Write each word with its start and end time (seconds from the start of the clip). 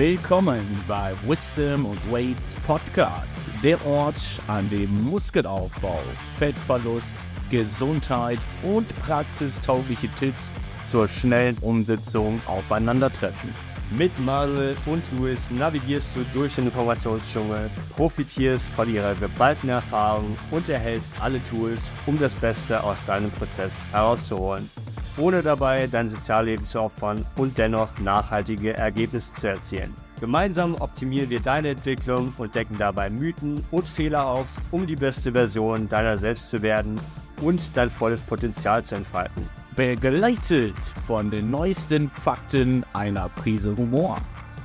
Willkommen 0.00 0.82
bei 0.88 1.14
Wisdom 1.26 1.84
und 1.84 2.10
Weights 2.10 2.56
Podcast, 2.66 3.38
der 3.62 3.84
Ort, 3.84 4.40
an 4.46 4.70
dem 4.70 5.04
Muskelaufbau, 5.04 6.00
Fettverlust, 6.38 7.12
Gesundheit 7.50 8.38
und 8.62 8.88
praxistaugliche 9.02 10.08
Tipps 10.14 10.54
zur 10.84 11.06
schnellen 11.06 11.58
Umsetzung 11.58 12.40
aufeinandertreffen. 12.46 13.54
Mit 13.90 14.18
Manuel 14.18 14.74
und 14.86 15.02
Luis 15.18 15.50
navigierst 15.50 16.16
du 16.16 16.24
durch 16.32 16.54
den 16.54 16.66
Informationsdschungel, 16.66 17.70
profitierst 17.90 18.68
von 18.68 18.88
ihrer 18.88 19.14
geballten 19.16 19.68
Erfahrung 19.68 20.38
und 20.50 20.70
erhältst 20.70 21.20
alle 21.20 21.44
Tools, 21.44 21.92
um 22.06 22.18
das 22.18 22.34
Beste 22.34 22.82
aus 22.82 23.04
deinem 23.04 23.30
Prozess 23.32 23.84
herauszuholen, 23.92 24.70
ohne 25.20 25.42
dabei 25.42 25.86
dein 25.86 26.08
Sozialleben 26.08 26.66
zu 26.66 26.80
opfern 26.80 27.24
und 27.36 27.56
dennoch 27.58 27.96
nachhaltige 27.98 28.76
Ergebnisse 28.76 29.34
zu 29.34 29.48
erzielen. 29.48 29.94
Gemeinsam 30.18 30.74
optimieren 30.80 31.30
wir 31.30 31.40
deine 31.40 31.70
Entwicklung 31.70 32.32
und 32.38 32.54
decken 32.54 32.76
dabei 32.78 33.08
Mythen 33.08 33.64
und 33.70 33.86
Fehler 33.86 34.26
auf, 34.26 34.48
um 34.70 34.86
die 34.86 34.96
beste 34.96 35.32
Version 35.32 35.88
deiner 35.88 36.18
selbst 36.18 36.50
zu 36.50 36.60
werden 36.62 37.00
und 37.40 37.76
dein 37.76 37.90
volles 37.90 38.22
Potenzial 38.22 38.84
zu 38.84 38.96
entfalten 38.96 39.48
begleitet 39.80 40.76
von 41.06 41.30
den 41.30 41.50
neuesten 41.50 42.10
Fakten 42.10 42.84
einer 42.92 43.28
Prise 43.30 43.74
Humor 43.74 44.18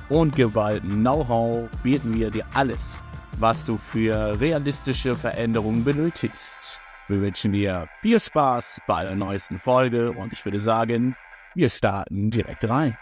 und 0.08 0.36
geballten 0.36 1.00
Know-how 1.00 1.70
bieten 1.82 2.14
wir 2.14 2.30
dir 2.30 2.44
alles, 2.52 3.02
was 3.38 3.64
du 3.64 3.78
für 3.78 4.38
realistische 4.38 5.14
Veränderungen 5.14 5.84
benötigst. 5.84 6.80
Wir 7.08 7.20
wünschen 7.20 7.52
dir 7.52 7.88
viel 8.02 8.18
Spaß 8.18 8.80
bei 8.88 9.04
der 9.04 9.14
neuesten 9.14 9.60
Folge 9.60 10.10
und 10.10 10.32
ich 10.32 10.44
würde 10.44 10.58
sagen, 10.58 11.14
wir 11.54 11.68
starten 11.68 12.30
direkt 12.30 12.68
rein. 12.68 12.98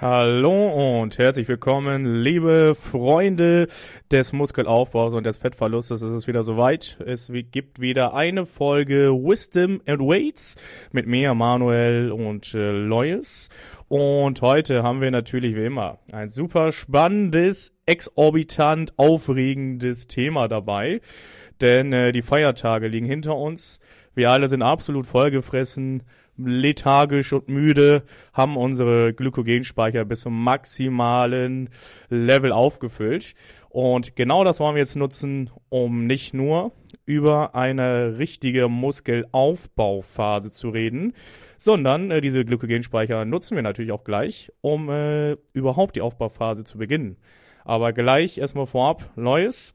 Hallo 0.00 1.00
und 1.00 1.18
herzlich 1.18 1.46
willkommen, 1.46 2.22
liebe 2.22 2.74
Freunde 2.74 3.66
des 4.10 4.32
Muskelaufbaus 4.32 5.12
und 5.12 5.24
des 5.24 5.36
Fettverlustes. 5.36 6.00
Es 6.00 6.14
ist 6.14 6.26
wieder 6.26 6.44
soweit. 6.44 6.96
Es 7.04 7.30
gibt 7.50 7.78
wieder 7.78 8.14
eine 8.14 8.46
Folge 8.46 9.12
Wisdom 9.12 9.82
and 9.86 10.00
Weights 10.00 10.56
mit 10.92 11.06
mir, 11.06 11.34
Manuel 11.34 12.12
und 12.12 12.54
äh, 12.54 12.70
Lois. 12.70 13.50
Und 13.88 14.40
heute 14.40 14.82
haben 14.82 15.02
wir 15.02 15.10
natürlich 15.10 15.54
wie 15.54 15.66
immer 15.66 15.98
ein 16.10 16.30
super 16.30 16.72
spannendes, 16.72 17.74
exorbitant 17.84 18.98
aufregendes 18.98 20.06
Thema 20.06 20.48
dabei. 20.48 21.02
Denn 21.60 21.92
äh, 21.92 22.12
die 22.12 22.22
Feiertage 22.22 22.88
liegen 22.88 23.06
hinter 23.06 23.36
uns. 23.36 23.80
Wir 24.14 24.30
alle 24.30 24.48
sind 24.48 24.62
absolut 24.62 25.06
vollgefressen 25.06 26.02
lethargisch 26.38 27.32
und 27.32 27.48
müde, 27.48 28.02
haben 28.32 28.56
unsere 28.56 29.14
Glykogenspeicher 29.14 30.04
bis 30.04 30.20
zum 30.20 30.42
maximalen 30.42 31.70
Level 32.08 32.52
aufgefüllt. 32.52 33.34
Und 33.68 34.16
genau 34.16 34.44
das 34.44 34.60
wollen 34.60 34.74
wir 34.74 34.80
jetzt 34.80 34.96
nutzen, 34.96 35.50
um 35.68 36.06
nicht 36.06 36.32
nur 36.32 36.72
über 37.04 37.54
eine 37.54 38.18
richtige 38.18 38.68
Muskelaufbauphase 38.68 40.50
zu 40.50 40.70
reden, 40.70 41.12
sondern 41.58 42.10
äh, 42.10 42.20
diese 42.20 42.44
Glykogenspeicher 42.44 43.24
nutzen 43.24 43.54
wir 43.54 43.62
natürlich 43.62 43.92
auch 43.92 44.04
gleich, 44.04 44.50
um 44.60 44.88
äh, 44.88 45.36
überhaupt 45.52 45.96
die 45.96 46.00
Aufbauphase 46.00 46.64
zu 46.64 46.78
beginnen. 46.78 47.16
Aber 47.64 47.92
gleich 47.92 48.38
erstmal 48.38 48.66
vorab 48.66 49.10
Neues. 49.16 49.74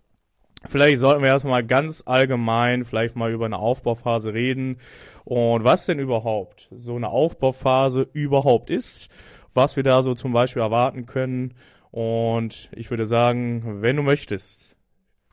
Vielleicht 0.68 1.00
sollten 1.00 1.24
wir 1.24 1.30
erstmal 1.30 1.66
ganz 1.66 2.04
allgemein 2.06 2.86
vielleicht 2.86 3.16
mal 3.16 3.32
über 3.32 3.46
eine 3.46 3.58
Aufbauphase 3.58 4.34
reden 4.34 4.78
und 5.26 5.64
was 5.64 5.88
denn 5.88 6.00
überhaupt 6.00 6.68
so 6.72 6.96
eine 6.96 7.10
Aufbauphase 7.10 8.08
überhaupt 8.14 8.70
ist, 8.70 9.10
was 9.54 9.76
wir 9.76 9.84
da 9.84 10.04
so 10.04 10.14
zum 10.14 10.34
Beispiel 10.34 10.62
erwarten 10.62 11.06
können. 11.08 11.56
Und 11.90 12.70
ich 12.74 12.90
würde 12.90 13.06
sagen, 13.06 13.82
wenn 13.82 13.96
du 13.96 14.04
möchtest, 14.04 14.78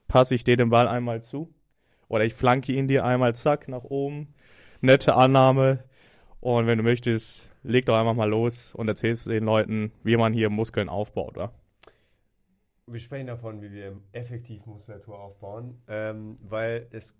passe 0.09 0.34
ich 0.34 0.44
dir 0.44 0.56
den 0.56 0.71
Ball 0.71 0.88
einmal 0.88 1.22
zu 1.22 1.53
oder 2.09 2.25
ich 2.25 2.34
flanke 2.34 2.72
ihn 2.72 2.88
dir 2.88 3.05
einmal 3.05 3.34
zack 3.34 3.69
nach 3.69 3.84
oben. 3.84 4.34
Nette 4.81 5.15
Annahme. 5.15 5.84
Und 6.41 6.67
wenn 6.67 6.78
du 6.78 6.84
möchtest, 6.84 7.50
leg 7.62 7.84
doch 7.87 7.97
einfach 7.97 8.15
mal 8.15 8.31
los 8.31 8.75
und 8.75 8.88
erzählst 8.88 9.27
den 9.27 9.44
Leuten, 9.44 9.93
wie 10.05 10.17
man 10.17 10.33
hier 10.33 10.50
Muskeln 10.50 10.88
aufbaut, 10.88 11.37
oder? 11.37 11.53
Wir 12.91 13.00
sprechen 13.00 13.26
davon, 13.26 13.60
wie 13.60 13.71
wir 13.71 14.00
effektiv 14.12 14.65
Muskulatur 14.65 15.19
aufbauen, 15.19 15.82
ähm, 15.88 16.37
weil 16.43 16.88
es 16.91 17.15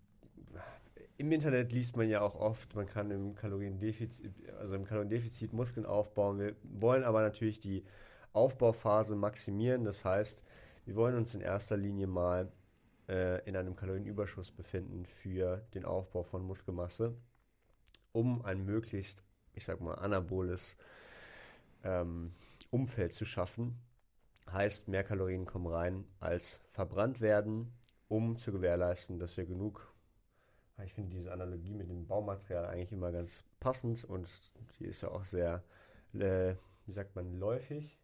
im 1.19 1.31
Internet 1.33 1.73
liest 1.73 1.97
man 1.97 2.09
ja 2.09 2.21
auch 2.23 2.37
oft, 2.37 2.75
man 2.75 2.87
kann 2.87 3.11
im 3.11 3.35
Kaloriendefizit, 3.35 4.33
also 4.59 4.77
im 4.77 4.85
Kaloriendefizit 4.85 5.53
Muskeln 5.53 5.85
aufbauen. 5.85 6.39
Wir 6.39 6.57
wollen 6.63 7.05
aber 7.05 7.23
natürlich 7.23 7.61
die 7.61 7.85
Aufbauphase 8.33 9.17
maximieren. 9.17 9.85
Das 9.85 10.05
heißt, 10.05 10.45
wir 10.87 10.95
wollen 10.95 11.17
uns 11.17 11.35
in 11.35 11.41
erster 11.41 11.77
Linie 11.77 12.07
mal 12.07 12.51
äh, 13.09 13.45
in 13.49 13.57
einem 13.57 13.75
Kalorienüberschuss 13.75 14.53
befinden 14.53 15.05
für 15.05 15.67
den 15.75 15.85
Aufbau 15.85 16.23
von 16.23 16.43
Muskelmasse, 16.43 17.17
um 18.13 18.45
ein 18.45 18.65
möglichst, 18.65 19.25
ich 19.55 19.65
sag 19.65 19.81
mal, 19.81 19.95
anaboles 19.95 20.77
ähm, 21.83 22.33
Umfeld 22.71 23.13
zu 23.13 23.25
schaffen. 23.25 23.77
Heißt, 24.51 24.89
mehr 24.89 25.05
Kalorien 25.05 25.45
kommen 25.45 25.67
rein, 25.67 26.05
als 26.21 26.63
verbrannt 26.71 27.21
werden, 27.21 27.73
um 28.09 28.39
zu 28.39 28.53
gewährleisten, 28.53 29.19
dass 29.19 29.37
wir 29.37 29.45
genug 29.45 29.93
ich 30.85 30.95
finde 30.95 31.11
diese 31.11 31.33
Analogie 31.33 31.75
mit 31.75 31.89
dem 31.89 32.07
Baumaterial 32.07 32.67
eigentlich 32.67 32.93
immer 32.93 33.11
ganz 33.11 33.45
passend 33.61 34.05
und 34.05 34.29
die 34.79 34.85
ist 34.85 35.03
ja 35.03 35.09
auch 35.09 35.25
sehr, 35.25 35.63
äh, 36.15 36.55
wie 36.87 36.93
sagt 36.93 37.17
man, 37.17 37.35
läufig. 37.39 37.99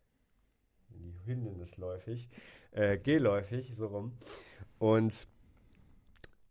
Die 0.89 1.15
Hündin 1.25 1.61
ist 1.61 1.77
läufig, 1.77 2.29
äh, 2.73 2.99
geläufig, 2.99 3.75
so 3.75 3.89
rum. 3.89 4.19
Und 4.79 5.27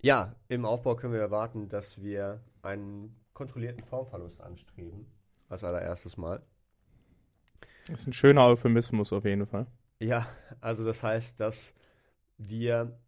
ja, 0.02 0.36
im 0.50 0.66
Aufbau 0.66 0.96
können 0.96 1.14
wir 1.14 1.22
erwarten, 1.22 1.70
dass 1.70 2.02
wir 2.02 2.42
einen 2.62 3.16
kontrollierten 3.34 3.84
Formverlust 3.84 4.42
anstreben, 4.42 5.06
als 5.50 5.64
allererstes 5.64 6.18
Mal. 6.18 6.42
Das 7.88 8.02
ist 8.02 8.08
ein 8.08 8.14
schöner 8.14 8.46
Euphemismus 8.48 9.14
auf 9.14 9.25
jeden 9.25 9.46
Fall. 9.46 9.68
Ja, 10.03 10.28
also 10.59 10.84
das 10.84 11.02
heißt, 11.02 11.40
dass 11.40 11.74
wir 12.38 13.00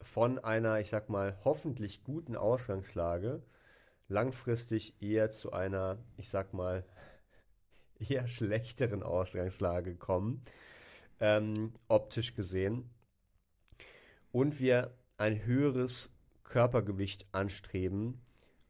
von 0.00 0.38
einer, 0.38 0.78
ich 0.78 0.88
sag 0.88 1.08
mal, 1.08 1.36
hoffentlich 1.44 2.04
guten 2.04 2.36
Ausgangslage 2.36 3.42
langfristig 4.06 5.02
eher 5.02 5.30
zu 5.30 5.52
einer, 5.52 5.98
ich 6.16 6.28
sag 6.28 6.54
mal, 6.54 6.84
eher 7.98 8.28
schlechteren 8.28 9.02
Ausgangslage 9.02 9.96
kommen, 9.96 10.44
ähm, 11.18 11.74
optisch 11.88 12.36
gesehen. 12.36 12.88
Und 14.30 14.60
wir 14.60 14.96
ein 15.16 15.44
höheres 15.44 16.08
Körpergewicht 16.44 17.26
anstreben 17.32 18.20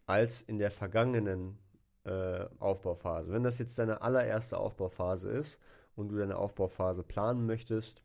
als 0.06 0.41
in 0.41 0.56
der 0.56 0.71
vergangenen 0.71 1.59
äh, 2.05 2.47
Aufbauphase. 2.61 3.31
Wenn 3.31 3.43
das 3.43 3.59
jetzt 3.59 3.78
deine 3.78 4.00
allererste 4.00 4.56
Aufbauphase 4.56 5.28
ist 5.28 5.61
und 5.97 6.09
du 6.09 6.16
deine 6.16 6.37
Aufbauphase 6.37 7.03
planen 7.03 7.47
möchtest, 7.47 8.03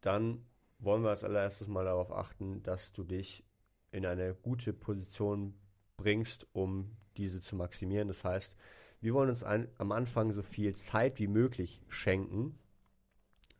dann 0.00 0.44
wollen 0.78 1.02
wir 1.02 1.10
als 1.10 1.24
allererstes 1.24 1.68
mal 1.68 1.84
darauf 1.84 2.12
achten, 2.12 2.62
dass 2.62 2.92
du 2.92 3.04
dich 3.04 3.44
in 3.90 4.06
eine 4.06 4.34
gute 4.34 4.72
Position 4.72 5.54
bringst, 5.96 6.46
um 6.52 6.96
diese 7.16 7.40
zu 7.40 7.56
maximieren. 7.56 8.08
Das 8.08 8.24
heißt, 8.24 8.56
wir 9.00 9.14
wollen 9.14 9.28
uns 9.28 9.42
ein, 9.42 9.68
am 9.78 9.92
Anfang 9.92 10.30
so 10.32 10.42
viel 10.42 10.74
Zeit 10.74 11.18
wie 11.18 11.26
möglich 11.26 11.80
schenken 11.88 12.58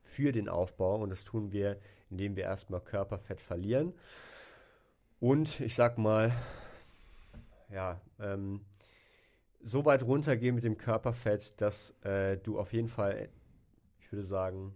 für 0.03 0.33
den 0.33 0.49
Aufbau 0.49 1.01
und 1.03 1.11
das 1.11 1.25
tun 1.25 1.53
wir, 1.53 1.79
indem 2.11 2.37
wir 2.37 2.45
erstmal 2.45 2.81
Körperfett 2.81 3.41
verlieren 3.41 3.95
und 5.21 5.59
ich 5.61 5.75
sag 5.75 5.99
mal, 5.99 6.33
ja, 7.71 8.01
ähm, 8.21 8.65
so 9.61 9.85
weit 9.85 10.03
runtergehen 10.03 10.55
mit 10.55 10.65
dem 10.65 10.79
Körperfett, 10.79 11.61
dass 11.61 11.91
äh, 12.03 12.37
du 12.39 12.59
auf 12.59 12.73
jeden 12.73 12.89
Fall, 12.89 13.29
ich 14.01 14.13
würde 14.13 14.25
sagen, 14.25 14.75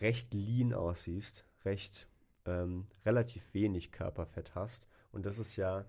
recht 0.00 0.32
lean 0.34 0.72
aussiehst, 0.72 1.44
recht 1.64 2.08
ähm, 2.46 2.86
relativ 3.04 3.54
wenig 3.54 3.92
Körperfett 3.92 4.54
hast. 4.54 4.88
Und 5.12 5.26
das 5.26 5.38
ist 5.38 5.56
ja 5.56 5.84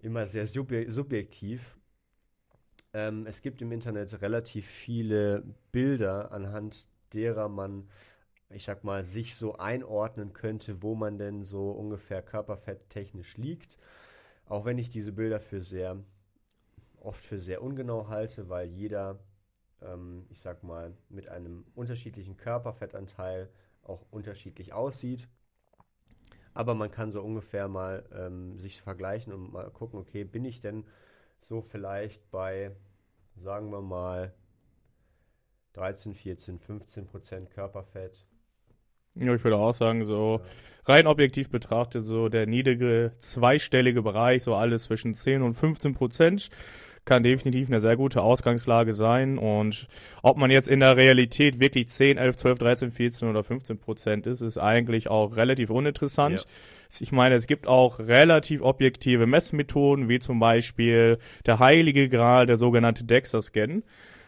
immer 0.00 0.26
sehr 0.26 0.46
subje 0.46 0.90
subjektiv. 0.90 1.78
Ähm, 2.92 3.26
es 3.26 3.42
gibt 3.42 3.60
im 3.60 3.72
Internet 3.72 4.22
relativ 4.22 4.66
viele 4.66 5.44
Bilder, 5.72 6.32
anhand 6.32 6.88
derer 7.12 7.48
man, 7.48 7.88
ich 8.50 8.64
sag 8.64 8.84
mal, 8.84 9.02
sich 9.02 9.34
so 9.34 9.56
einordnen 9.56 10.32
könnte, 10.32 10.82
wo 10.82 10.94
man 10.94 11.18
denn 11.18 11.42
so 11.44 11.70
ungefähr 11.70 12.22
körperfetttechnisch 12.22 13.36
liegt. 13.36 13.78
Auch 14.46 14.64
wenn 14.64 14.78
ich 14.78 14.90
diese 14.90 15.12
Bilder 15.12 15.40
für 15.40 15.60
sehr, 15.60 16.02
oft 17.04 17.24
für 17.24 17.38
sehr 17.38 17.62
ungenau 17.62 18.08
halte, 18.08 18.48
weil 18.48 18.68
jeder 18.68 19.18
ähm, 19.84 20.26
ich 20.30 20.40
sag 20.40 20.62
mal, 20.62 20.92
mit 21.08 21.28
einem 21.28 21.64
unterschiedlichen 21.74 22.36
Körperfettanteil 22.36 23.48
auch 23.82 24.04
unterschiedlich 24.10 24.72
aussieht. 24.72 25.28
Aber 26.54 26.74
man 26.74 26.90
kann 26.90 27.10
so 27.10 27.22
ungefähr 27.22 27.68
mal 27.68 28.04
ähm, 28.12 28.58
sich 28.58 28.80
vergleichen 28.80 29.32
und 29.32 29.52
mal 29.52 29.70
gucken, 29.70 29.98
okay, 29.98 30.24
bin 30.24 30.44
ich 30.44 30.60
denn 30.60 30.84
so 31.40 31.60
vielleicht 31.60 32.30
bei, 32.30 32.74
sagen 33.36 33.70
wir 33.70 33.82
mal, 33.82 34.32
13, 35.74 36.14
14, 36.14 36.58
15 36.60 37.06
Prozent 37.06 37.50
Körperfett. 37.50 38.24
Ja, 39.16 39.34
ich 39.34 39.42
würde 39.42 39.56
auch 39.56 39.74
sagen, 39.74 40.04
so 40.04 40.40
rein 40.86 41.06
objektiv 41.06 41.50
betrachtet, 41.50 42.04
so 42.04 42.28
der 42.28 42.46
niedrige 42.46 43.12
zweistellige 43.18 44.02
Bereich, 44.02 44.44
so 44.44 44.54
alles 44.54 44.84
zwischen 44.84 45.14
10 45.14 45.42
und 45.42 45.54
15 45.54 45.94
Prozent, 45.94 46.50
kann 47.04 47.22
definitiv 47.22 47.68
eine 47.68 47.80
sehr 47.80 47.96
gute 47.96 48.22
Ausgangslage 48.22 48.94
sein. 48.94 49.38
Und 49.38 49.86
ob 50.22 50.36
man 50.36 50.50
jetzt 50.50 50.68
in 50.68 50.80
der 50.80 50.96
Realität 50.96 51.60
wirklich 51.60 51.88
10, 51.88 52.16
11, 52.16 52.36
12, 52.36 52.58
13, 52.58 52.90
14 52.90 53.28
oder 53.28 53.44
15 53.44 53.78
Prozent 53.78 54.26
ist, 54.26 54.40
ist 54.40 54.58
eigentlich 54.58 55.08
auch 55.08 55.36
relativ 55.36 55.70
uninteressant. 55.70 56.40
Ja. 56.40 57.00
Ich 57.00 57.12
meine, 57.12 57.34
es 57.34 57.46
gibt 57.46 57.66
auch 57.66 57.98
relativ 57.98 58.62
objektive 58.62 59.26
Messmethoden, 59.26 60.08
wie 60.08 60.20
zum 60.20 60.38
Beispiel 60.38 61.18
der 61.44 61.58
heilige 61.58 62.08
Gral, 62.08 62.46
der 62.46 62.56
sogenannte 62.56 63.04
DEXA-Scan. 63.04 63.82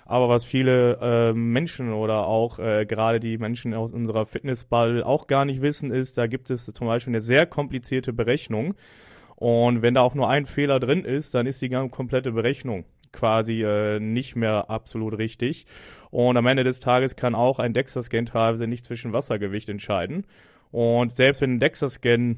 Aber 0.04 0.28
was 0.28 0.44
viele 0.44 0.98
äh, 1.00 1.32
Menschen 1.32 1.92
oder 1.92 2.26
auch 2.26 2.60
äh, 2.60 2.86
gerade 2.86 3.18
die 3.18 3.38
Menschen 3.38 3.74
aus 3.74 3.92
unserer 3.92 4.24
Fitnessball 4.24 5.02
auch 5.02 5.26
gar 5.26 5.44
nicht 5.44 5.62
wissen, 5.62 5.90
ist, 5.90 6.16
da 6.16 6.28
gibt 6.28 6.50
es 6.50 6.66
zum 6.66 6.86
Beispiel 6.86 7.10
eine 7.12 7.20
sehr 7.20 7.44
komplizierte 7.44 8.12
Berechnung. 8.12 8.74
Und 9.36 9.82
wenn 9.82 9.94
da 9.94 10.00
auch 10.00 10.14
nur 10.14 10.28
ein 10.28 10.46
Fehler 10.46 10.80
drin 10.80 11.04
ist, 11.04 11.34
dann 11.34 11.46
ist 11.46 11.62
die 11.62 11.68
ganze 11.68 11.90
komplette 11.90 12.32
Berechnung 12.32 12.84
quasi 13.12 13.62
äh, 13.62 13.98
nicht 13.98 14.36
mehr 14.36 14.70
absolut 14.70 15.18
richtig. 15.18 15.66
Und 16.10 16.36
am 16.36 16.46
Ende 16.46 16.64
des 16.64 16.80
Tages 16.80 17.16
kann 17.16 17.34
auch 17.34 17.58
ein 17.58 17.72
DEXA-Scan 17.72 18.26
teilweise 18.26 18.66
nicht 18.66 18.84
zwischen 18.84 19.12
Wassergewicht 19.12 19.68
entscheiden. 19.68 20.26
Und 20.70 21.12
selbst 21.12 21.40
wenn 21.40 21.54
ein 21.54 21.60
DEXA-Scan 21.60 22.36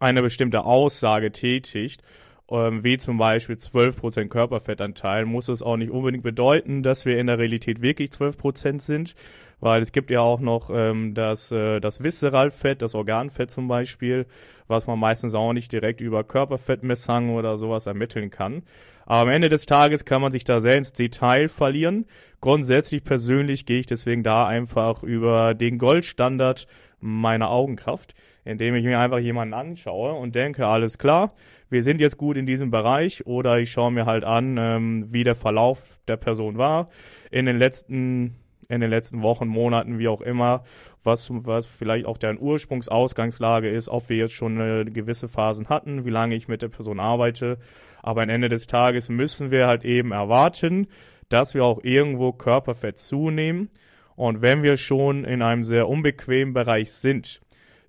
eine 0.00 0.22
bestimmte 0.22 0.64
Aussage 0.64 1.32
tätigt, 1.32 2.02
ähm, 2.50 2.84
wie 2.84 2.96
zum 2.96 3.18
Beispiel 3.18 3.56
12% 3.56 4.28
Körperfettanteil, 4.28 5.24
muss 5.24 5.48
es 5.48 5.62
auch 5.62 5.76
nicht 5.76 5.90
unbedingt 5.90 6.22
bedeuten, 6.22 6.82
dass 6.82 7.04
wir 7.04 7.18
in 7.18 7.26
der 7.26 7.38
Realität 7.38 7.82
wirklich 7.82 8.10
12% 8.10 8.80
sind, 8.80 9.14
weil 9.60 9.82
es 9.82 9.92
gibt 9.92 10.10
ja 10.10 10.20
auch 10.20 10.40
noch 10.40 10.70
ähm, 10.72 11.14
das, 11.14 11.50
äh, 11.50 11.80
das 11.80 12.02
Viszeralfett, 12.02 12.82
das 12.82 12.94
Organfett 12.94 13.50
zum 13.50 13.68
Beispiel, 13.68 14.26
was 14.66 14.86
man 14.86 14.98
meistens 14.98 15.34
auch 15.34 15.52
nicht 15.52 15.72
direkt 15.72 16.00
über 16.00 16.24
Körperfettmessungen 16.24 17.34
oder 17.34 17.58
sowas 17.58 17.86
ermitteln 17.86 18.30
kann. 18.30 18.62
Aber 19.06 19.20
am 19.20 19.28
Ende 19.28 19.48
des 19.48 19.66
Tages 19.66 20.04
kann 20.04 20.20
man 20.20 20.32
sich 20.32 20.44
da 20.44 20.60
sehr 20.60 20.76
ins 20.76 20.92
Detail 20.92 21.48
verlieren. 21.48 22.06
Grundsätzlich 22.40 23.04
persönlich 23.04 23.64
gehe 23.64 23.78
ich 23.80 23.86
deswegen 23.86 24.22
da 24.22 24.46
einfach 24.46 25.02
über 25.02 25.54
den 25.54 25.78
Goldstandard 25.78 26.66
meiner 26.98 27.50
Augenkraft, 27.50 28.14
indem 28.44 28.74
ich 28.74 28.84
mir 28.84 28.98
einfach 28.98 29.18
jemanden 29.18 29.54
anschaue 29.54 30.12
und 30.14 30.34
denke, 30.34 30.66
alles 30.66 30.98
klar, 30.98 31.34
wir 31.70 31.82
sind 31.82 32.00
jetzt 32.00 32.16
gut 32.16 32.36
in 32.36 32.46
diesem 32.46 32.70
Bereich 32.70 33.26
oder 33.26 33.58
ich 33.58 33.70
schaue 33.70 33.92
mir 33.92 34.06
halt 34.06 34.24
an, 34.24 34.56
ähm, 34.58 35.12
wie 35.12 35.24
der 35.24 35.34
Verlauf 35.34 35.98
der 36.08 36.16
Person 36.16 36.58
war 36.58 36.88
in 37.30 37.46
den 37.46 37.58
letzten 37.58 38.36
in 38.68 38.80
den 38.80 38.90
letzten 38.90 39.22
Wochen, 39.22 39.46
Monaten, 39.46 39.98
wie 39.98 40.08
auch 40.08 40.20
immer, 40.20 40.64
was, 41.04 41.28
was 41.30 41.66
vielleicht 41.66 42.06
auch 42.06 42.18
deren 42.18 42.38
Ursprungsausgangslage 42.40 43.68
ist, 43.68 43.88
ob 43.88 44.08
wir 44.08 44.16
jetzt 44.16 44.34
schon 44.34 44.60
äh, 44.60 44.84
gewisse 44.84 45.28
Phasen 45.28 45.68
hatten, 45.68 46.04
wie 46.04 46.10
lange 46.10 46.34
ich 46.34 46.48
mit 46.48 46.62
der 46.62 46.68
Person 46.68 46.98
arbeite. 46.98 47.58
Aber 48.02 48.22
am 48.22 48.28
Ende 48.28 48.48
des 48.48 48.66
Tages 48.66 49.08
müssen 49.08 49.50
wir 49.50 49.66
halt 49.66 49.84
eben 49.84 50.12
erwarten, 50.12 50.88
dass 51.28 51.54
wir 51.54 51.64
auch 51.64 51.82
irgendwo 51.82 52.32
Körperfett 52.32 52.98
zunehmen. 52.98 53.70
Und 54.16 54.42
wenn 54.42 54.62
wir 54.62 54.76
schon 54.76 55.24
in 55.24 55.42
einem 55.42 55.64
sehr 55.64 55.88
unbequemen 55.88 56.54
Bereich 56.54 56.92
sind, 56.92 57.40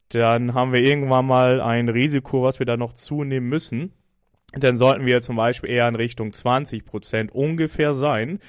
dann 0.09 0.53
haben 0.53 0.73
wir 0.73 0.81
irgendwann 0.81 1.25
mal 1.25 1.61
ein 1.61 1.89
Risiko, 1.89 2.43
was 2.43 2.59
wir 2.59 2.65
da 2.65 2.77
noch 2.77 2.93
zunehmen 2.93 3.49
müssen. 3.49 3.93
Dann 4.53 4.77
sollten 4.77 5.05
wir 5.05 5.21
zum 5.21 5.35
Beispiel 5.35 5.69
eher 5.69 5.87
in 5.87 5.95
Richtung 5.95 6.31
20 6.31 6.85
Prozent 6.85 7.31
ungefähr 7.33 7.93
sein. 7.93 8.39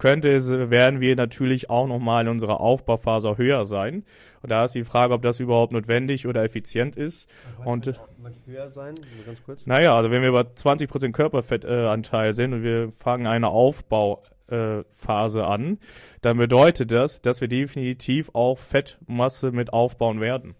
Könnte 0.00 0.32
es, 0.32 0.48
werden 0.48 1.00
wir 1.00 1.14
natürlich 1.14 1.68
auch 1.68 1.86
nochmal 1.86 2.22
in 2.22 2.28
unserer 2.28 2.58
Aufbauphase 2.60 3.36
höher 3.36 3.66
sein. 3.66 4.04
Und 4.40 4.50
da 4.50 4.64
ist 4.64 4.74
die 4.74 4.84
Frage, 4.84 5.12
ob 5.12 5.20
das 5.20 5.40
überhaupt 5.40 5.72
notwendig 5.72 6.26
oder 6.26 6.42
effizient 6.42 6.96
ist. 6.96 7.28
Und, 7.66 7.88
und 7.88 8.00
höher 8.46 8.70
sein? 8.70 8.94
Ganz 9.26 9.42
kurz. 9.44 9.66
Naja, 9.66 9.94
also 9.94 10.10
wenn 10.10 10.22
wir 10.22 10.30
über 10.30 10.40
20% 10.40 11.12
Körperfettanteil 11.12 12.30
äh, 12.30 12.32
sind 12.32 12.54
und 12.54 12.62
wir 12.62 12.92
fangen 12.96 13.26
eine 13.26 13.48
Aufbauphase 13.48 15.40
äh, 15.40 15.44
an, 15.44 15.78
dann 16.22 16.38
bedeutet 16.38 16.92
das, 16.92 17.20
dass 17.20 17.42
wir 17.42 17.48
definitiv 17.48 18.30
auch 18.32 18.58
Fettmasse 18.58 19.52
mit 19.52 19.74
aufbauen 19.74 20.22
werden. 20.22 20.54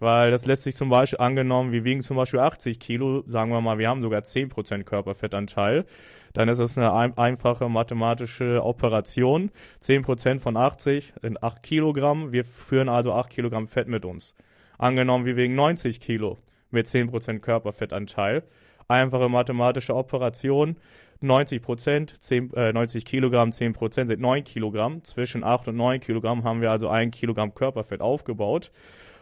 Weil 0.00 0.30
das 0.30 0.46
lässt 0.46 0.64
sich 0.64 0.74
zum 0.74 0.88
Beispiel 0.88 1.20
angenommen, 1.20 1.72
wir 1.72 1.84
wiegen 1.84 2.00
zum 2.00 2.16
Beispiel 2.16 2.40
80 2.40 2.80
Kilo, 2.80 3.22
sagen 3.26 3.52
wir 3.52 3.60
mal, 3.60 3.78
wir 3.78 3.88
haben 3.88 4.00
sogar 4.00 4.22
10% 4.22 4.82
Körperfettanteil, 4.84 5.84
dann 6.32 6.48
ist 6.48 6.58
das 6.58 6.78
eine 6.78 6.92
ein, 6.92 7.16
einfache 7.18 7.68
mathematische 7.68 8.64
Operation. 8.64 9.50
10% 9.82 10.40
von 10.40 10.56
80 10.56 11.12
sind 11.20 11.42
8 11.42 11.62
Kilogramm, 11.62 12.32
wir 12.32 12.44
führen 12.44 12.88
also 12.88 13.12
8 13.12 13.28
Kilogramm 13.30 13.68
Fett 13.68 13.88
mit 13.88 14.04
uns. 14.04 14.34
Angenommen, 14.78 15.26
wir 15.26 15.36
wiegen 15.36 15.54
90 15.54 16.00
Kilo 16.00 16.38
mit 16.70 16.86
10% 16.86 17.40
Körperfettanteil. 17.40 18.42
Einfache 18.88 19.28
mathematische 19.28 19.94
Operation. 19.94 20.76
90 21.22 21.60
Prozent, 21.60 22.18
äh, 22.30 22.72
90 22.72 23.04
Kilogramm, 23.04 23.52
10 23.52 23.74
Prozent 23.74 24.08
sind 24.08 24.20
9 24.20 24.42
Kilogramm. 24.44 25.04
Zwischen 25.04 25.44
8 25.44 25.68
und 25.68 25.76
9 25.76 26.00
Kilogramm 26.00 26.44
haben 26.44 26.62
wir 26.62 26.70
also 26.70 26.88
1 26.88 27.14
Kilogramm 27.14 27.54
Körperfett 27.54 28.00
aufgebaut. 28.00 28.70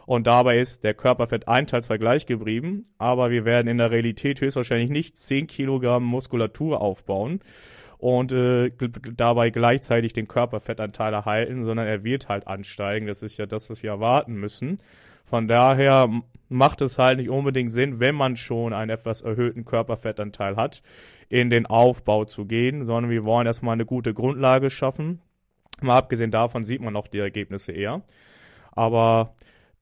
Und 0.09 0.25
dabei 0.25 0.57
ist 0.57 0.83
der 0.83 0.95
Körperfetteinteil 0.95 1.83
zwar 1.83 1.99
gleich 1.99 2.25
geblieben, 2.25 2.81
aber 2.97 3.29
wir 3.29 3.45
werden 3.45 3.67
in 3.67 3.77
der 3.77 3.91
Realität 3.91 4.41
höchstwahrscheinlich 4.41 4.89
nicht 4.89 5.17
10 5.17 5.45
Kilogramm 5.45 6.03
Muskulatur 6.03 6.81
aufbauen 6.81 7.41
und 7.99 8.31
äh, 8.31 8.71
dabei 9.15 9.51
gleichzeitig 9.51 10.13
den 10.13 10.27
Körperfettanteil 10.27 11.13
erhalten, 11.13 11.63
sondern 11.63 11.85
er 11.85 12.03
wird 12.03 12.27
halt 12.27 12.47
ansteigen. 12.47 13.05
Das 13.05 13.21
ist 13.21 13.37
ja 13.37 13.45
das, 13.45 13.69
was 13.69 13.83
wir 13.83 13.91
erwarten 13.91 14.33
müssen. 14.33 14.79
Von 15.25 15.47
daher 15.47 16.09
macht 16.47 16.81
es 16.81 16.97
halt 16.97 17.19
nicht 17.19 17.29
unbedingt 17.29 17.71
Sinn, 17.71 17.99
wenn 17.99 18.15
man 18.15 18.35
schon 18.35 18.73
einen 18.73 18.89
etwas 18.89 19.21
erhöhten 19.21 19.63
Körperfettanteil 19.63 20.55
hat, 20.55 20.81
in 21.29 21.51
den 21.51 21.67
Aufbau 21.67 22.25
zu 22.25 22.47
gehen, 22.47 22.83
sondern 22.83 23.11
wir 23.11 23.25
wollen 23.25 23.45
erstmal 23.45 23.73
eine 23.73 23.85
gute 23.85 24.15
Grundlage 24.15 24.71
schaffen. 24.71 25.21
Mal 25.81 25.99
abgesehen 25.99 26.31
davon 26.31 26.63
sieht 26.63 26.81
man 26.81 26.95
auch 26.95 27.07
die 27.07 27.19
Ergebnisse 27.19 27.73
eher. 27.73 28.01
Aber 28.71 29.35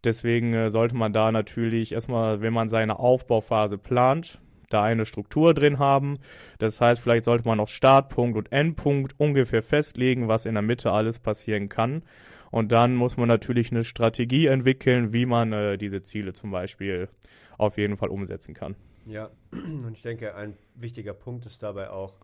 Deswegen 0.03 0.53
äh, 0.53 0.69
sollte 0.69 0.95
man 0.95 1.13
da 1.13 1.31
natürlich 1.31 1.91
erstmal, 1.91 2.41
wenn 2.41 2.53
man 2.53 2.69
seine 2.69 2.99
Aufbauphase 2.99 3.77
plant, 3.77 4.41
da 4.69 4.83
eine 4.83 5.05
Struktur 5.05 5.53
drin 5.53 5.79
haben. 5.79 6.19
Das 6.59 6.81
heißt, 6.81 7.01
vielleicht 7.01 7.25
sollte 7.25 7.47
man 7.47 7.59
auch 7.59 7.67
Startpunkt 7.67 8.37
und 8.37 8.51
Endpunkt 8.51 9.19
ungefähr 9.19 9.63
festlegen, 9.63 10.27
was 10.27 10.45
in 10.45 10.55
der 10.55 10.61
Mitte 10.61 10.91
alles 10.91 11.19
passieren 11.19 11.69
kann. 11.69 12.03
Und 12.51 12.71
dann 12.71 12.95
muss 12.95 13.17
man 13.17 13.27
natürlich 13.27 13.71
eine 13.71 13.83
Strategie 13.83 14.47
entwickeln, 14.47 15.13
wie 15.13 15.25
man 15.25 15.51
äh, 15.53 15.77
diese 15.77 16.01
Ziele 16.01 16.33
zum 16.33 16.51
Beispiel 16.51 17.09
auf 17.57 17.77
jeden 17.77 17.97
Fall 17.97 18.09
umsetzen 18.09 18.53
kann. 18.53 18.75
Ja, 19.05 19.29
und 19.51 19.91
ich 19.93 20.01
denke, 20.01 20.35
ein 20.35 20.57
wichtiger 20.75 21.13
Punkt 21.13 21.45
ist 21.45 21.63
dabei 21.63 21.89
auch, 21.89 22.15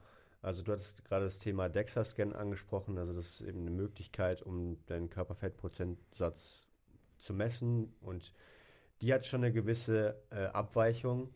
also 0.41 0.63
du 0.63 0.73
hattest 0.73 1.05
gerade 1.05 1.25
das 1.25 1.39
Thema 1.39 1.69
DEXA-Scan 1.69 2.33
angesprochen, 2.33 2.97
also 2.97 3.13
das 3.13 3.39
ist 3.39 3.47
eben 3.47 3.61
eine 3.61 3.71
Möglichkeit, 3.71 4.41
um 4.41 4.77
deinen 4.87 5.09
Körperfettprozentsatz 5.09 6.63
zu 7.23 7.33
messen 7.33 7.93
und 8.01 8.33
die 9.01 9.13
hat 9.13 9.25
schon 9.25 9.43
eine 9.43 9.51
gewisse 9.51 10.15
äh, 10.31 10.45
Abweichung. 10.45 11.29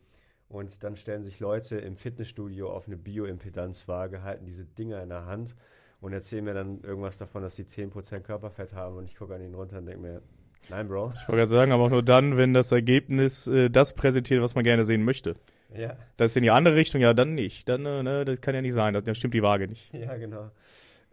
Und 0.48 0.82
dann 0.82 0.96
stellen 0.96 1.24
sich 1.24 1.40
Leute 1.40 1.76
im 1.76 1.96
Fitnessstudio 1.96 2.70
auf 2.70 2.86
eine 2.86 2.96
Bioimpedanzwaage, 2.96 4.22
halten 4.22 4.46
diese 4.46 4.64
Dinger 4.64 5.02
in 5.02 5.10
der 5.10 5.26
Hand 5.26 5.54
und 6.00 6.14
erzählen 6.14 6.44
mir 6.44 6.54
dann 6.54 6.80
irgendwas 6.80 7.18
davon, 7.18 7.42
dass 7.42 7.56
sie 7.56 7.64
10% 7.64 8.20
Körperfett 8.20 8.72
haben. 8.72 8.96
Und 8.96 9.04
ich 9.04 9.16
gucke 9.16 9.34
an 9.34 9.42
ihn 9.42 9.54
runter 9.54 9.78
und 9.78 9.86
denke 9.86 10.00
mir, 10.00 10.22
nein, 10.70 10.88
Bro. 10.88 11.12
Ich 11.14 11.28
wollte 11.28 11.36
gerade 11.36 11.46
sagen, 11.48 11.72
aber 11.72 11.84
auch 11.84 11.90
nur 11.90 12.02
dann, 12.02 12.38
wenn 12.38 12.54
das 12.54 12.72
Ergebnis 12.72 13.46
äh, 13.46 13.68
das 13.68 13.94
präsentiert, 13.94 14.42
was 14.42 14.54
man 14.54 14.64
gerne 14.64 14.86
sehen 14.86 15.04
möchte. 15.04 15.34
Ja. 15.76 15.98
Das 16.16 16.30
ist 16.30 16.36
in 16.38 16.44
die 16.44 16.50
andere 16.50 16.76
Richtung, 16.76 17.02
ja, 17.02 17.12
dann 17.12 17.34
nicht. 17.34 17.68
Dann, 17.68 17.84
äh, 17.84 18.02
ne, 18.02 18.24
das 18.24 18.40
kann 18.40 18.54
ja 18.54 18.62
nicht 18.62 18.72
sein. 18.72 18.94
Dann 18.94 19.14
stimmt 19.14 19.34
die 19.34 19.42
Waage 19.42 19.68
nicht. 19.68 19.92
Ja, 19.92 20.16
genau. 20.16 20.50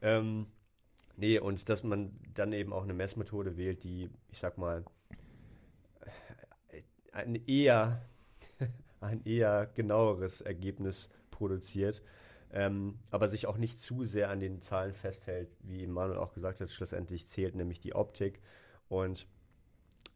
Ähm, 0.01 0.47
Nee, 1.17 1.39
und 1.39 1.69
dass 1.69 1.83
man 1.83 2.11
dann 2.33 2.51
eben 2.51 2.73
auch 2.73 2.83
eine 2.83 2.93
Messmethode 2.93 3.57
wählt, 3.57 3.83
die, 3.83 4.09
ich 4.29 4.39
sag 4.39 4.57
mal, 4.57 4.83
ein 7.13 7.35
eher, 7.47 8.01
ein 8.99 9.23
eher 9.25 9.67
genaueres 9.67 10.41
Ergebnis 10.41 11.09
produziert, 11.31 12.03
ähm, 12.51 12.99
aber 13.11 13.29
sich 13.29 13.47
auch 13.47 13.57
nicht 13.57 13.79
zu 13.79 14.03
sehr 14.03 14.29
an 14.29 14.39
den 14.39 14.61
Zahlen 14.61 14.93
festhält, 14.93 15.49
wie 15.61 15.87
Manuel 15.87 16.19
auch 16.19 16.33
gesagt 16.33 16.59
hat, 16.59 16.69
schlussendlich 16.69 17.27
zählt 17.27 17.55
nämlich 17.55 17.79
die 17.79 17.95
Optik. 17.95 18.41
Und 18.89 19.27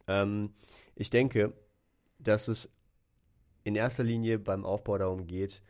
ähm, 0.07 0.53
ich 0.95 1.09
denke, 1.09 1.53
dass 2.17 2.49
es 2.49 2.69
in 3.63 3.75
erster 3.75 4.03
Linie 4.03 4.39
beim 4.39 4.65
Aufbau 4.65 4.97
darum 4.97 5.27
geht, 5.27 5.61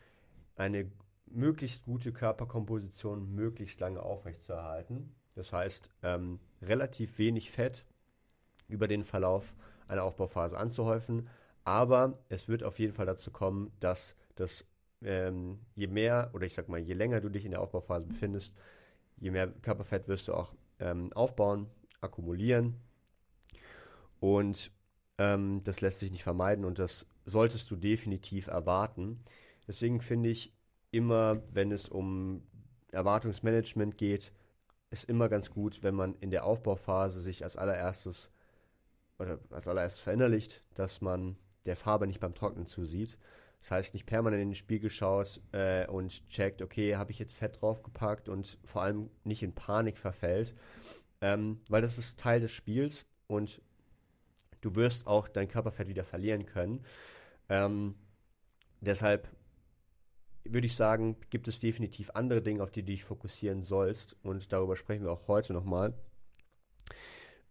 eine 0.55 0.91
möglichst 1.27 1.86
gute 1.86 2.12
Körperkomposition 2.12 3.33
möglichst 3.33 3.79
lange 3.79 4.01
aufrechtzuerhalten. 4.01 5.15
Das 5.39 5.53
heißt, 5.53 5.89
ähm, 6.03 6.38
relativ 6.62 7.17
wenig 7.17 7.50
Fett 7.50 7.86
über 8.67 8.89
den 8.89 9.05
Verlauf 9.05 9.55
einer 9.88 10.03
Aufbauphase 10.03 10.58
anzuhäufen. 10.58 11.29
Aber 11.63 12.19
es 12.27 12.50
wird 12.50 12.62
auf 12.62 12.77
jeden 12.77 12.91
Fall 12.91 13.05
dazu 13.05 13.31
kommen, 13.31 13.72
dass 13.79 14.17
das 14.36 14.65
ähm, 15.01 15.60
je 15.75 15.88
mehr 15.88 16.29
oder 16.34 16.46
ich 16.46 16.53
sag 16.53 16.67
mal, 16.67 16.81
je 16.81 16.93
länger 16.93 17.22
du 17.22 17.29
dich 17.29 17.46
in 17.46 17.51
der 17.51 17.62
Aufbauphase 17.62 18.05
befindest, 18.05 18.53
je 19.15 19.31
mehr 19.31 19.48
Körperfett 19.48 20.10
wirst 20.10 20.27
du 20.27 20.34
auch 20.34 20.53
ähm, 20.81 21.13
aufbauen, 21.13 21.67
akkumulieren. 22.01 22.75
Und 24.19 24.74
ähm, 25.19 25.62
das 25.63 25.79
lässt 25.79 26.00
sich 26.00 26.12
nicht 26.12 26.24
vermeiden 26.24 26.65
und 26.65 26.79
das 26.79 27.08
solltest 27.25 27.72
du 27.72 27.77
definitiv 27.77 28.48
erwarten. 28.48 29.24
Deswegen 29.69 30.01
finde 30.01 30.27
ich 30.31 30.53
immer, 30.91 31.41
wenn 31.53 31.72
es 31.72 31.88
um 31.88 32.43
Erwartungsmanagement 32.91 33.98
geht, 33.98 34.34
ist 34.91 35.10
immer 35.10 35.29
ganz 35.29 35.51
gut, 35.51 35.84
wenn 35.84 35.96
man 35.96 36.15
in 36.15 36.31
der 36.31 36.46
Aufbauphase 36.46 37.22
sich 37.22 37.43
als 37.43 37.55
allererstes 37.55 38.31
oder 39.19 39.39
als 39.51 39.67
allererstes 39.67 40.01
verinnerlicht, 40.01 40.63
dass 40.74 41.01
man 41.01 41.38
der 41.65 41.75
Farbe 41.75 42.08
nicht 42.08 42.19
beim 42.19 42.34
Trocknen 42.34 42.65
zusieht. 42.65 43.17
Das 43.60 43.72
heißt, 43.72 43.93
nicht 43.93 44.05
permanent 44.05 44.41
in 44.41 44.50
den 44.50 44.55
Spiegel 44.55 44.89
schaut 44.89 45.41
äh, 45.51 45.86
und 45.88 46.27
checkt, 46.29 46.62
okay, 46.62 46.96
habe 46.96 47.12
ich 47.12 47.19
jetzt 47.19 47.38
Fett 47.38 47.62
draufgepackt 47.62 48.29
und 48.29 48.58
vor 48.63 48.81
allem 48.81 49.10
nicht 49.25 49.43
in 49.43 49.53
Panik 49.53 49.98
verfällt, 49.98 50.55
ähm, 51.19 51.60
weil 51.69 51.81
das 51.81 51.98
ist 51.98 52.19
Teil 52.19 52.39
des 52.39 52.51
Spiels 52.51 53.05
und 53.27 53.62
du 54.62 54.75
wirst 54.75 55.08
auch 55.08 55.27
dein 55.27 55.50
Körperfett 55.50 55.89
wieder 55.89 56.05
verlieren 56.05 56.46
können. 56.46 56.86
Ähm, 57.50 57.96
deshalb 58.79 59.27
würde 60.53 60.68
ich 60.68 60.75
sagen, 60.75 61.18
gibt 61.29 61.48
es 61.48 61.60
definitiv 61.60 62.12
andere 62.13 62.41
Dinge, 62.41 62.63
auf 62.63 62.72
die 62.72 62.82
du 62.82 62.88
dich 62.91 63.03
fokussieren 63.03 63.63
sollst 63.63 64.15
und 64.24 64.51
darüber 64.51 64.75
sprechen 64.75 65.03
wir 65.03 65.12
auch 65.12 65.27
heute 65.27 65.53
nochmal. 65.53 65.94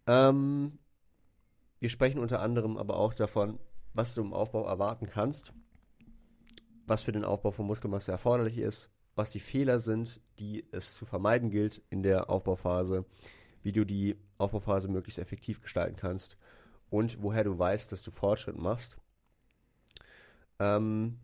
Ähm, 0.07 0.78
wir 1.78 1.88
sprechen 1.88 2.19
unter 2.19 2.40
anderem 2.40 2.76
aber 2.76 2.97
auch 2.97 3.14
davon, 3.14 3.59
was 3.95 4.14
du 4.14 4.23
im 4.23 4.33
Aufbau 4.33 4.67
erwarten 4.67 5.07
kannst 5.07 5.52
was 6.88 7.02
für 7.02 7.12
den 7.12 7.25
Aufbau 7.25 7.50
von 7.50 7.67
Muskelmasse 7.67 8.11
erforderlich 8.11 8.59
ist, 8.59 8.90
was 9.14 9.31
die 9.31 9.40
Fehler 9.40 9.78
sind, 9.78 10.21
die 10.38 10.67
es 10.73 10.95
zu 10.95 11.05
vermeiden 11.05 11.50
gilt 11.50 11.83
in 11.90 12.02
der 12.02 12.31
Aufbauphase, 12.31 13.05
wie 13.62 13.73
du 13.73 13.85
die 13.85 14.17
Aufbauphase 14.38 14.88
möglichst 14.88 15.19
effektiv 15.19 15.61
gestalten 15.61 15.97
kannst 15.97 16.37
und 16.88 17.23
woher 17.23 17.45
du 17.45 17.59
weißt, 17.59 17.93
dass 17.93 18.02
du 18.02 18.11
Fortschritt 18.11 18.57
machst. 18.57 18.97
Ähm, 20.59 21.19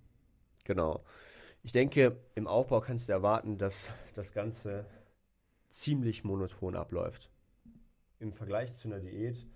genau. 0.64 1.04
Ich 1.64 1.72
denke, 1.72 2.20
im 2.34 2.46
Aufbau 2.46 2.82
kannst 2.82 3.08
du 3.08 3.14
erwarten, 3.14 3.56
dass 3.56 3.90
das 4.14 4.34
Ganze 4.34 4.84
ziemlich 5.70 6.22
monoton 6.22 6.76
abläuft. 6.76 7.30
Im 8.18 8.34
Vergleich 8.34 8.74
zu 8.74 8.86
einer 8.86 9.00
Diät 9.00 9.46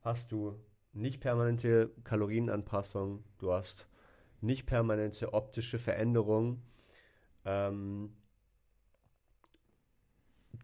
hast 0.00 0.30
du 0.30 0.54
nicht 0.92 1.20
permanente 1.20 1.90
Kalorienanpassung, 2.04 3.24
du 3.38 3.52
hast 3.52 3.88
nicht 4.40 4.64
permanente 4.64 5.34
optische 5.34 5.80
Veränderungen, 5.80 6.62
ähm, 7.44 8.16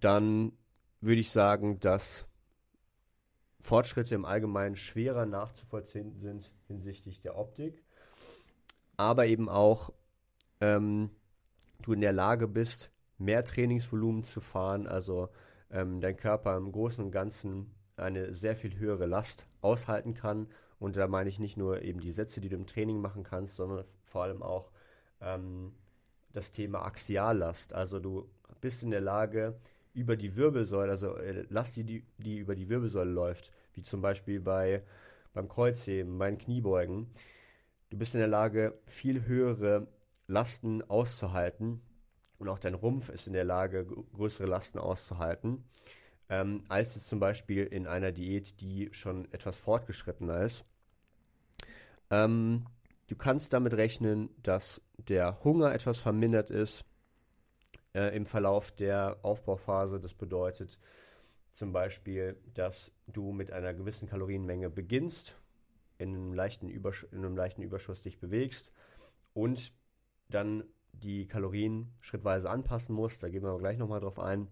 dann 0.01 0.53
würde 1.01 1.21
ich 1.21 1.31
sagen, 1.31 1.81
dass 1.81 2.27
Fortschritte 3.59 4.15
im 4.15 4.25
Allgemeinen 4.25 4.77
schwerer 4.77 5.27
nachzuvollziehen 5.27 6.15
sind 6.15 6.53
hinsichtlich 6.69 7.19
der 7.19 7.37
Optik, 7.37 7.83
aber 8.97 9.27
eben 9.27 9.49
auch 9.49 9.93
ähm, 10.61 11.11
du 11.83 11.93
in 11.93 12.01
der 12.01 12.13
Lage 12.13 12.49
bist, 12.49 12.91
mehr 13.19 13.45
Trainingsvolumen 13.45 14.23
zu 14.23 14.41
fahren, 14.41 14.87
also 14.87 15.29
ähm, 15.71 16.01
dein 16.01 16.17
Körper 16.17 16.57
im 16.57 16.73
Großen 16.73 17.05
und 17.05 17.11
Ganzen 17.11 17.75
eine 17.97 18.35
sehr 18.35 18.57
viel 18.57 18.79
höhere 18.79 19.07
Last 19.07 19.47
aushalten 19.63 20.15
kann 20.15 20.49
und 20.79 20.97
da 20.97 21.07
meine 21.09 21.31
ich 21.31 21.39
nicht 21.39 21.57
nur 21.57 21.83
eben 21.83 22.01
die 22.01 22.13
Sätze, 22.13 22.41
die 22.41 22.49
du 22.49 22.57
im 22.57 22.67
Training 22.67 23.01
machen 23.01 23.23
kannst, 23.23 23.57
sondern 23.57 23.85
vor 24.05 24.25
allem 24.25 24.43
auch 24.43 24.71
ähm, 25.21 25.73
das 26.33 26.53
Thema 26.53 26.85
Axiallast. 26.85 27.73
Also 27.73 27.99
du 27.99 28.29
bist 28.61 28.83
in 28.83 28.91
der 28.91 29.01
Lage, 29.01 29.59
über 29.95 30.17
die 30.17 30.37
Wirbelsäule, 30.37 30.91
also 30.91 31.17
äh, 31.17 31.47
Last, 31.49 31.77
die, 31.77 32.05
die 32.19 32.39
über 32.39 32.55
die 32.55 32.69
Wirbelsäule 32.69 33.11
läuft, 33.11 33.51
wie 33.73 33.83
zum 33.83 34.03
Beispiel 34.03 34.41
bei, 34.41 34.83
beim 35.33 35.49
Kreuzheben, 35.49 36.19
beim 36.19 36.37
Kniebeugen, 36.37 37.07
du 37.89 37.97
bist 37.97 38.15
in 38.15 38.19
der 38.19 38.29
Lage, 38.29 38.79
viel 38.85 39.25
höhere 39.25 39.89
Lasten 40.27 40.83
auszuhalten 40.83 41.81
und 42.39 42.49
auch 42.49 42.59
dein 42.59 42.75
Rumpf 42.75 43.09
ist 43.09 43.27
in 43.27 43.33
der 43.33 43.45
Lage, 43.45 43.87
größere 43.87 44.47
Lasten 44.47 44.79
auszuhalten 44.79 45.65
ähm, 46.29 46.65
als 46.69 46.95
jetzt 46.95 47.07
zum 47.07 47.21
Beispiel 47.21 47.65
in 47.65 47.87
einer 47.87 48.13
Diät, 48.13 48.61
die 48.61 48.89
schon 48.93 49.31
etwas 49.33 49.57
fortgeschrittener 49.57 50.43
ist. 50.43 50.65
Ähm, 52.11 52.67
du 53.07 53.17
kannst 53.17 53.53
damit 53.53 53.75
rechnen, 53.75 54.31
dass 54.43 54.81
der 54.99 55.43
Hunger 55.45 55.73
etwas 55.73 55.99
vermindert 55.99 56.51
ist 56.51 56.85
äh, 57.95 58.17
im 58.17 58.27
Verlauf 58.27 58.73
der 58.73 59.19
Aufbauphase. 59.23 60.01
Das 60.01 60.15
bedeutet 60.15 60.79
zum 61.53 61.73
Beispiel, 61.73 62.37
dass 62.55 62.93
du 63.07 63.33
mit 63.33 63.53
einer 63.53 63.73
gewissen 63.73 64.09
Kalorienmenge 64.09 64.69
beginnst, 64.71 65.37
in 65.99 66.11
einem 66.11 66.35
leichten, 66.35 66.69
Übersch 66.69 67.07
in 67.11 67.25
einem 67.25 67.37
leichten 67.37 67.63
Überschuss 67.63 68.03
dich 68.03 68.19
bewegst 68.19 68.73
und 69.33 69.73
dann 70.29 70.65
die 70.93 71.27
Kalorien 71.27 71.93
schrittweise 72.01 72.51
anpassen 72.51 72.95
musst. 72.95 73.23
Da 73.23 73.29
gehen 73.29 73.43
wir 73.43 73.51
aber 73.51 73.59
gleich 73.59 73.79
nochmal 73.79 74.01
drauf 74.01 74.19
ein 74.19 74.49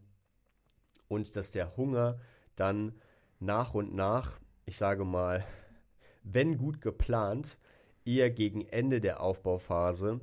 und 1.08 1.36
dass 1.36 1.50
der 1.50 1.76
Hunger 1.76 2.18
dann 2.56 2.94
nach 3.40 3.74
und 3.74 3.94
nach, 3.94 4.40
ich 4.64 4.76
sage 4.76 5.04
mal, 5.04 5.44
wenn 6.22 6.58
gut 6.58 6.80
geplant, 6.80 7.58
eher 8.04 8.30
gegen 8.30 8.66
Ende 8.66 9.00
der 9.00 9.20
Aufbauphase 9.20 10.20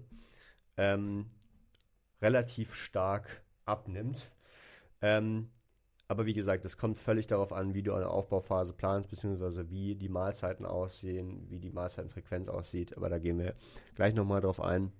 ähm, 0.78 1.30
relativ 2.22 2.76
stark 2.76 3.44
abnimmt. 3.66 4.32
Ähm, 5.02 5.50
aber 6.08 6.26
wie 6.26 6.34
gesagt, 6.34 6.66
es 6.66 6.78
kommt 6.78 6.98
völlig 6.98 7.28
darauf 7.28 7.54
an, 7.54 7.74
wie 7.74 7.84
du 7.84 7.94
eine 7.94 8.10
Aufbauphase 8.10 8.74
planst, 8.74 9.10
beziehungsweise 9.10 9.70
wie 9.70 9.96
die 9.96 10.10
Mahlzeiten 10.10 10.66
aussehen, 10.66 11.50
wie 11.50 11.60
die 11.60 11.72
Mahlzeitenfrequenz 11.72 12.50
aussieht. 12.50 12.98
Aber 12.98 13.10
da 13.10 13.18
gehen 13.18 13.40
wir 13.40 13.56
gleich 13.96 14.14
nochmal 14.14 14.42
drauf 14.42 14.60
ein. 14.60 14.92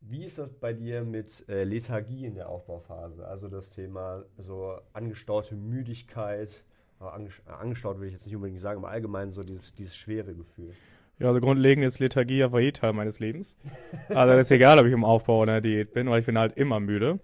Wie 0.00 0.24
ist 0.24 0.38
das 0.38 0.52
bei 0.54 0.72
dir 0.72 1.02
mit 1.02 1.44
äh, 1.48 1.64
Lethargie 1.64 2.24
in 2.24 2.34
der 2.34 2.48
Aufbauphase? 2.48 3.26
Also 3.26 3.48
das 3.48 3.70
Thema 3.70 4.24
so 4.38 4.78
angestaute 4.92 5.54
Müdigkeit, 5.54 6.64
äh, 7.00 7.50
angestaut 7.50 7.96
würde 7.96 8.06
ich 8.06 8.12
jetzt 8.12 8.26
nicht 8.26 8.36
unbedingt 8.36 8.60
sagen, 8.60 8.78
aber 8.78 8.90
allgemein 8.90 9.32
so 9.32 9.42
dieses, 9.42 9.74
dieses 9.74 9.96
schwere 9.96 10.34
Gefühl. 10.34 10.72
Ja, 11.18 11.28
also 11.28 11.40
grundlegend 11.40 11.84
ist 11.84 11.98
Lethargie 11.98 12.38
ja 12.38 12.56
eh 12.56 12.72
Teil 12.72 12.92
meines 12.92 13.18
Lebens. 13.18 13.56
Also 14.08 14.34
es 14.34 14.42
ist 14.42 14.50
egal, 14.52 14.78
ob 14.78 14.86
ich 14.86 14.92
im 14.92 15.04
Aufbau 15.04 15.40
oder 15.40 15.58
in 15.58 15.62
der 15.62 15.70
Diät 15.72 15.92
bin, 15.92 16.08
weil 16.08 16.20
ich 16.20 16.26
bin 16.26 16.38
halt 16.38 16.56
immer 16.56 16.78
müde. 16.78 17.18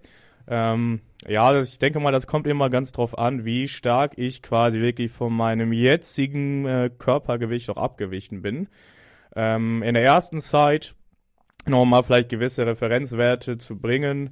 Ähm, 0.46 1.00
ja, 1.26 1.58
ich 1.60 1.78
denke 1.78 2.00
mal, 2.00 2.10
das 2.10 2.26
kommt 2.26 2.46
immer 2.46 2.68
ganz 2.70 2.92
drauf 2.92 3.16
an, 3.16 3.44
wie 3.44 3.68
stark 3.68 4.18
ich 4.18 4.42
quasi 4.42 4.80
wirklich 4.80 5.10
von 5.12 5.32
meinem 5.32 5.72
jetzigen 5.72 6.66
äh, 6.66 6.90
Körpergewicht 6.98 7.70
auch 7.70 7.76
abgewichen 7.76 8.42
bin. 8.42 8.68
Ähm, 9.36 9.82
in 9.82 9.94
der 9.94 10.04
ersten 10.04 10.40
Zeit 10.40 10.94
nochmal 11.66 12.02
vielleicht 12.02 12.28
gewisse 12.28 12.66
Referenzwerte 12.66 13.58
zu 13.58 13.76
bringen. 13.76 14.30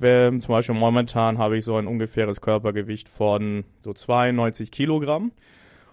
Zum 0.00 0.40
Beispiel 0.46 0.76
momentan 0.76 1.38
habe 1.38 1.58
ich 1.58 1.64
so 1.64 1.76
ein 1.76 1.88
ungefähres 1.88 2.40
Körpergewicht 2.40 3.08
von 3.08 3.64
so 3.82 3.92
92 3.92 4.70
Kilogramm. 4.70 5.32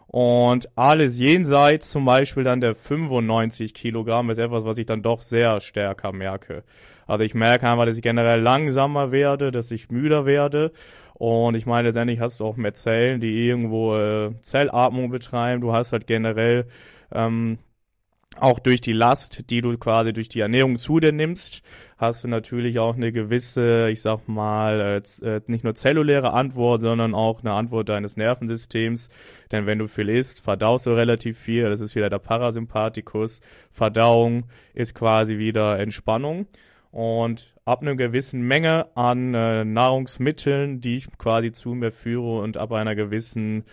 Und 0.08 0.70
alles 0.78 1.18
jenseits 1.20 1.90
zum 1.90 2.06
Beispiel 2.06 2.44
dann 2.44 2.62
der 2.62 2.76
95 2.76 3.74
Kilogramm 3.74 4.30
ist 4.30 4.38
etwas, 4.38 4.64
was 4.64 4.78
ich 4.78 4.86
dann 4.86 5.02
doch 5.02 5.22
sehr 5.22 5.60
stärker 5.60 6.12
merke. 6.12 6.64
Also 7.08 7.24
ich 7.24 7.34
merke 7.34 7.68
einfach, 7.68 7.86
dass 7.86 7.98
ich 7.98 8.04
generell 8.04 8.40
langsamer 8.40 9.12
werde, 9.12 9.52
dass 9.52 9.72
ich 9.72 9.90
müder 9.90 10.26
werde. 10.26 10.72
Und 11.16 11.56
ich 11.56 11.66
meine, 11.66 11.88
letztendlich 11.88 12.20
hast 12.20 12.40
du 12.40 12.46
auch 12.46 12.58
mehr 12.58 12.74
Zellen, 12.74 13.22
die 13.22 13.48
irgendwo 13.48 13.96
äh, 13.96 14.32
Zellatmung 14.42 15.10
betreiben. 15.10 15.62
Du 15.62 15.74
hast 15.74 15.92
halt 15.94 16.08
generell 16.08 16.68
ähm, 17.12 17.58
auch 18.40 18.60
durch 18.60 18.82
die 18.82 18.94
Last, 18.94 19.50
die 19.50 19.62
du 19.62 19.78
quasi 19.78 20.14
durch 20.14 20.30
die 20.30 20.42
Ernährung 20.42 20.78
zu 20.78 21.00
dir 21.00 21.12
nimmst, 21.12 21.62
hast 21.98 22.24
du 22.24 22.28
natürlich 22.28 22.80
auch 22.80 22.96
eine 22.96 23.12
gewisse, 23.12 23.90
ich 23.90 24.02
sag 24.02 24.28
mal, 24.28 25.02
äh, 25.22 25.42
nicht 25.48 25.64
nur 25.64 25.76
zelluläre 25.76 26.34
Antwort, 26.34 26.82
sondern 26.82 27.16
auch 27.16 27.42
eine 27.42 27.54
Antwort 27.54 27.90
deines 27.90 28.18
Nervensystems. 28.18 29.10
Denn 29.52 29.66
wenn 29.66 29.80
du 29.80 29.88
viel 29.88 30.10
isst, 30.10 30.42
verdaust 30.42 30.86
du 30.86 30.92
relativ 30.92 31.40
viel. 31.40 31.70
Das 31.70 31.82
ist 31.82 31.96
wieder 31.96 32.10
der 32.10 32.20
Parasympathikus. 32.20 33.40
Verdauung 33.72 34.46
ist 34.74 34.94
quasi 34.94 35.38
wieder 35.38 35.80
Entspannung. 35.80 36.48
Und 36.92 37.54
ab 37.66 37.82
einer 37.82 37.96
gewissen 37.96 38.42
Menge 38.42 38.88
an 38.96 39.34
äh, 39.34 39.66
Nahrungsmitteln, 39.66 40.80
die 40.80 40.98
ich 40.98 41.08
quasi 41.18 41.52
zu 41.52 41.70
mir 41.70 41.92
führe 41.92 42.40
und 42.40 42.58
ab 42.58 42.72
einer 42.72 42.96
gewissen 42.96 43.66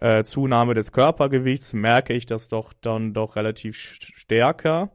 äh, 0.00 0.24
Zunahme 0.24 0.74
des 0.74 0.92
Körpergewichts 0.92 1.72
merke 1.72 2.12
ich 2.12 2.26
das 2.26 2.48
doch 2.48 2.72
dann 2.80 3.14
doch 3.14 3.36
relativ 3.36 3.76
stärker. 3.76 4.90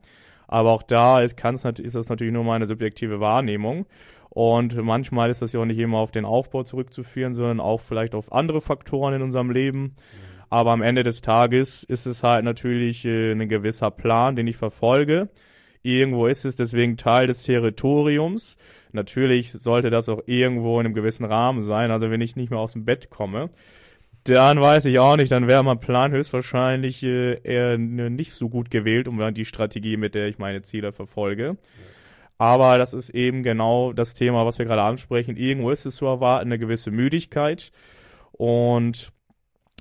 Aber 0.47 0.71
auch 0.71 0.83
da 0.83 1.21
ist, 1.21 1.37
kann's, 1.37 1.63
ist 1.63 1.95
das 1.95 2.09
natürlich 2.09 2.33
nur 2.33 2.43
meine 2.43 2.65
subjektive 2.65 3.19
Wahrnehmung. 3.19 3.85
Und 4.29 4.75
manchmal 4.75 5.29
ist 5.29 5.41
das 5.41 5.53
ja 5.53 5.59
auch 5.59 5.65
nicht 5.65 5.79
immer 5.79 5.97
auf 5.97 6.11
den 6.11 6.25
Aufbau 6.25 6.63
zurückzuführen, 6.63 7.33
sondern 7.33 7.59
auch 7.59 7.81
vielleicht 7.81 8.15
auf 8.15 8.31
andere 8.31 8.61
Faktoren 8.61 9.13
in 9.15 9.21
unserem 9.21 9.51
Leben. 9.51 9.81
Mhm. 9.81 9.93
Aber 10.49 10.71
am 10.71 10.81
Ende 10.81 11.03
des 11.03 11.21
Tages 11.21 11.83
ist 11.83 12.05
es 12.05 12.23
halt 12.23 12.43
natürlich 12.43 13.05
äh, 13.05 13.31
ein 13.31 13.49
gewisser 13.49 13.91
Plan, 13.91 14.35
den 14.35 14.47
ich 14.47 14.57
verfolge. 14.57 15.29
Irgendwo 15.81 16.27
ist 16.27 16.45
es 16.45 16.55
deswegen 16.55 16.97
Teil 16.97 17.27
des 17.27 17.43
Territoriums. 17.43 18.57
Natürlich 18.91 19.51
sollte 19.51 19.89
das 19.89 20.09
auch 20.09 20.23
irgendwo 20.25 20.79
in 20.79 20.87
einem 20.87 20.95
gewissen 20.95 21.25
Rahmen 21.25 21.63
sein. 21.63 21.91
Also 21.91 22.09
wenn 22.09 22.21
ich 22.21 22.35
nicht 22.35 22.49
mehr 22.49 22.59
aus 22.59 22.73
dem 22.73 22.85
Bett 22.85 23.09
komme, 23.09 23.49
dann 24.23 24.59
weiß 24.61 24.85
ich 24.85 24.99
auch 24.99 25.15
nicht, 25.15 25.31
dann 25.31 25.47
wäre 25.47 25.63
mein 25.63 25.79
Plan 25.79 26.11
höchstwahrscheinlich 26.11 27.03
äh, 27.03 27.41
eher 27.43 27.77
nicht 27.77 28.33
so 28.33 28.49
gut 28.49 28.69
gewählt, 28.69 29.07
um 29.07 29.33
die 29.33 29.45
Strategie, 29.45 29.97
mit 29.97 30.15
der 30.15 30.27
ich 30.27 30.37
meine 30.37 30.61
Ziele 30.61 30.91
verfolge. 30.91 31.57
Aber 32.37 32.77
das 32.77 32.93
ist 32.93 33.09
eben 33.09 33.43
genau 33.43 33.91
das 33.91 34.13
Thema, 34.13 34.45
was 34.45 34.59
wir 34.59 34.65
gerade 34.65 34.81
ansprechen. 34.81 35.35
Irgendwo 35.35 35.71
ist 35.71 35.85
es 35.85 35.97
zu 35.97 36.05
erwarten, 36.05 36.47
eine 36.47 36.57
gewisse 36.57 36.89
Müdigkeit. 36.89 37.71
Und 38.31 39.11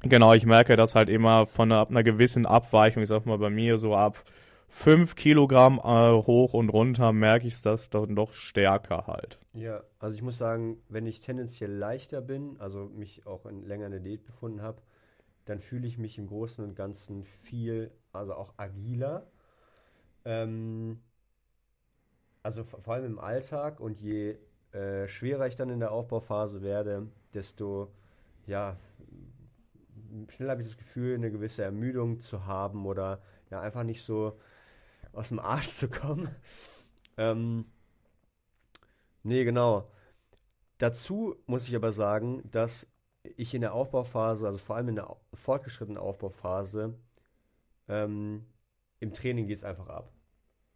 genau, 0.02 0.34
ich 0.34 0.44
merke 0.44 0.76
das 0.76 0.96
halt 0.96 1.08
immer 1.08 1.46
von 1.46 1.70
einer, 1.70 1.88
einer 1.88 2.02
gewissen 2.02 2.46
Abweichung, 2.46 3.02
ich 3.02 3.08
sag 3.08 3.26
mal 3.26 3.38
bei 3.38 3.50
mir 3.50 3.78
so 3.78 3.94
ab 3.94 4.24
5 4.68 5.16
Kilogramm 5.16 5.78
äh, 5.78 6.12
hoch 6.12 6.54
und 6.54 6.68
runter 6.68 7.12
merke 7.12 7.46
ich 7.46 7.60
das 7.62 7.90
dann 7.90 8.14
doch 8.14 8.32
stärker 8.32 9.06
halt. 9.06 9.38
Ja, 9.52 9.82
also 9.98 10.14
ich 10.14 10.22
muss 10.22 10.38
sagen, 10.38 10.78
wenn 10.88 11.06
ich 11.06 11.20
tendenziell 11.20 11.72
leichter 11.72 12.20
bin, 12.20 12.56
also 12.60 12.84
mich 12.84 13.26
auch 13.26 13.46
in 13.46 13.62
länger 13.62 13.86
in 13.86 13.92
der 13.92 14.00
Diät 14.00 14.24
befunden 14.24 14.62
habe, 14.62 14.82
dann 15.46 15.60
fühle 15.60 15.86
ich 15.86 15.98
mich 15.98 16.18
im 16.18 16.26
Großen 16.26 16.64
und 16.64 16.76
Ganzen 16.76 17.24
viel, 17.24 17.90
also 18.12 18.34
auch 18.34 18.54
agiler. 18.58 19.26
Ähm, 20.24 21.00
also 22.42 22.64
vor 22.64 22.94
allem 22.94 23.06
im 23.06 23.18
Alltag 23.18 23.80
und 23.80 24.00
je 24.00 24.36
äh, 24.72 25.08
schwerer 25.08 25.46
ich 25.46 25.56
dann 25.56 25.70
in 25.70 25.80
der 25.80 25.92
Aufbauphase 25.92 26.62
werde, 26.62 27.08
desto 27.34 27.90
ja, 28.46 28.76
schnell 30.28 30.50
habe 30.50 30.62
ich 30.62 30.68
das 30.68 30.76
Gefühl, 30.76 31.14
eine 31.14 31.30
gewisse 31.30 31.62
Ermüdung 31.62 32.20
zu 32.20 32.46
haben 32.46 32.86
oder 32.86 33.20
ja, 33.50 33.60
einfach 33.60 33.82
nicht 33.82 34.02
so 34.02 34.38
aus 35.18 35.28
dem 35.28 35.40
Arsch 35.40 35.68
zu 35.68 35.88
kommen. 35.88 36.28
ähm, 37.16 37.66
nee, 39.22 39.44
genau. 39.44 39.90
Dazu 40.78 41.36
muss 41.46 41.68
ich 41.68 41.74
aber 41.74 41.92
sagen, 41.92 42.48
dass 42.50 42.86
ich 43.36 43.52
in 43.52 43.60
der 43.60 43.74
Aufbauphase, 43.74 44.46
also 44.46 44.58
vor 44.58 44.76
allem 44.76 44.90
in 44.90 44.94
der 44.94 45.16
fortgeschrittenen 45.34 45.98
Aufbauphase, 45.98 46.94
ähm, 47.88 48.46
im 49.00 49.12
Training 49.12 49.48
geht 49.48 49.58
es 49.58 49.64
einfach 49.64 49.88
ab. 49.88 50.12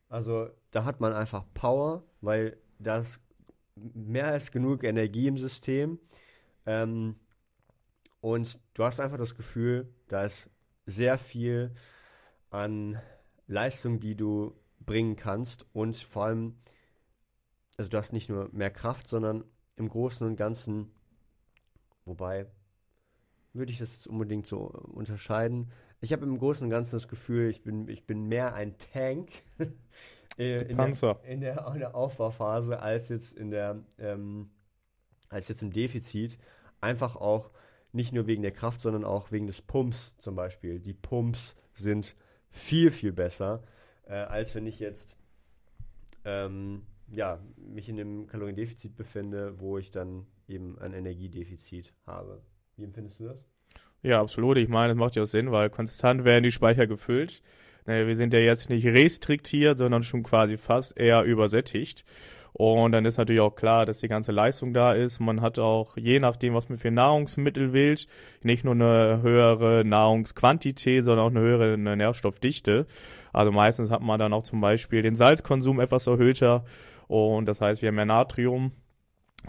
Also 0.08 0.50
da 0.72 0.84
hat 0.84 1.00
man 1.00 1.12
einfach 1.12 1.44
Power, 1.54 2.04
weil 2.20 2.58
da 2.78 2.98
ist 2.98 3.20
mehr 3.76 4.26
als 4.26 4.50
genug 4.50 4.84
Energie 4.84 5.28
im 5.28 5.38
System. 5.38 5.98
Ähm, 6.66 7.16
und 8.20 8.58
du 8.74 8.84
hast 8.84 9.00
einfach 9.00 9.18
das 9.18 9.34
Gefühl, 9.34 9.92
da 10.08 10.24
ist 10.24 10.50
sehr 10.84 11.16
viel 11.16 11.74
an 12.50 13.00
Leistung, 13.46 14.00
die 14.00 14.14
du 14.16 14.54
bringen 14.80 15.16
kannst 15.16 15.66
und 15.72 15.96
vor 15.96 16.24
allem, 16.24 16.56
also 17.76 17.90
du 17.90 17.98
hast 17.98 18.12
nicht 18.12 18.28
nur 18.28 18.48
mehr 18.52 18.70
Kraft, 18.70 19.08
sondern 19.08 19.44
im 19.76 19.88
Großen 19.88 20.26
und 20.26 20.36
Ganzen, 20.36 20.90
wobei 22.04 22.46
würde 23.52 23.72
ich 23.72 23.78
das 23.78 23.92
jetzt 23.92 24.06
unbedingt 24.06 24.46
so 24.46 24.58
unterscheiden. 24.58 25.70
Ich 26.00 26.12
habe 26.12 26.24
im 26.24 26.38
Großen 26.38 26.64
und 26.64 26.70
Ganzen 26.70 26.96
das 26.96 27.08
Gefühl, 27.08 27.50
ich 27.50 27.62
bin, 27.62 27.88
ich 27.88 28.06
bin 28.06 28.24
mehr 28.24 28.54
ein 28.54 28.76
Tank 28.78 29.30
in, 30.36 30.76
Panzer. 30.76 31.14
Der, 31.22 31.30
in, 31.30 31.40
der, 31.40 31.66
in 31.74 31.78
der 31.78 31.94
Aufbauphase 31.94 32.80
als 32.80 33.08
jetzt 33.08 33.36
in 33.36 33.50
der 33.50 33.84
ähm, 33.98 34.50
als 35.32 35.48
jetzt 35.48 35.62
im 35.62 35.72
Defizit. 35.72 36.38
Einfach 36.80 37.16
auch 37.16 37.50
nicht 37.92 38.12
nur 38.12 38.26
wegen 38.26 38.42
der 38.42 38.52
Kraft, 38.52 38.80
sondern 38.80 39.04
auch 39.04 39.32
wegen 39.32 39.46
des 39.46 39.62
Pumps 39.62 40.16
zum 40.18 40.34
Beispiel. 40.34 40.78
Die 40.78 40.94
Pumps 40.94 41.56
sind 41.72 42.16
viel, 42.52 42.90
viel 42.90 43.12
besser, 43.12 43.62
äh, 44.06 44.14
als 44.14 44.54
wenn 44.54 44.66
ich 44.66 44.78
jetzt 44.78 45.16
ähm, 46.24 46.82
ja, 47.10 47.40
mich 47.56 47.88
in 47.88 47.98
einem 47.98 48.26
Kaloriendefizit 48.26 48.96
befinde, 48.96 49.58
wo 49.58 49.78
ich 49.78 49.90
dann 49.90 50.26
eben 50.48 50.78
ein 50.78 50.92
Energiedefizit 50.92 51.92
habe. 52.06 52.42
Wie 52.76 52.84
empfindest 52.84 53.20
du 53.20 53.24
das? 53.24 53.44
Ja, 54.02 54.20
absolut. 54.20 54.56
Ich 54.56 54.68
meine, 54.68 54.94
das 54.94 54.98
macht 54.98 55.16
ja 55.16 55.22
auch 55.22 55.26
Sinn, 55.26 55.52
weil 55.52 55.70
konstant 55.70 56.24
werden 56.24 56.44
die 56.44 56.52
Speicher 56.52 56.86
gefüllt. 56.86 57.42
Naja, 57.84 58.06
wir 58.06 58.16
sind 58.16 58.32
ja 58.32 58.40
jetzt 58.40 58.70
nicht 58.70 58.86
restriktiert, 58.86 59.78
sondern 59.78 60.02
schon 60.02 60.22
quasi 60.22 60.56
fast 60.56 60.98
eher 60.98 61.22
übersättigt. 61.24 62.04
Und 62.52 62.92
dann 62.92 63.06
ist 63.06 63.16
natürlich 63.16 63.40
auch 63.40 63.54
klar, 63.54 63.86
dass 63.86 64.00
die 64.00 64.08
ganze 64.08 64.30
Leistung 64.30 64.74
da 64.74 64.92
ist. 64.92 65.20
Man 65.20 65.40
hat 65.40 65.58
auch, 65.58 65.96
je 65.96 66.20
nachdem, 66.20 66.54
was 66.54 66.68
man 66.68 66.78
für 66.78 66.90
Nahrungsmittel 66.90 67.72
wählt, 67.72 68.06
nicht 68.42 68.64
nur 68.64 68.74
eine 68.74 69.22
höhere 69.22 69.84
Nahrungsquantität, 69.84 71.02
sondern 71.02 71.26
auch 71.26 71.30
eine 71.30 71.40
höhere 71.40 71.78
Nährstoffdichte. 71.78 72.86
Also 73.32 73.52
meistens 73.52 73.90
hat 73.90 74.02
man 74.02 74.20
dann 74.20 74.34
auch 74.34 74.42
zum 74.42 74.60
Beispiel 74.60 75.02
den 75.02 75.14
Salzkonsum 75.14 75.80
etwas 75.80 76.06
erhöhter. 76.06 76.64
Und 77.08 77.46
das 77.46 77.60
heißt, 77.60 77.80
wir 77.80 77.88
haben 77.88 77.96
mehr 77.96 78.04
Natrium 78.04 78.72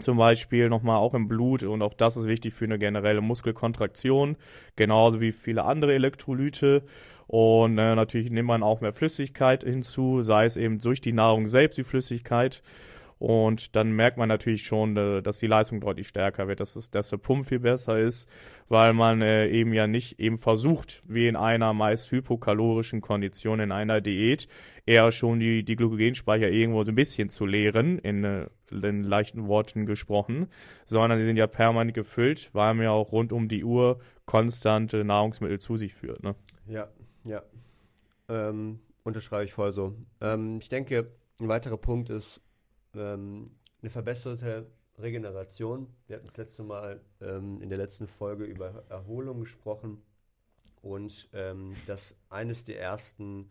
zum 0.00 0.16
Beispiel 0.16 0.68
nochmal 0.68 0.96
auch 0.96 1.14
im 1.14 1.28
Blut 1.28 1.62
und 1.62 1.80
auch 1.82 1.94
das 1.94 2.16
ist 2.16 2.26
wichtig 2.26 2.52
für 2.54 2.64
eine 2.64 2.78
generelle 2.78 3.20
Muskelkontraktion, 3.20 4.36
genauso 4.74 5.20
wie 5.20 5.30
viele 5.30 5.64
andere 5.64 5.94
Elektrolyte. 5.94 6.82
Und 7.26 7.78
äh, 7.78 7.94
natürlich 7.94 8.30
nimmt 8.30 8.48
man 8.48 8.62
auch 8.62 8.80
mehr 8.80 8.92
Flüssigkeit 8.92 9.64
hinzu, 9.64 10.22
sei 10.22 10.44
es 10.44 10.56
eben 10.56 10.78
durch 10.78 11.00
die 11.00 11.12
Nahrung 11.12 11.46
selbst 11.46 11.78
die 11.78 11.84
Flüssigkeit. 11.84 12.62
Und 13.24 13.74
dann 13.74 13.92
merkt 13.92 14.18
man 14.18 14.28
natürlich 14.28 14.66
schon, 14.66 14.98
äh, 14.98 15.22
dass 15.22 15.38
die 15.38 15.46
Leistung 15.46 15.80
deutlich 15.80 16.08
stärker 16.08 16.46
wird, 16.46 16.60
dass, 16.60 16.76
es, 16.76 16.90
dass 16.90 17.08
der 17.08 17.16
Pump 17.16 17.48
viel 17.48 17.58
besser 17.58 17.98
ist, 17.98 18.28
weil 18.68 18.92
man 18.92 19.22
äh, 19.22 19.48
eben 19.48 19.72
ja 19.72 19.86
nicht 19.86 20.20
eben 20.20 20.36
versucht, 20.36 21.02
wie 21.06 21.26
in 21.26 21.34
einer 21.34 21.72
meist 21.72 22.10
hypokalorischen 22.10 23.00
Kondition, 23.00 23.60
in 23.60 23.72
einer 23.72 24.02
Diät, 24.02 24.46
eher 24.84 25.10
schon 25.10 25.40
die, 25.40 25.64
die 25.64 25.74
Glykogenspeicher 25.74 26.50
irgendwo 26.50 26.82
so 26.82 26.92
ein 26.92 26.96
bisschen 26.96 27.30
zu 27.30 27.46
leeren, 27.46 27.98
in, 27.98 28.24
äh, 28.24 28.46
in 28.70 29.04
leichten 29.04 29.48
Worten 29.48 29.86
gesprochen, 29.86 30.48
sondern 30.84 31.18
sie 31.18 31.24
sind 31.24 31.38
ja 31.38 31.46
permanent 31.46 31.94
gefüllt, 31.94 32.50
weil 32.52 32.74
man 32.74 32.84
ja 32.84 32.90
auch 32.90 33.10
rund 33.10 33.32
um 33.32 33.48
die 33.48 33.64
Uhr 33.64 34.00
konstante 34.26 35.02
Nahrungsmittel 35.02 35.60
zu 35.60 35.78
sich 35.78 35.94
führt. 35.94 36.22
Ne? 36.22 36.34
Ja, 36.66 36.88
ja. 37.26 37.42
Ähm, 38.28 38.80
unterschreibe 39.02 39.44
ich 39.44 39.54
voll 39.54 39.72
so. 39.72 39.94
Ähm, 40.20 40.58
ich 40.60 40.68
denke, 40.68 41.10
ein 41.40 41.48
weiterer 41.48 41.78
Punkt 41.78 42.10
ist, 42.10 42.42
ähm, 42.96 43.50
eine 43.82 43.90
verbesserte 43.90 44.66
Regeneration. 44.98 45.88
Wir 46.06 46.16
hatten 46.16 46.26
das 46.26 46.36
letzte 46.36 46.62
Mal 46.62 47.00
ähm, 47.20 47.60
in 47.60 47.68
der 47.68 47.78
letzten 47.78 48.06
Folge 48.06 48.44
über 48.44 48.84
Erholung 48.88 49.40
gesprochen 49.40 50.02
und 50.82 51.28
ähm, 51.32 51.74
dass 51.86 52.16
eines 52.28 52.64
der 52.64 52.80
ersten 52.80 53.50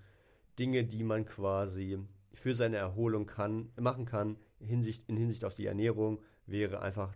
Dinge, 0.57 0.83
die 0.83 1.03
man 1.03 1.25
quasi 1.25 1.99
für 2.33 2.53
seine 2.53 2.77
Erholung 2.77 3.25
kann, 3.25 3.71
machen 3.79 4.05
kann, 4.05 4.37
Hinsicht, 4.59 5.07
in 5.07 5.17
Hinsicht 5.17 5.43
auf 5.43 5.53
die 5.53 5.65
Ernährung, 5.65 6.21
wäre 6.45 6.81
einfach 6.81 7.13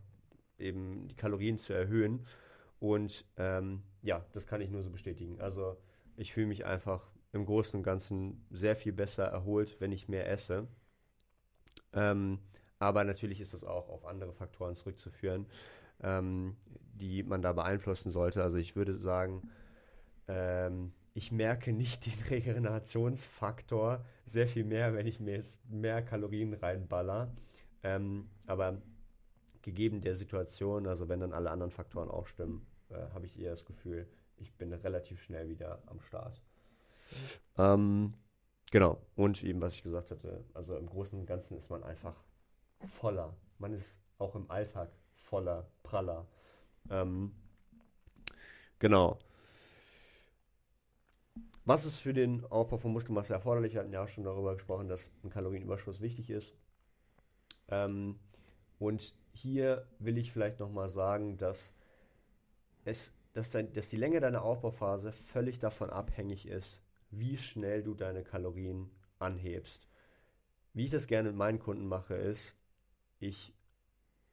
eben 0.57 1.07
die 1.07 1.15
Kalorien 1.15 1.57
zu 1.57 1.73
erhöhen. 1.73 2.25
Und 2.79 3.25
ähm, 3.37 3.83
ja, 4.01 4.25
das 4.33 4.47
kann 4.47 4.61
ich 4.61 4.69
nur 4.69 4.83
so 4.83 4.89
bestätigen. 4.89 5.39
Also 5.39 5.77
ich 6.15 6.33
fühle 6.33 6.47
mich 6.47 6.65
einfach 6.65 7.09
im 7.31 7.45
Großen 7.45 7.77
und 7.77 7.83
Ganzen 7.83 8.45
sehr 8.49 8.75
viel 8.75 8.93
besser 8.93 9.25
erholt, 9.25 9.79
wenn 9.79 9.91
ich 9.91 10.07
mehr 10.07 10.29
esse. 10.29 10.67
Ähm, 11.93 12.39
aber 12.79 13.03
natürlich 13.03 13.39
ist 13.39 13.53
das 13.53 13.63
auch 13.63 13.89
auf 13.89 14.05
andere 14.05 14.33
Faktoren 14.33 14.75
zurückzuführen, 14.75 15.47
ähm, 16.01 16.55
die 16.93 17.23
man 17.23 17.41
da 17.41 17.53
beeinflussen 17.53 18.11
sollte. 18.11 18.43
Also 18.43 18.57
ich 18.57 18.75
würde 18.75 18.95
sagen, 18.95 19.49
ähm, 20.27 20.93
ich 21.13 21.31
merke 21.31 21.73
nicht 21.73 22.05
den 22.05 22.19
Regenerationsfaktor 22.29 24.05
sehr 24.25 24.47
viel 24.47 24.63
mehr, 24.63 24.93
wenn 24.93 25.07
ich 25.07 25.19
mir 25.19 25.35
jetzt 25.35 25.57
mehr 25.69 26.03
Kalorien 26.03 26.53
reinballer. 26.53 27.31
Ähm, 27.83 28.29
aber 28.45 28.81
gegeben 29.61 30.01
der 30.01 30.15
Situation, 30.15 30.87
also 30.87 31.09
wenn 31.09 31.19
dann 31.19 31.33
alle 31.33 31.51
anderen 31.51 31.71
Faktoren 31.71 32.09
auch 32.09 32.27
stimmen, 32.27 32.65
äh, 32.89 32.95
habe 33.13 33.25
ich 33.25 33.39
eher 33.39 33.51
das 33.51 33.65
Gefühl, 33.65 34.07
ich 34.37 34.53
bin 34.53 34.71
relativ 34.71 35.21
schnell 35.21 35.49
wieder 35.49 35.81
am 35.87 35.99
Start. 35.99 36.41
Ähm, 37.57 38.13
Genau. 38.71 39.01
Und 39.15 39.43
eben, 39.43 39.61
was 39.61 39.75
ich 39.75 39.83
gesagt 39.83 40.11
hatte, 40.11 40.43
also 40.53 40.75
im 40.75 40.87
Großen 40.87 41.17
und 41.17 41.25
Ganzen 41.25 41.57
ist 41.57 41.69
man 41.69 41.83
einfach 41.83 42.15
voller. 42.85 43.33
Man 43.59 43.73
ist 43.73 43.99
auch 44.17 44.35
im 44.35 44.49
Alltag 44.51 44.91
voller, 45.13 45.67
praller. 45.83 46.27
Ähm, 46.89 47.33
genau. 48.79 49.19
Was 51.63 51.85
ist 51.85 51.99
für 51.99 52.13
den 52.13 52.45
Aufbau 52.45 52.77
von 52.77 52.93
Muskelmasse 52.93 53.33
erforderlich? 53.33 53.73
Wir 53.73 53.81
hatten 53.81 53.91
ja 53.91 54.03
auch 54.03 54.07
schon 54.07 54.23
darüber 54.23 54.53
gesprochen, 54.53 54.87
dass 54.87 55.11
ein 55.23 55.29
Kalorienüberschuss 55.29 56.01
wichtig 56.01 56.29
ist. 56.29 56.55
Ähm, 57.69 58.19
und 58.79 59.13
hier 59.33 59.85
will 59.99 60.17
ich 60.17 60.31
vielleicht 60.31 60.59
nochmal 60.59 60.89
sagen, 60.89 61.37
dass, 61.37 61.73
es, 62.85 63.13
dass, 63.33 63.51
dein, 63.51 63.73
dass 63.73 63.89
die 63.89 63.97
Länge 63.97 64.19
deiner 64.19 64.43
Aufbauphase 64.43 65.11
völlig 65.11 65.59
davon 65.59 65.89
abhängig 65.89 66.47
ist, 66.47 66.81
wie 67.11 67.37
schnell 67.37 67.83
du 67.83 67.93
deine 67.93 68.23
Kalorien 68.23 68.89
anhebst. 69.19 69.87
Wie 70.73 70.85
ich 70.85 70.91
das 70.91 71.07
gerne 71.07 71.29
mit 71.29 71.37
meinen 71.37 71.59
Kunden 71.59 71.87
mache, 71.87 72.15
ist, 72.15 72.55
ich 73.19 73.53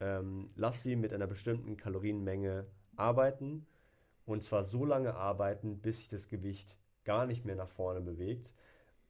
ähm, 0.01 0.51
lasse 0.57 0.83
sie 0.83 0.97
mit 0.97 1.13
einer 1.13 1.27
bestimmten 1.27 1.77
Kalorienmenge 1.77 2.67
arbeiten 2.97 3.67
und 4.27 4.45
zwar 4.45 4.65
so 4.65 4.85
lange 4.85 5.15
arbeiten, 5.15 5.79
bis 5.81 5.99
sich 5.99 6.09
das 6.09 6.29
Gewicht 6.29 6.77
gar 7.05 7.27
nicht 7.27 7.45
mehr 7.45 7.57
nach 7.57 7.69
vorne 7.69 8.01
bewegt. 8.01 8.53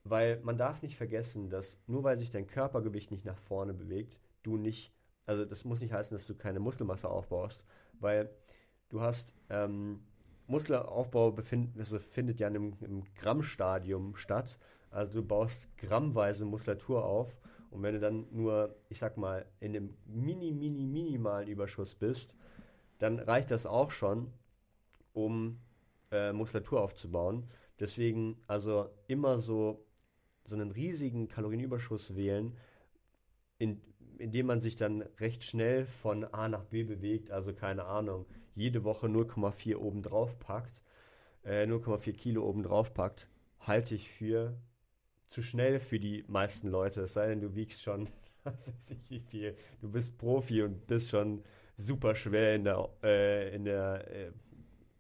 weil 0.05 0.41
man 0.43 0.59
darf 0.59 0.83
nicht 0.83 0.97
vergessen, 0.97 1.51
dass 1.51 1.81
nur 1.87 2.05
weil 2.05 2.19
sich 2.19 2.31
dein 2.31 2.47
Körpergewicht 2.47 3.11
nicht 3.11 3.25
nach 3.25 3.39
vorne 3.39 3.73
bewegt, 3.75 4.21
du 4.43 4.57
nicht, 4.57 4.93
also 5.27 5.45
das 5.45 5.65
muss 5.65 5.81
nicht 5.81 5.93
heißen, 5.93 6.15
dass 6.15 6.27
du 6.27 6.35
keine 6.35 6.61
Muskelmasse 6.61 7.09
aufbaust, 7.09 7.65
weil 8.01 8.31
du 8.91 9.01
hast 9.01 9.35
ähm, 9.51 10.05
Muskelaufbau 10.47 11.33
befind, 11.33 11.77
also 11.79 11.99
findet 11.99 12.41
ja 12.41 12.49
einem, 12.49 12.75
im 12.81 13.05
Grammstadium 13.15 14.17
statt. 14.17 14.59
Also 14.91 15.15
du 15.15 15.23
baust 15.27 15.69
grammweise 15.79 16.45
Muskulatur 16.45 17.05
auf 17.05 17.41
und 17.71 17.83
wenn 17.83 17.95
du 17.95 18.01
dann 18.01 18.27
nur, 18.31 18.77
ich 18.89 18.99
sag 18.99 19.17
mal, 19.17 19.45
in 19.59 19.75
einem 19.75 19.97
mini, 20.07 20.53
mini, 20.53 20.85
minimalen 20.85 21.49
Überschuss 21.49 21.95
bist, 21.95 22.37
dann 22.99 23.19
reicht 23.19 23.51
das 23.51 23.67
auch 23.67 23.91
schon, 23.91 24.33
um 25.13 25.59
äh, 26.13 26.33
Muskulatur 26.33 26.81
aufzubauen. 26.81 27.49
Deswegen 27.81 28.37
also 28.47 28.91
immer 29.09 29.39
so, 29.39 29.85
so 30.45 30.55
einen 30.55 30.71
riesigen 30.71 31.27
Kalorienüberschuss 31.27 32.15
wählen, 32.15 32.57
in, 33.59 33.81
indem 34.25 34.47
man 34.47 34.61
sich 34.61 34.75
dann 34.75 35.03
recht 35.21 35.45
schnell 35.45 35.85
von 35.85 36.25
A 36.25 36.49
nach 36.49 36.65
B 36.65 36.83
bewegt, 36.83 37.31
also 37.31 37.53
keine 37.53 37.85
Ahnung, 37.85 38.25
jede 38.55 38.83
Woche 38.83 39.07
0,4 39.07 39.77
oben 39.77 40.03
drauf 40.03 40.39
packt, 40.39 40.83
äh, 41.45 41.67
0,4 41.67 42.15
Kilo 42.15 42.43
oben 42.49 42.63
drauf 42.63 42.95
packt, 42.95 43.29
halte 43.61 43.95
ich 43.95 44.09
für 44.09 44.57
zu 45.29 45.43
schnell 45.43 45.79
für 45.79 46.01
die 46.01 46.25
meisten 46.27 46.69
Leute. 46.69 47.03
Es 47.03 47.13
sei 47.13 47.29
denn, 47.29 47.43
du 47.43 47.55
wiegst 47.55 47.83
schon, 47.83 48.09
was 48.45 48.67
weiß 48.69 48.93
ich 48.93 49.11
wie 49.11 49.21
viel. 49.21 49.57
Du 49.83 49.91
bist 49.91 50.17
Profi 50.17 50.63
und 50.63 50.87
bist 50.87 51.11
schon 51.11 51.43
super 51.77 52.15
schwer 52.15 52.55
in 52.55 52.65
der, 52.65 52.89
äh, 53.03 53.55
in 53.55 53.65
der, 53.67 54.11
äh, 54.11 54.33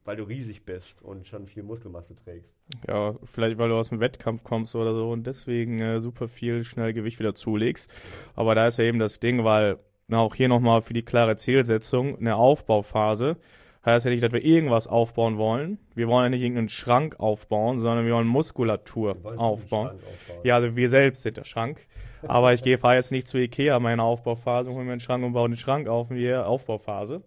weil 0.04 0.16
du 0.16 0.24
riesig 0.24 0.64
bist 0.64 1.02
und 1.02 1.26
schon 1.26 1.46
viel 1.46 1.62
Muskelmasse 1.62 2.14
trägst. 2.14 2.56
Ja, 2.86 3.14
vielleicht 3.24 3.58
weil 3.58 3.68
du 3.68 3.76
aus 3.76 3.88
dem 3.88 4.00
Wettkampf 4.00 4.44
kommst 4.44 4.74
oder 4.74 4.94
so 4.94 5.10
und 5.10 5.26
deswegen 5.26 5.80
äh, 5.80 6.00
super 6.00 6.28
viel 6.28 6.64
schnell 6.64 6.92
Gewicht 6.92 7.18
wieder 7.18 7.34
zulegst. 7.34 7.90
Aber 8.34 8.54
da 8.54 8.66
ist 8.66 8.78
ja 8.78 8.84
eben 8.84 8.98
das 8.98 9.20
Ding, 9.20 9.44
weil 9.44 9.78
na, 10.06 10.18
auch 10.18 10.34
hier 10.34 10.48
nochmal 10.48 10.82
für 10.82 10.92
die 10.92 11.02
klare 11.02 11.36
Zielsetzung 11.36 12.18
eine 12.18 12.36
Aufbauphase 12.36 13.36
Heißt 13.84 14.06
ja 14.06 14.10
nicht, 14.10 14.22
dass 14.22 14.32
wir 14.32 14.42
irgendwas 14.42 14.86
aufbauen 14.86 15.36
wollen. 15.36 15.78
Wir 15.94 16.08
wollen 16.08 16.24
ja 16.24 16.28
nicht 16.30 16.40
irgendeinen 16.40 16.70
Schrank 16.70 17.20
aufbauen, 17.20 17.80
sondern 17.80 18.06
wir 18.06 18.14
wollen 18.14 18.26
Muskulatur 18.26 19.16
wir 19.16 19.24
wollen 19.24 19.38
aufbauen. 19.38 19.88
aufbauen. 19.88 20.40
Ja, 20.42 20.56
also 20.56 20.74
wir 20.74 20.88
selbst 20.88 21.22
sind 21.22 21.36
der 21.36 21.44
Schrank. 21.44 21.86
Aber 22.26 22.54
ich 22.54 22.62
gehe, 22.62 22.78
fahre 22.78 22.94
jetzt 22.94 23.12
nicht 23.12 23.28
zu 23.28 23.36
Ikea 23.36 23.78
meine 23.80 24.02
Aufbauphase 24.02 24.70
und 24.70 24.76
hole 24.76 24.86
mir 24.86 24.92
einen 24.92 25.00
Schrank 25.00 25.22
und 25.22 25.34
baue 25.34 25.50
den 25.50 25.58
Schrank 25.58 25.86
auf 25.88 26.08
wie 26.08 26.34
Aufbauphase. 26.34 27.22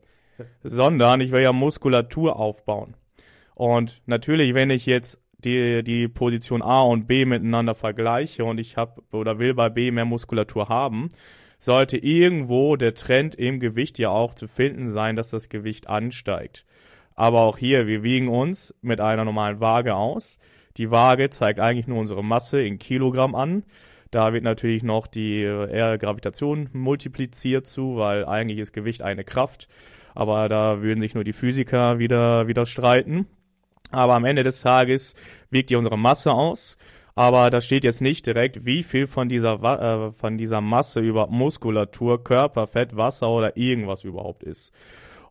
Sondern 0.63 1.21
ich 1.21 1.31
will 1.31 1.41
ja 1.41 1.53
Muskulatur 1.53 2.37
aufbauen. 2.37 2.95
Und 3.55 4.01
natürlich, 4.05 4.53
wenn 4.53 4.69
ich 4.69 4.85
jetzt 4.85 5.21
die, 5.39 5.83
die 5.83 6.07
Position 6.07 6.61
A 6.61 6.81
und 6.81 7.07
B 7.07 7.25
miteinander 7.25 7.75
vergleiche 7.75 8.43
und 8.43 8.59
ich 8.59 8.77
habe 8.77 9.01
oder 9.11 9.39
will 9.39 9.53
bei 9.53 9.69
B 9.69 9.91
mehr 9.91 10.05
Muskulatur 10.05 10.69
haben, 10.69 11.09
sollte 11.59 11.97
irgendwo 11.97 12.75
der 12.75 12.93
Trend 12.93 13.35
im 13.35 13.59
Gewicht 13.59 13.97
ja 13.99 14.09
auch 14.09 14.33
zu 14.33 14.47
finden 14.47 14.89
sein, 14.89 15.15
dass 15.15 15.29
das 15.29 15.49
Gewicht 15.49 15.87
ansteigt. 15.87 16.65
Aber 17.15 17.41
auch 17.41 17.57
hier, 17.57 17.87
wir 17.87 18.03
wiegen 18.03 18.27
uns 18.27 18.75
mit 18.81 19.01
einer 19.01 19.25
normalen 19.25 19.59
Waage 19.59 19.95
aus. 19.95 20.37
Die 20.77 20.91
Waage 20.91 21.31
zeigt 21.31 21.59
eigentlich 21.59 21.87
nur 21.87 21.99
unsere 21.99 22.23
Masse 22.23 22.61
in 22.61 22.77
Kilogramm 22.77 23.33
an. 23.33 23.63
Da 24.11 24.33
wird 24.33 24.43
natürlich 24.43 24.83
noch 24.83 25.07
die 25.07 25.41
äh, 25.43 25.97
Gravitation 25.97 26.69
multipliziert 26.73 27.65
zu, 27.65 27.97
weil 27.97 28.23
eigentlich 28.25 28.59
ist 28.59 28.71
Gewicht 28.71 29.01
eine 29.01 29.23
Kraft. 29.23 29.67
Aber 30.17 30.49
da 30.49 30.81
würden 30.81 30.99
sich 30.99 31.13
nur 31.13 31.23
die 31.23 31.33
Physiker 31.33 31.99
wieder, 31.99 32.47
wieder 32.47 32.65
streiten. 32.65 33.27
Aber 33.91 34.15
am 34.15 34.25
Ende 34.25 34.43
des 34.43 34.61
Tages 34.61 35.15
wiegt 35.49 35.69
ihr 35.71 35.77
unsere 35.77 35.97
Masse 35.97 36.31
aus 36.31 36.77
aber 37.17 37.49
da 37.49 37.61
steht 37.61 37.83
jetzt 37.83 37.99
nicht 37.99 38.27
direkt, 38.27 38.63
wie 38.63 38.83
viel 38.83 39.07
von 39.07 39.27
dieser, 39.27 39.55
äh, 39.63 40.11
von 40.11 40.37
dieser 40.37 40.61
Masse 40.61 40.99
über 40.99 41.25
Muskulatur, 41.25 42.23
Körperfett, 42.23 42.95
Wasser 42.95 43.31
oder 43.31 43.57
irgendwas 43.57 44.03
überhaupt 44.03 44.43
ist. 44.43 44.71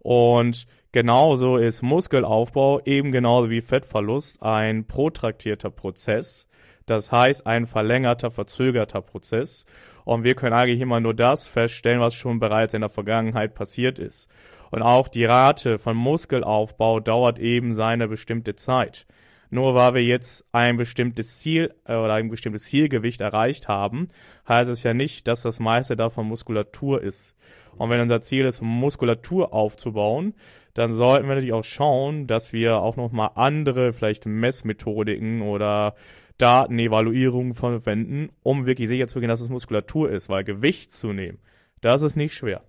Und 0.00 0.66
genauso 0.90 1.58
ist 1.58 1.82
Muskelaufbau 1.82 2.80
eben 2.86 3.12
genauso 3.12 3.50
wie 3.50 3.60
Fettverlust 3.60 4.42
ein 4.42 4.88
protraktierter 4.88 5.70
Prozess. 5.70 6.48
Das 6.86 7.12
heißt, 7.12 7.46
ein 7.46 7.66
verlängerter, 7.66 8.32
verzögerter 8.32 9.00
Prozess. 9.00 9.64
Und 10.04 10.24
wir 10.24 10.34
können 10.34 10.54
eigentlich 10.56 10.80
immer 10.80 10.98
nur 10.98 11.14
das 11.14 11.46
feststellen, 11.46 12.00
was 12.00 12.14
schon 12.14 12.40
bereits 12.40 12.74
in 12.74 12.80
der 12.80 12.90
Vergangenheit 12.90 13.54
passiert 13.54 14.00
ist. 14.00 14.28
Und 14.70 14.82
auch 14.82 15.08
die 15.08 15.24
Rate 15.24 15.78
von 15.78 15.96
Muskelaufbau 15.96 17.00
dauert 17.00 17.38
eben 17.38 17.74
seine 17.74 18.08
bestimmte 18.08 18.54
Zeit. 18.54 19.06
Nur 19.50 19.74
weil 19.74 19.94
wir 19.94 20.02
jetzt 20.02 20.44
ein 20.52 20.76
bestimmtes 20.76 21.38
Ziel 21.38 21.72
äh, 21.84 21.94
oder 21.94 22.14
ein 22.14 22.28
bestimmtes 22.28 22.64
Zielgewicht 22.64 23.20
erreicht 23.20 23.68
haben, 23.68 24.08
heißt 24.48 24.70
es 24.70 24.82
ja 24.82 24.92
nicht, 24.92 25.28
dass 25.28 25.42
das 25.42 25.60
meiste 25.60 25.96
davon 25.96 26.26
Muskulatur 26.26 27.02
ist. 27.02 27.34
Und 27.76 27.90
wenn 27.90 28.00
unser 28.00 28.20
Ziel 28.20 28.44
ist, 28.46 28.60
Muskulatur 28.60 29.52
aufzubauen, 29.52 30.34
dann 30.74 30.94
sollten 30.94 31.24
wir 31.24 31.34
natürlich 31.34 31.54
auch 31.54 31.64
schauen, 31.64 32.26
dass 32.26 32.52
wir 32.52 32.78
auch 32.78 32.96
nochmal 32.96 33.30
andere, 33.34 33.92
vielleicht 33.92 34.26
Messmethodiken 34.26 35.42
oder 35.42 35.94
Datenevaluierungen 36.38 37.54
verwenden, 37.54 38.30
um 38.42 38.66
wirklich 38.66 38.88
sicher 38.88 39.06
zu 39.06 39.20
gehen, 39.20 39.28
dass 39.28 39.40
es 39.40 39.48
Muskulatur 39.48 40.10
ist, 40.10 40.28
weil 40.28 40.44
Gewicht 40.44 40.92
zu 40.92 41.12
nehmen, 41.12 41.38
das 41.80 42.02
ist 42.02 42.16
nicht 42.16 42.34
schwer. 42.34 42.62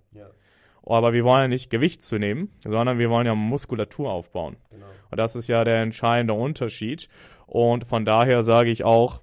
Aber 0.89 1.13
wir 1.13 1.23
wollen 1.23 1.41
ja 1.41 1.47
nicht 1.47 1.69
Gewicht 1.69 2.01
zu 2.01 2.17
nehmen, 2.17 2.49
sondern 2.59 2.99
wir 2.99 3.09
wollen 3.09 3.25
ja 3.25 3.35
Muskulatur 3.35 4.11
aufbauen. 4.11 4.57
Genau. 4.69 4.85
Und 5.11 5.17
das 5.17 5.35
ist 5.35 5.47
ja 5.47 5.63
der 5.63 5.81
entscheidende 5.81 6.33
Unterschied. 6.33 7.09
Und 7.45 7.85
von 7.85 8.05
daher 8.05 8.43
sage 8.43 8.69
ich 8.69 8.83
auch, 8.83 9.21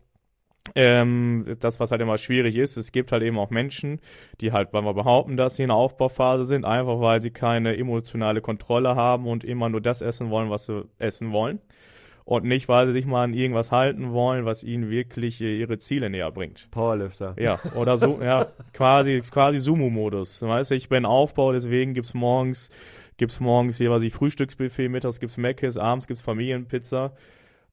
ähm, 0.75 1.45
das, 1.61 1.79
was 1.79 1.91
halt 1.91 2.01
immer 2.01 2.17
schwierig 2.17 2.57
ist, 2.57 2.79
es 2.79 2.91
gibt 2.91 3.13
halt 3.13 3.23
eben 3.23 3.39
auch 3.39 3.51
Menschen, 3.51 4.01
die 4.41 4.53
halt, 4.53 4.73
weil 4.73 4.83
wir 4.83 4.95
behaupten, 4.95 5.37
dass 5.37 5.57
sie 5.57 5.63
in 5.63 5.69
der 5.69 5.77
Aufbauphase 5.77 6.47
sind, 6.47 6.65
einfach 6.65 7.01
weil 7.01 7.21
sie 7.21 7.31
keine 7.31 7.77
emotionale 7.77 8.41
Kontrolle 8.41 8.97
haben 8.97 9.27
und 9.27 9.45
immer 9.45 9.69
nur 9.69 9.83
das 9.83 10.01
essen 10.01 10.31
wollen, 10.31 10.49
was 10.49 10.67
sie 10.67 10.87
essen 10.99 11.33
wollen 11.33 11.61
und 12.25 12.45
nicht, 12.45 12.69
weil 12.69 12.87
sie 12.87 12.93
sich 12.95 13.07
mal 13.07 13.25
an 13.25 13.35
irgendwas 13.35 13.71
halten 13.71 14.13
wollen, 14.13 14.45
was 14.45 14.65
ihnen 14.65 14.91
wirklich 14.91 15.41
äh, 15.41 15.59
ihre 15.59 15.79
Ziele 15.79 16.09
näher 16.09 16.31
bringt. 16.31 16.71
Powerlifter. 16.71 17.35
Ja, 17.39 17.59
oder 17.75 17.99
so, 17.99 18.21
ja, 18.23 18.47
quasi, 18.73 19.21
quasi 19.31 19.59
Sumo-Modus. 19.59 20.41
Weißt 20.41 20.71
du, 20.71 20.75
ich 20.75 20.89
bin 20.89 21.05
Aufbau, 21.05 21.53
deswegen 21.53 21.93
gibt's 21.93 22.15
morgens, 22.15 22.71
gibt's 23.19 23.41
morgens 23.41 23.79
was 23.81 24.03
ich, 24.03 24.13
Frühstücksbuffet, 24.13 24.89
mittags 24.89 25.21
gibt's 25.21 25.37
Mc's, 25.37 25.77
abends 25.77 26.07
gibt's 26.07 26.23
Familienpizza. 26.23 27.13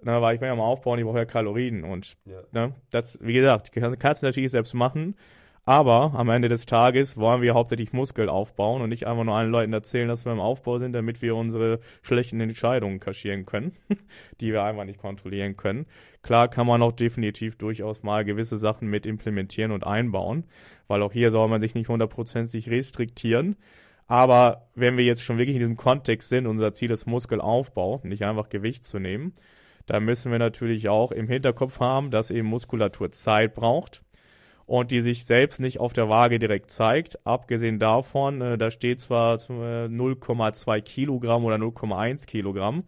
Na, 0.03 0.21
weil 0.21 0.33
ich 0.33 0.39
bin 0.39 0.49
ja 0.49 0.55
mal 0.55 0.63
aufbauen, 0.63 0.97
ich 0.97 1.05
brauche 1.05 1.19
ja 1.19 1.25
Kalorien 1.25 1.83
und, 1.83 2.17
ja. 2.25 2.41
ne, 2.51 2.73
das, 2.89 3.19
wie 3.21 3.33
gesagt, 3.33 3.71
kannst 3.71 4.23
du 4.23 4.25
natürlich 4.25 4.49
selbst 4.49 4.73
machen, 4.73 5.15
aber 5.71 6.11
am 6.15 6.27
Ende 6.27 6.49
des 6.49 6.65
Tages 6.65 7.15
wollen 7.15 7.41
wir 7.41 7.53
hauptsächlich 7.53 7.93
Muskel 7.93 8.27
aufbauen 8.27 8.81
und 8.81 8.89
nicht 8.89 9.07
einfach 9.07 9.23
nur 9.23 9.35
allen 9.35 9.51
Leuten 9.51 9.71
erzählen, 9.71 10.09
dass 10.09 10.25
wir 10.25 10.33
im 10.33 10.41
Aufbau 10.41 10.79
sind, 10.79 10.91
damit 10.91 11.21
wir 11.21 11.33
unsere 11.33 11.79
schlechten 12.01 12.41
Entscheidungen 12.41 12.99
kaschieren 12.99 13.45
können, 13.45 13.77
die 14.41 14.51
wir 14.51 14.63
einfach 14.63 14.83
nicht 14.83 14.99
kontrollieren 14.99 15.55
können. 15.55 15.85
Klar 16.23 16.49
kann 16.49 16.67
man 16.67 16.81
auch 16.81 16.91
definitiv 16.91 17.55
durchaus 17.55 18.03
mal 18.03 18.25
gewisse 18.25 18.57
Sachen 18.57 18.89
mit 18.89 19.05
implementieren 19.05 19.71
und 19.71 19.87
einbauen, 19.87 20.43
weil 20.89 21.01
auch 21.03 21.13
hier 21.13 21.31
soll 21.31 21.47
man 21.47 21.61
sich 21.61 21.73
nicht 21.73 21.87
hundertprozentig 21.87 22.69
restriktieren. 22.69 23.55
Aber 24.07 24.67
wenn 24.75 24.97
wir 24.97 25.05
jetzt 25.05 25.23
schon 25.23 25.37
wirklich 25.37 25.55
in 25.55 25.61
diesem 25.61 25.77
Kontext 25.77 26.27
sind, 26.27 26.47
unser 26.47 26.73
Ziel 26.73 26.91
ist 26.91 27.05
Muskelaufbau, 27.05 28.01
nicht 28.03 28.25
einfach 28.25 28.49
Gewicht 28.49 28.83
zu 28.83 28.99
nehmen, 28.99 29.31
dann 29.85 30.03
müssen 30.03 30.33
wir 30.33 30.39
natürlich 30.39 30.89
auch 30.89 31.13
im 31.13 31.29
Hinterkopf 31.29 31.79
haben, 31.79 32.11
dass 32.11 32.29
eben 32.29 32.49
Muskulatur 32.49 33.13
Zeit 33.13 33.53
braucht 33.53 34.01
und 34.65 34.91
die 34.91 35.01
sich 35.01 35.25
selbst 35.25 35.59
nicht 35.59 35.79
auf 35.79 35.93
der 35.93 36.09
Waage 36.09 36.39
direkt 36.39 36.71
zeigt. 36.71 37.25
Abgesehen 37.25 37.79
davon, 37.79 38.41
äh, 38.41 38.57
da 38.57 38.71
steht 38.71 38.99
zwar 38.99 39.35
äh, 39.35 39.87
0,2 39.87 40.81
Kilogramm 40.81 41.45
oder 41.45 41.55
0,1 41.57 42.27
Kilogramm, 42.27 42.83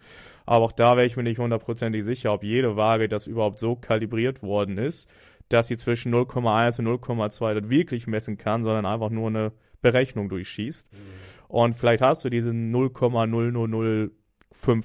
aber 0.45 0.65
auch 0.65 0.71
da 0.71 0.95
wäre 0.95 1.05
ich 1.05 1.15
mir 1.17 1.23
nicht 1.23 1.39
hundertprozentig 1.39 2.03
sicher, 2.03 2.33
ob 2.33 2.43
jede 2.43 2.75
Waage 2.75 3.07
das 3.07 3.27
überhaupt 3.27 3.59
so 3.59 3.75
kalibriert 3.75 4.41
worden 4.43 4.77
ist, 4.77 5.09
dass 5.49 5.67
sie 5.67 5.77
zwischen 5.77 6.13
0,1 6.13 6.79
und 6.79 6.87
0,2 6.87 7.53
das 7.59 7.69
wirklich 7.69 8.07
messen 8.07 8.37
kann, 8.37 8.63
sondern 8.63 8.85
einfach 8.85 9.09
nur 9.09 9.27
eine 9.27 9.51
Berechnung 9.81 10.29
durchschießt. 10.29 10.91
Mhm. 10.91 10.97
Und 11.47 11.77
vielleicht 11.77 12.01
hast 12.01 12.25
du 12.25 12.29
diese 12.29 12.49
0,0005 12.49 14.11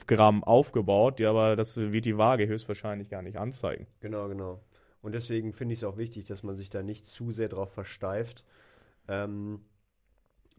Gramm 0.07 0.45
aufgebaut, 0.45 1.19
die 1.19 1.25
aber 1.25 1.57
das 1.57 1.79
wird 1.79 2.05
die 2.05 2.19
Waage 2.19 2.47
höchstwahrscheinlich 2.47 3.09
gar 3.09 3.23
nicht 3.23 3.39
anzeigen. 3.39 3.87
Genau, 4.01 4.29
genau. 4.29 4.61
Und 5.01 5.13
deswegen 5.13 5.53
finde 5.53 5.75
ich 5.75 5.81
es 5.81 5.85
auch 5.85 5.97
wichtig, 5.97 6.27
dass 6.27 6.43
man 6.43 6.57
sich 6.57 6.71
da 6.71 6.83
nicht 6.83 7.07
zu 7.07 7.31
sehr 7.31 7.49
drauf 7.49 7.73
versteift. 7.73 8.45
Ähm, 9.07 9.65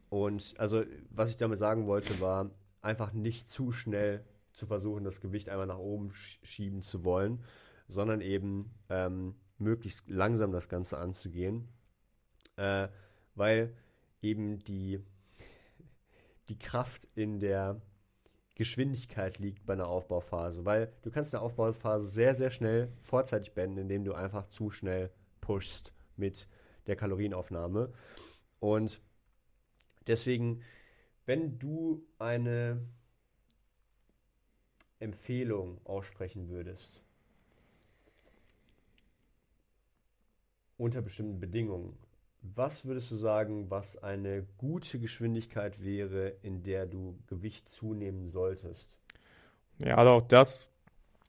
und 0.09 0.55
also, 0.57 0.83
was 1.09 1.29
ich 1.29 1.37
damit 1.37 1.59
sagen 1.59 1.87
wollte, 1.87 2.19
war 2.19 2.49
einfach 2.81 3.13
nicht 3.13 3.49
zu 3.49 3.71
schnell 3.71 4.25
zu 4.51 4.65
versuchen, 4.65 5.03
das 5.03 5.21
Gewicht 5.21 5.49
einmal 5.49 5.67
nach 5.67 5.77
oben 5.77 6.11
schieben 6.13 6.81
zu 6.81 7.03
wollen, 7.03 7.43
sondern 7.87 8.21
eben 8.21 8.71
ähm, 8.89 9.35
möglichst 9.57 10.09
langsam 10.09 10.51
das 10.51 10.69
Ganze 10.69 10.97
anzugehen, 10.97 11.67
äh, 12.55 12.87
weil 13.35 13.75
eben 14.21 14.59
die, 14.59 14.99
die 16.49 16.57
Kraft 16.57 17.07
in 17.15 17.39
der 17.39 17.81
Geschwindigkeit 18.59 19.39
liegt 19.39 19.65
bei 19.65 19.71
einer 19.71 19.87
Aufbauphase, 19.87 20.65
weil 20.65 20.91
du 21.03 21.11
kannst 21.11 21.33
eine 21.33 21.41
Aufbauphase 21.41 22.09
sehr, 22.09 22.35
sehr 22.35 22.51
schnell 22.51 22.91
vorzeitig 23.03 23.53
beenden, 23.53 23.77
indem 23.77 24.03
du 24.03 24.13
einfach 24.13 24.47
zu 24.47 24.69
schnell 24.69 25.11
pushst 25.39 25.93
mit 26.17 26.45
der 26.85 26.97
Kalorienaufnahme. 26.97 27.93
Und 28.59 28.99
deswegen, 30.07 30.61
wenn 31.25 31.57
du 31.57 32.05
eine 32.17 32.85
Empfehlung 34.99 35.79
aussprechen 35.85 36.49
würdest, 36.49 37.01
unter 40.75 41.01
bestimmten 41.01 41.39
Bedingungen, 41.39 41.97
was 42.41 42.85
würdest 42.85 43.11
du 43.11 43.15
sagen, 43.15 43.69
was 43.69 44.01
eine 44.01 44.45
gute 44.57 44.99
Geschwindigkeit 44.99 45.83
wäre, 45.83 46.33
in 46.41 46.63
der 46.63 46.85
du 46.85 47.17
Gewicht 47.27 47.67
zunehmen 47.69 48.27
solltest? 48.27 48.97
Ja, 49.77 49.95
also 49.95 50.11
auch 50.11 50.21
das, 50.21 50.69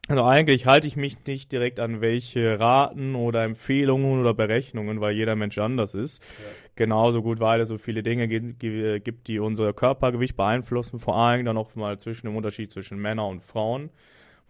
also 0.09 0.25
eigentlich 0.25 0.67
halte 0.67 0.87
ich 0.87 0.97
mich 0.97 1.25
nicht 1.27 1.53
direkt 1.53 1.79
an 1.81 2.01
welche 2.01 2.59
Raten 2.59 3.15
oder 3.15 3.45
Empfehlungen 3.45 4.21
oder 4.21 4.35
Berechnungen, 4.35 5.01
weil 5.01 5.15
jeder 5.15 5.37
Mensch 5.37 5.59
anders 5.59 5.95
ist. 5.95 6.23
Ja. 6.23 6.29
Genauso 6.77 7.23
gut, 7.23 7.41
weil 7.41 7.61
es 7.61 7.69
so 7.69 7.79
viele 7.79 8.03
Dinge 8.03 8.27
gibt, 8.29 9.29
die 9.29 9.39
unser 9.39 9.73
Körpergewicht 9.73 10.37
beeinflussen, 10.37 10.99
vor 10.99 11.17
allem 11.17 11.45
dann 11.45 11.59
auch 11.59 11.75
mal 11.75 11.99
zwischen 11.99 12.27
dem 12.27 12.37
Unterschied 12.37 12.73
zwischen 12.73 12.99
Männern 12.99 13.31
und 13.31 13.45
Frauen. 13.45 13.91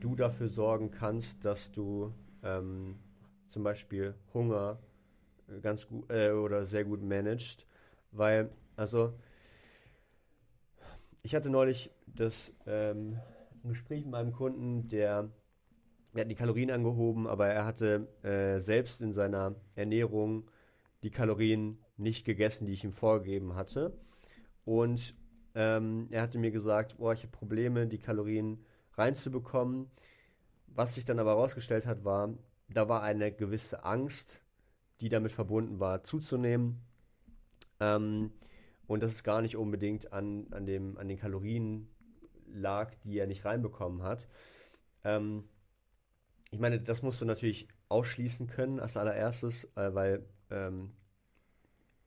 du 0.00 0.14
dafür 0.14 0.48
sorgen 0.48 0.90
kannst, 0.90 1.44
dass 1.44 1.72
du 1.72 2.12
ähm, 2.42 2.98
zum 3.48 3.62
Beispiel 3.62 4.14
Hunger 4.32 4.78
ganz 5.60 5.86
gut 5.86 6.10
äh, 6.10 6.30
oder 6.30 6.64
sehr 6.64 6.84
gut 6.84 7.02
managst, 7.02 7.66
weil, 8.12 8.50
also, 8.76 9.12
ich 11.22 11.34
hatte 11.34 11.50
neulich 11.50 11.90
das 12.06 12.54
ähm, 12.66 13.18
Gespräch 13.64 14.04
mit 14.04 14.12
meinem 14.12 14.32
Kunden, 14.32 14.88
der, 14.88 15.30
der 16.14 16.22
hat 16.22 16.30
die 16.30 16.34
Kalorien 16.34 16.70
angehoben, 16.70 17.26
aber 17.26 17.48
er 17.48 17.64
hatte 17.64 18.08
äh, 18.22 18.58
selbst 18.58 19.00
in 19.02 19.12
seiner 19.12 19.54
Ernährung 19.74 20.48
die 21.02 21.10
Kalorien 21.10 21.78
nicht 21.96 22.24
gegessen, 22.24 22.66
die 22.66 22.72
ich 22.72 22.84
ihm 22.84 22.92
vorgegeben 22.92 23.54
hatte. 23.54 23.92
Und 24.64 25.14
ähm, 25.54 26.08
er 26.10 26.22
hatte 26.22 26.38
mir 26.38 26.50
gesagt, 26.50 26.96
boah, 26.98 27.12
ich 27.12 27.22
habe 27.22 27.32
Probleme, 27.32 27.86
die 27.86 27.98
Kalorien 27.98 28.64
reinzubekommen. 28.94 29.90
Was 30.66 30.94
sich 30.94 31.04
dann 31.04 31.18
aber 31.18 31.30
herausgestellt 31.30 31.86
hat, 31.86 32.04
war, 32.04 32.32
da 32.68 32.88
war 32.88 33.02
eine 33.02 33.32
gewisse 33.32 33.84
Angst, 33.84 34.42
die 35.00 35.08
damit 35.08 35.32
verbunden 35.32 35.80
war, 35.80 36.02
zuzunehmen. 36.02 36.80
Ähm, 37.80 38.32
und 38.86 39.02
dass 39.02 39.12
es 39.12 39.24
gar 39.24 39.42
nicht 39.42 39.56
unbedingt 39.56 40.12
an, 40.12 40.46
an, 40.50 40.66
dem, 40.66 40.96
an 40.98 41.08
den 41.08 41.18
Kalorien 41.18 41.88
lag, 42.46 42.94
die 43.04 43.18
er 43.18 43.26
nicht 43.26 43.44
reinbekommen 43.44 44.02
hat. 44.02 44.28
Ähm, 45.04 45.44
ich 46.50 46.58
meine, 46.58 46.80
das 46.80 47.02
musst 47.02 47.20
du 47.20 47.24
natürlich 47.24 47.68
ausschließen 47.88 48.46
können 48.46 48.80
als 48.80 48.96
allererstes, 48.96 49.64
äh, 49.76 49.94
weil 49.94 50.26
ähm, 50.50 50.92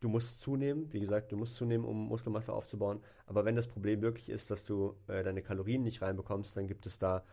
du 0.06 0.10
musst 0.10 0.40
zunehmen, 0.40 0.88
wie 0.94 1.00
gesagt, 1.00 1.32
du 1.32 1.36
musst 1.36 1.56
zunehmen, 1.56 1.84
um 1.84 2.08
Muskelmasse 2.08 2.54
aufzubauen. 2.54 3.02
Aber 3.26 3.44
wenn 3.44 3.56
das 3.56 3.68
Problem 3.68 4.04
wirklich 4.04 4.30
ist, 4.30 4.52
dass 4.52 4.64
du 4.64 4.96
äh, 5.08 5.24
deine 5.24 5.42
Kalorien 5.42 5.82
nicht 5.82 6.04
reinbekommst, 6.04 6.56
dann 6.56 6.68
gibt 6.68 6.86
es 6.86 7.00
da 7.00 7.24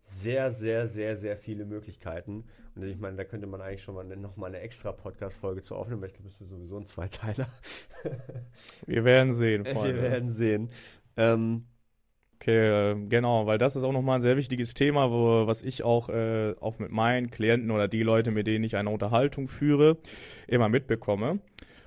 sehr, 0.00 0.50
sehr, 0.50 0.86
sehr, 0.86 1.18
sehr 1.18 1.36
viele 1.36 1.66
Möglichkeiten. 1.66 2.44
Und 2.74 2.84
ich 2.84 2.96
meine, 2.96 3.18
da 3.18 3.24
könnte 3.24 3.46
man 3.46 3.60
eigentlich 3.60 3.82
schon 3.82 3.94
mal 3.94 4.04
noch 4.04 4.38
mal 4.38 4.46
eine 4.46 4.60
extra 4.60 4.90
Podcast-Folge 4.90 5.60
zu 5.60 5.76
aufnehmen, 5.76 6.00
weil 6.00 6.08
ich 6.08 6.14
glaube, 6.14 6.30
das 6.30 6.40
ist 6.40 6.48
sowieso 6.48 6.78
ein 6.78 6.86
Zweiteiler. 6.86 7.46
Wir 8.86 9.04
werden 9.04 9.32
sehen. 9.32 9.66
Freunde. 9.66 9.96
Wir 9.96 10.02
werden 10.02 10.30
sehen. 10.30 10.70
Ähm, 11.18 11.66
Okay, 12.40 12.92
äh, 12.92 13.06
genau, 13.08 13.46
weil 13.46 13.58
das 13.58 13.74
ist 13.74 13.82
auch 13.82 13.92
nochmal 13.92 14.18
ein 14.18 14.20
sehr 14.20 14.36
wichtiges 14.36 14.72
Thema, 14.72 15.10
wo, 15.10 15.48
was 15.48 15.62
ich 15.62 15.82
auch, 15.82 16.08
äh, 16.08 16.54
auch 16.60 16.78
mit 16.78 16.92
meinen 16.92 17.32
Klienten 17.32 17.72
oder 17.72 17.88
die 17.88 18.04
Leute, 18.04 18.30
mit 18.30 18.46
denen 18.46 18.62
ich 18.62 18.76
eine 18.76 18.90
Unterhaltung 18.90 19.48
führe, 19.48 19.96
immer 20.46 20.68
mitbekomme. 20.68 21.40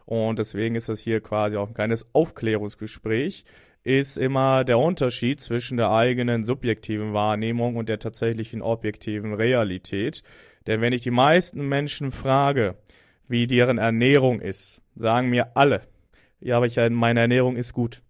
Und 0.06 0.40
deswegen 0.40 0.76
ist 0.76 0.90
das 0.90 1.00
hier 1.00 1.22
quasi 1.22 1.58
auch 1.58 1.68
ein 1.68 1.74
kleines 1.74 2.06
Aufklärungsgespräch, 2.14 3.46
ist 3.84 4.18
immer 4.18 4.64
der 4.64 4.78
Unterschied 4.78 5.40
zwischen 5.40 5.78
der 5.78 5.92
eigenen 5.92 6.44
subjektiven 6.44 7.14
Wahrnehmung 7.14 7.76
und 7.76 7.90
der 7.90 8.00
tatsächlichen 8.00 8.62
objektiven 8.62 9.34
Realität. 9.34 10.24
Denn 10.68 10.82
wenn 10.82 10.94
ich 10.94 11.02
die 11.02 11.12
meisten 11.12 11.68
Menschen 11.68 12.12
frage, 12.12 12.76
wie 13.28 13.48
deren 13.48 13.78
Ernährung 13.78 14.40
ist, 14.40 14.82
sagen 14.96 15.30
mir 15.30 15.56
alle, 15.56 15.82
ja, 16.40 16.58
aber 16.58 16.66
ich, 16.66 16.78
meine 16.90 17.22
Ernährung 17.22 17.56
ist 17.56 17.74
gut. 17.74 18.02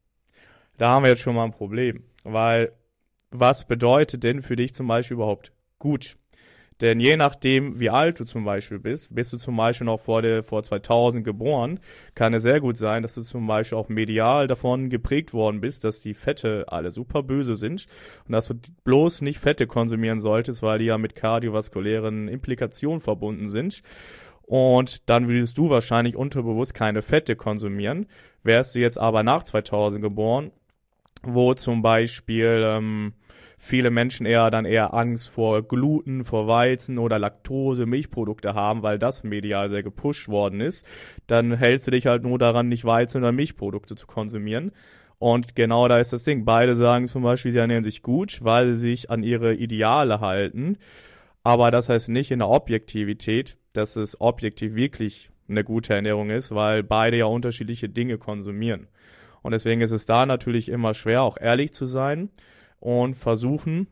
Da 0.77 0.89
haben 0.89 1.03
wir 1.03 1.09
jetzt 1.09 1.21
schon 1.21 1.35
mal 1.35 1.43
ein 1.43 1.51
Problem, 1.51 2.03
weil 2.23 2.71
was 3.29 3.67
bedeutet 3.67 4.23
denn 4.23 4.41
für 4.41 4.55
dich 4.55 4.73
zum 4.73 4.87
Beispiel 4.87 5.15
überhaupt 5.15 5.53
gut? 5.79 6.17
Denn 6.81 6.99
je 6.99 7.15
nachdem, 7.15 7.79
wie 7.79 7.91
alt 7.91 8.19
du 8.19 8.25
zum 8.25 8.43
Beispiel 8.43 8.79
bist, 8.79 9.13
bist 9.13 9.31
du 9.31 9.37
zum 9.37 9.55
Beispiel 9.55 9.85
noch 9.85 9.99
vor, 9.99 10.23
der, 10.23 10.43
vor 10.43 10.63
2000 10.63 11.23
geboren, 11.23 11.79
kann 12.15 12.33
es 12.33 12.41
sehr 12.41 12.59
gut 12.59 12.75
sein, 12.75 13.03
dass 13.03 13.13
du 13.13 13.21
zum 13.21 13.45
Beispiel 13.45 13.77
auch 13.77 13.87
medial 13.87 14.47
davon 14.47 14.89
geprägt 14.89 15.31
worden 15.31 15.61
bist, 15.61 15.83
dass 15.83 16.01
die 16.01 16.15
Fette 16.15 16.65
alle 16.67 16.89
super 16.89 17.21
böse 17.21 17.55
sind 17.55 17.85
und 18.27 18.31
dass 18.31 18.47
du 18.47 18.55
bloß 18.83 19.21
nicht 19.21 19.39
Fette 19.39 19.67
konsumieren 19.67 20.19
solltest, 20.19 20.63
weil 20.63 20.79
die 20.79 20.85
ja 20.85 20.97
mit 20.97 21.15
kardiovaskulären 21.15 22.27
Implikationen 22.27 22.99
verbunden 22.99 23.49
sind. 23.49 23.83
Und 24.41 25.07
dann 25.09 25.27
würdest 25.27 25.57
du 25.57 25.69
wahrscheinlich 25.69 26.15
unterbewusst 26.15 26.73
keine 26.73 27.03
Fette 27.03 27.35
konsumieren. 27.35 28.07
Wärst 28.43 28.73
du 28.73 28.79
jetzt 28.79 28.97
aber 28.97 29.21
nach 29.23 29.43
2000 29.43 30.01
geboren, 30.01 30.51
wo 31.23 31.53
zum 31.53 31.83
Beispiel 31.83 32.63
ähm, 32.65 33.13
viele 33.63 33.91
Menschen 33.91 34.25
eher 34.25 34.49
dann 34.49 34.65
eher 34.65 34.95
Angst 34.95 35.29
vor 35.29 35.61
Gluten, 35.61 36.25
vor 36.25 36.47
Weizen 36.47 36.97
oder 36.97 37.19
Laktose, 37.19 37.85
Milchprodukte 37.85 38.55
haben, 38.55 38.81
weil 38.81 38.97
das 38.97 39.23
medial 39.23 39.69
sehr 39.69 39.83
gepusht 39.83 40.27
worden 40.27 40.61
ist, 40.61 40.83
dann 41.27 41.55
hältst 41.55 41.85
du 41.85 41.91
dich 41.91 42.07
halt 42.07 42.23
nur 42.23 42.39
daran, 42.39 42.69
nicht 42.69 42.85
Weizen 42.85 43.19
oder 43.19 43.31
Milchprodukte 43.31 43.95
zu 43.95 44.07
konsumieren. 44.07 44.71
Und 45.19 45.55
genau 45.55 45.87
da 45.87 45.99
ist 45.99 46.11
das 46.11 46.23
Ding. 46.23 46.43
Beide 46.43 46.75
sagen 46.75 47.05
zum 47.05 47.21
Beispiel, 47.21 47.51
sie 47.51 47.59
ernähren 47.59 47.83
sich 47.83 48.01
gut, 48.01 48.39
weil 48.43 48.73
sie 48.73 48.79
sich 48.79 49.11
an 49.11 49.21
ihre 49.21 49.53
Ideale 49.53 50.21
halten. 50.21 50.77
Aber 51.43 51.69
das 51.69 51.87
heißt 51.87 52.09
nicht 52.09 52.31
in 52.31 52.39
der 52.39 52.49
Objektivität, 52.49 53.57
dass 53.73 53.95
es 53.95 54.19
objektiv 54.19 54.73
wirklich 54.73 55.29
eine 55.47 55.63
gute 55.63 55.93
Ernährung 55.93 56.31
ist, 56.31 56.55
weil 56.55 56.81
beide 56.81 57.17
ja 57.17 57.25
unterschiedliche 57.25 57.89
Dinge 57.89 58.17
konsumieren. 58.17 58.87
Und 59.43 59.51
deswegen 59.51 59.81
ist 59.81 59.91
es 59.91 60.07
da 60.07 60.25
natürlich 60.25 60.67
immer 60.67 60.95
schwer, 60.95 61.21
auch 61.21 61.37
ehrlich 61.39 61.73
zu 61.73 61.85
sein 61.85 62.31
und 62.81 63.15
versuchen, 63.15 63.87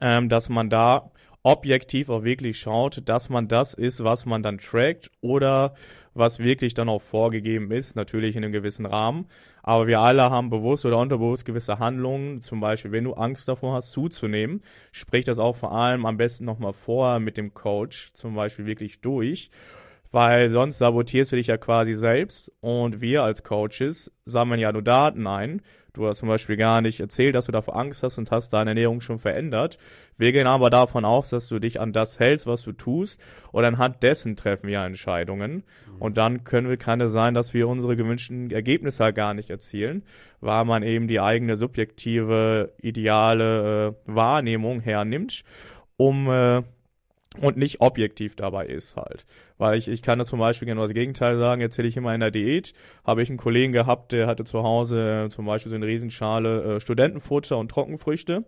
ähm, 0.00 0.28
dass 0.28 0.48
man 0.48 0.68
da 0.68 1.12
objektiv 1.44 2.08
auch 2.08 2.24
wirklich 2.24 2.58
schaut, 2.58 3.08
dass 3.08 3.28
man 3.28 3.46
das 3.46 3.72
ist, 3.72 4.02
was 4.02 4.26
man 4.26 4.42
dann 4.42 4.58
trackt 4.58 5.12
oder 5.20 5.74
was 6.12 6.40
wirklich 6.40 6.74
dann 6.74 6.88
auch 6.88 7.02
vorgegeben 7.02 7.70
ist, 7.70 7.94
natürlich 7.94 8.34
in 8.34 8.42
einem 8.42 8.52
gewissen 8.52 8.84
Rahmen. 8.84 9.26
Aber 9.62 9.86
wir 9.86 10.00
alle 10.00 10.28
haben 10.30 10.50
bewusst 10.50 10.84
oder 10.84 10.98
unterbewusst 10.98 11.44
gewisse 11.44 11.78
Handlungen. 11.78 12.40
Zum 12.40 12.58
Beispiel, 12.58 12.90
wenn 12.90 13.04
du 13.04 13.12
Angst 13.12 13.46
davor 13.46 13.74
hast, 13.74 13.92
zuzunehmen, 13.92 14.62
sprich 14.90 15.24
das 15.24 15.38
auch 15.38 15.54
vor 15.54 15.72
allem 15.72 16.04
am 16.04 16.16
besten 16.16 16.46
nochmal 16.46 16.72
vorher 16.72 17.20
mit 17.20 17.36
dem 17.36 17.54
Coach 17.54 18.12
zum 18.12 18.34
Beispiel 18.34 18.66
wirklich 18.66 19.00
durch 19.00 19.50
weil 20.16 20.48
sonst 20.48 20.78
sabotierst 20.78 21.32
du 21.32 21.36
dich 21.36 21.48
ja 21.48 21.58
quasi 21.58 21.92
selbst 21.92 22.50
und 22.60 23.02
wir 23.02 23.22
als 23.22 23.42
Coaches 23.42 24.10
sammeln 24.24 24.60
ja 24.60 24.72
nur 24.72 24.80
Daten 24.80 25.26
ein. 25.26 25.60
Du 25.96 26.06
hast 26.06 26.18
zum 26.18 26.28
Beispiel 26.28 26.56
gar 26.56 26.82
nicht 26.82 27.00
erzählt, 27.00 27.34
dass 27.34 27.46
du 27.46 27.52
davor 27.52 27.76
Angst 27.76 28.02
hast 28.02 28.18
und 28.18 28.30
hast 28.30 28.52
deine 28.52 28.70
Ernährung 28.70 29.00
schon 29.00 29.18
verändert. 29.18 29.78
Wir 30.18 30.30
gehen 30.32 30.46
aber 30.46 30.68
davon 30.68 31.06
aus, 31.06 31.30
dass 31.30 31.48
du 31.48 31.58
dich 31.58 31.80
an 31.80 31.94
das 31.94 32.18
hältst, 32.18 32.46
was 32.46 32.62
du 32.62 32.72
tust 32.72 33.18
und 33.50 33.64
anhand 33.64 34.02
dessen 34.02 34.36
treffen 34.36 34.68
wir 34.68 34.80
Entscheidungen. 34.80 35.54
Mhm. 35.54 35.62
Und 35.98 36.18
dann 36.18 36.44
können 36.44 36.68
wir, 36.68 36.76
kann 36.76 37.00
es 37.00 37.12
sein, 37.12 37.32
dass 37.32 37.54
wir 37.54 37.66
unsere 37.66 37.96
gewünschten 37.96 38.50
Ergebnisse 38.50 39.04
halt 39.04 39.16
gar 39.16 39.32
nicht 39.32 39.48
erzielen, 39.48 40.02
weil 40.42 40.66
man 40.66 40.82
eben 40.82 41.08
die 41.08 41.18
eigene 41.18 41.56
subjektive, 41.56 42.74
ideale 42.82 43.88
äh, 43.88 43.92
Wahrnehmung 44.04 44.80
hernimmt, 44.80 45.44
um 45.96 46.28
äh, 46.28 46.62
und 47.40 47.56
nicht 47.56 47.80
objektiv 47.80 48.36
dabei 48.36 48.66
ist 48.66 48.96
halt. 48.96 49.26
Weil 49.58 49.78
ich, 49.78 49.88
ich 49.88 50.02
kann 50.02 50.18
das 50.18 50.28
zum 50.28 50.38
Beispiel 50.38 50.66
genau 50.66 50.82
das 50.82 50.94
Gegenteil 50.94 51.38
sagen, 51.38 51.60
erzähle 51.60 51.88
ich 51.88 51.96
immer 51.96 52.14
in 52.14 52.20
der 52.20 52.30
Diät, 52.30 52.74
habe 53.04 53.22
ich 53.22 53.28
einen 53.28 53.38
Kollegen 53.38 53.72
gehabt, 53.72 54.12
der 54.12 54.26
hatte 54.26 54.44
zu 54.44 54.62
Hause 54.62 55.24
äh, 55.26 55.28
zum 55.28 55.46
Beispiel 55.46 55.70
so 55.70 55.76
eine 55.76 55.86
Riesenschale 55.86 56.76
äh, 56.76 56.80
Studentenfutter 56.80 57.58
und 57.58 57.70
Trockenfrüchte. 57.70 58.44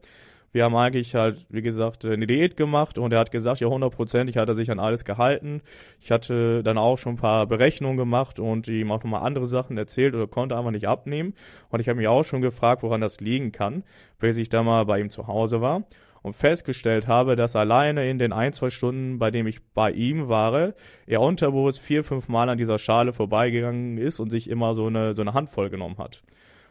Wir 0.50 0.64
haben 0.64 0.76
eigentlich 0.76 1.14
halt, 1.14 1.44
wie 1.50 1.60
gesagt, 1.60 2.06
eine 2.06 2.26
Diät 2.26 2.56
gemacht 2.56 2.96
und 2.96 3.12
er 3.12 3.18
hat 3.18 3.30
gesagt, 3.30 3.60
ja, 3.60 3.68
hundertprozentig 3.68 4.38
hat 4.38 4.48
er 4.48 4.54
sich 4.54 4.70
an 4.70 4.78
alles 4.78 5.04
gehalten. 5.04 5.60
Ich 6.00 6.10
hatte 6.10 6.62
dann 6.62 6.78
auch 6.78 6.96
schon 6.96 7.14
ein 7.14 7.18
paar 7.18 7.46
Berechnungen 7.46 7.98
gemacht 7.98 8.38
und 8.38 8.66
ihm 8.66 8.90
auch 8.90 9.04
nochmal 9.04 9.26
andere 9.26 9.46
Sachen 9.46 9.76
erzählt 9.76 10.14
oder 10.14 10.26
konnte 10.26 10.56
einfach 10.56 10.70
nicht 10.70 10.88
abnehmen. 10.88 11.34
Und 11.68 11.80
ich 11.80 11.88
habe 11.88 11.98
mich 11.98 12.08
auch 12.08 12.24
schon 12.24 12.40
gefragt, 12.40 12.82
woran 12.82 13.02
das 13.02 13.20
liegen 13.20 13.52
kann, 13.52 13.84
bis 14.18 14.38
ich 14.38 14.48
da 14.48 14.62
mal 14.62 14.86
bei 14.86 15.00
ihm 15.00 15.10
zu 15.10 15.26
Hause 15.26 15.60
war 15.60 15.84
und 16.28 16.34
festgestellt 16.34 17.08
habe, 17.08 17.36
dass 17.36 17.56
alleine 17.56 18.08
in 18.08 18.18
den 18.18 18.32
ein, 18.32 18.52
zwei 18.52 18.70
Stunden, 18.70 19.18
bei 19.18 19.30
dem 19.30 19.46
ich 19.46 19.60
bei 19.74 19.90
ihm 19.90 20.28
war, 20.28 20.74
er 21.06 21.20
unterbewusst 21.20 21.80
vier, 21.80 22.04
fünf 22.04 22.28
Mal 22.28 22.48
an 22.48 22.58
dieser 22.58 22.78
Schale 22.78 23.12
vorbeigegangen 23.12 23.98
ist 23.98 24.20
und 24.20 24.30
sich 24.30 24.48
immer 24.48 24.74
so 24.74 24.86
eine, 24.86 25.14
so 25.14 25.22
eine 25.22 25.34
Handvoll 25.34 25.70
genommen 25.70 25.98
hat. 25.98 26.22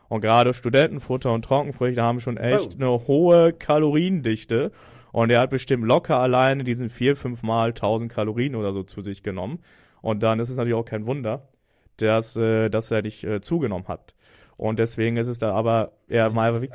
Und 0.10 0.22
gerade 0.22 0.54
Studentenfutter 0.54 1.34
und 1.34 1.44
Trockenfrüchte 1.44 2.02
haben 2.02 2.20
schon 2.20 2.38
echt 2.38 2.70
oh. 2.74 2.76
eine 2.76 3.08
hohe 3.08 3.52
Kaloriendichte. 3.52 4.72
Und 5.12 5.32
er 5.32 5.42
hat 5.42 5.50
bestimmt 5.50 5.84
locker 5.84 6.20
alleine 6.20 6.64
diesen 6.64 6.90
vier, 6.90 7.16
fünf 7.16 7.42
Mal 7.42 7.70
1000 7.70 8.12
Kalorien 8.12 8.56
oder 8.56 8.72
so 8.74 8.84
zu 8.84 9.02
sich 9.02 9.24
genommen. 9.24 9.60
Und 10.02 10.22
dann 10.22 10.40
ist 10.40 10.50
es 10.50 10.58
natürlich 10.58 10.78
auch 10.78 10.86
kein 10.86 11.08
Wunder, 11.08 11.50
dass, 11.98 12.38
äh, 12.38 12.70
dass 12.70 12.92
er 12.92 13.02
dich 13.02 13.24
äh, 13.24 13.42
zugenommen 13.42 13.88
hat. 13.88 14.14
Und 14.56 14.80
deswegen 14.80 15.18
ist 15.18 15.28
es 15.28 15.40
da 15.40 15.54
aber 15.54 15.94
er 16.08 16.30
mal 16.30 16.54
wirklich 16.54 16.72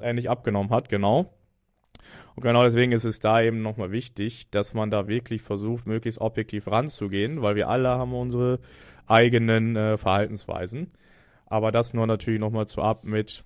er 0.00 0.12
nicht 0.12 0.30
abgenommen 0.30 0.70
hat, 0.70 0.88
genau. 0.88 1.32
Und 2.38 2.42
genau 2.42 2.62
deswegen 2.62 2.92
ist 2.92 3.02
es 3.02 3.18
da 3.18 3.42
eben 3.42 3.62
nochmal 3.62 3.90
wichtig, 3.90 4.48
dass 4.52 4.72
man 4.72 4.92
da 4.92 5.08
wirklich 5.08 5.42
versucht, 5.42 5.88
möglichst 5.88 6.20
objektiv 6.20 6.68
ranzugehen, 6.68 7.42
weil 7.42 7.56
wir 7.56 7.68
alle 7.68 7.88
haben 7.88 8.14
unsere 8.14 8.60
eigenen 9.08 9.74
äh, 9.74 9.96
Verhaltensweisen. 9.96 10.92
Aber 11.46 11.72
das 11.72 11.94
nur 11.94 12.06
natürlich 12.06 12.38
nochmal 12.38 12.68
zu 12.68 12.80
ab 12.80 13.02
mit, 13.02 13.42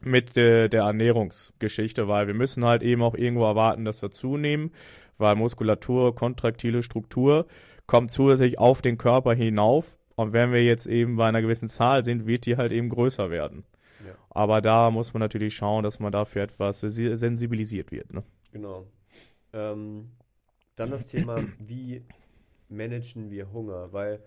mit 0.00 0.36
äh, 0.36 0.66
der 0.66 0.82
Ernährungsgeschichte, 0.82 2.08
weil 2.08 2.26
wir 2.26 2.34
müssen 2.34 2.64
halt 2.64 2.82
eben 2.82 3.02
auch 3.02 3.14
irgendwo 3.14 3.44
erwarten, 3.44 3.84
dass 3.84 4.02
wir 4.02 4.10
zunehmen, 4.10 4.72
weil 5.16 5.36
Muskulatur, 5.36 6.12
kontraktile 6.16 6.82
Struktur 6.82 7.46
kommt 7.86 8.10
zusätzlich 8.10 8.58
auf 8.58 8.82
den 8.82 8.98
Körper 8.98 9.32
hinauf. 9.32 9.96
Und 10.16 10.32
wenn 10.32 10.50
wir 10.50 10.64
jetzt 10.64 10.88
eben 10.88 11.14
bei 11.14 11.28
einer 11.28 11.40
gewissen 11.40 11.68
Zahl 11.68 12.02
sind, 12.02 12.26
wird 12.26 12.46
die 12.46 12.56
halt 12.56 12.72
eben 12.72 12.88
größer 12.88 13.30
werden. 13.30 13.62
Aber 14.30 14.60
da 14.60 14.90
muss 14.90 15.14
man 15.14 15.20
natürlich 15.20 15.56
schauen, 15.56 15.84
dass 15.84 16.00
man 16.00 16.12
dafür 16.12 16.42
etwas 16.42 16.80
sensibilisiert 16.80 17.90
wird. 17.90 18.12
Ne? 18.12 18.22
Genau. 18.52 18.86
Ähm, 19.52 20.10
dann 20.76 20.90
das 20.90 21.06
Thema, 21.06 21.42
wie 21.58 22.04
managen 22.68 23.30
wir 23.30 23.52
Hunger? 23.52 23.92
Weil 23.92 24.22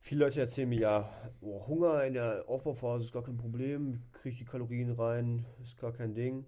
viele 0.00 0.24
Leute 0.24 0.40
erzählen 0.40 0.68
mir 0.68 0.80
ja, 0.80 1.32
oh, 1.40 1.66
Hunger 1.66 2.04
in 2.04 2.14
der 2.14 2.44
Aufbauphase 2.48 3.04
ist 3.04 3.12
gar 3.12 3.22
kein 3.22 3.36
Problem, 3.36 4.02
kriege 4.12 4.30
ich 4.30 4.38
die 4.38 4.44
Kalorien 4.44 4.90
rein, 4.90 5.46
ist 5.62 5.78
gar 5.78 5.92
kein 5.92 6.14
Ding. 6.14 6.44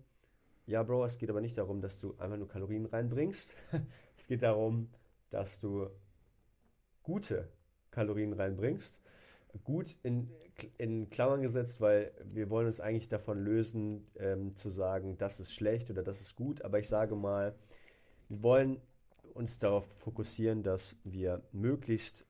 Ja, 0.66 0.82
Bro, 0.82 1.04
es 1.04 1.18
geht 1.18 1.30
aber 1.30 1.40
nicht 1.40 1.58
darum, 1.58 1.80
dass 1.80 1.98
du 1.98 2.16
einfach 2.18 2.36
nur 2.36 2.48
Kalorien 2.48 2.86
reinbringst. 2.86 3.56
es 4.16 4.26
geht 4.26 4.42
darum, 4.42 4.90
dass 5.30 5.60
du 5.60 5.88
gute 7.02 7.48
Kalorien 7.90 8.32
reinbringst 8.32 9.00
gut 9.64 9.96
in, 10.02 10.30
in 10.78 11.10
Klammern 11.10 11.42
gesetzt, 11.42 11.80
weil 11.80 12.12
wir 12.24 12.50
wollen 12.50 12.66
uns 12.66 12.80
eigentlich 12.80 13.08
davon 13.08 13.38
lösen, 13.38 14.06
ähm, 14.18 14.54
zu 14.56 14.70
sagen, 14.70 15.16
das 15.18 15.40
ist 15.40 15.52
schlecht 15.52 15.90
oder 15.90 16.02
das 16.02 16.20
ist 16.20 16.36
gut. 16.36 16.62
Aber 16.62 16.78
ich 16.78 16.88
sage 16.88 17.14
mal, 17.14 17.54
wir 18.28 18.42
wollen 18.42 18.80
uns 19.34 19.58
darauf 19.58 19.86
fokussieren, 19.98 20.62
dass 20.62 20.96
wir 21.04 21.42
möglichst, 21.52 22.26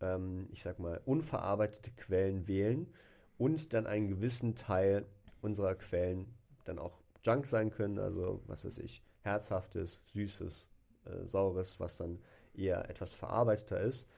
ähm, 0.00 0.48
ich 0.50 0.62
sag 0.62 0.78
mal, 0.78 1.00
unverarbeitete 1.04 1.90
Quellen 1.92 2.48
wählen 2.48 2.92
und 3.38 3.72
dann 3.72 3.86
einen 3.86 4.08
gewissen 4.08 4.54
Teil 4.54 5.06
unserer 5.40 5.74
Quellen 5.74 6.26
dann 6.64 6.78
auch 6.78 7.00
Junk 7.24 7.46
sein 7.46 7.70
können, 7.70 7.98
also 7.98 8.42
was 8.46 8.64
weiß 8.64 8.78
ich, 8.78 9.02
herzhaftes, 9.22 10.02
süßes, 10.12 10.70
äh, 11.04 11.24
saures, 11.24 11.80
was 11.80 11.96
dann 11.96 12.18
eher 12.54 12.88
etwas 12.88 13.12
verarbeiteter 13.12 13.80
ist. 13.80 14.08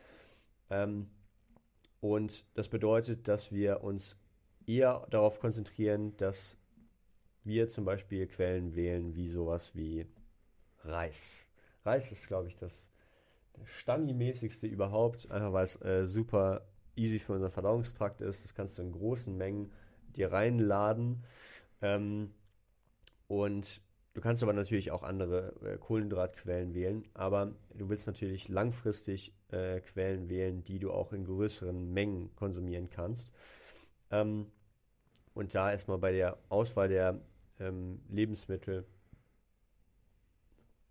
Ähm, 0.71 1.11
und 2.03 2.45
das 2.55 2.69
bedeutet, 2.69 3.29
dass 3.29 3.53
wir 3.53 3.85
uns 3.85 4.19
eher 4.67 5.07
darauf 5.11 5.39
konzentrieren, 5.39 6.17
dass 6.17 6.59
wir 7.45 7.69
zum 7.69 7.85
Beispiel 7.85 8.27
Quellen 8.27 8.75
wählen 8.75 9.15
wie 9.15 9.29
sowas 9.29 9.77
wie 9.77 10.07
Reis. 10.83 11.47
Reis 11.85 12.11
ist, 12.11 12.27
glaube 12.27 12.49
ich, 12.49 12.57
das 12.57 12.91
Stani-mäßigste 13.65 14.67
überhaupt, 14.67 15.31
einfach 15.31 15.53
weil 15.53 15.65
es 15.65 15.81
äh, 15.83 16.05
super 16.09 16.67
easy 16.97 17.21
für 17.21 17.35
unseren 17.35 17.53
Verdauungstrakt 17.53 18.21
ist. 18.21 18.45
Das 18.45 18.55
kannst 18.55 18.79
du 18.79 18.83
in 18.83 18.91
großen 18.91 19.37
Mengen 19.37 19.71
dir 20.17 20.33
reinladen. 20.33 21.23
Ähm, 21.83 22.35
und 23.29 23.81
Du 24.15 24.21
kannst 24.21 24.43
aber 24.43 24.53
natürlich 24.53 24.91
auch 24.91 25.03
andere 25.03 25.55
äh, 25.65 25.79
Kohlenhydratquellen 25.79 26.75
wählen, 26.75 27.09
aber 27.15 27.55
du 27.75 27.89
willst 27.89 28.07
natürlich 28.07 28.49
langfristig 28.49 29.35
äh, 29.49 29.81
Quellen 29.81 30.29
wählen, 30.29 30.63
die 30.63 30.79
du 30.79 30.93
auch 30.93 31.13
in 31.13 31.25
größeren 31.25 31.93
Mengen 31.93 32.35
konsumieren 32.37 32.91
kannst. 32.91 33.33
Ähm, 34.11 34.53
und 35.35 35.55
da 35.55 35.73
erstmal 35.73 35.99
bei 35.99 36.13
der 36.13 36.39
Auswahl 36.51 36.89
der 36.89 37.21
ähm, 37.59 38.03
Lebensmittel 38.11 38.87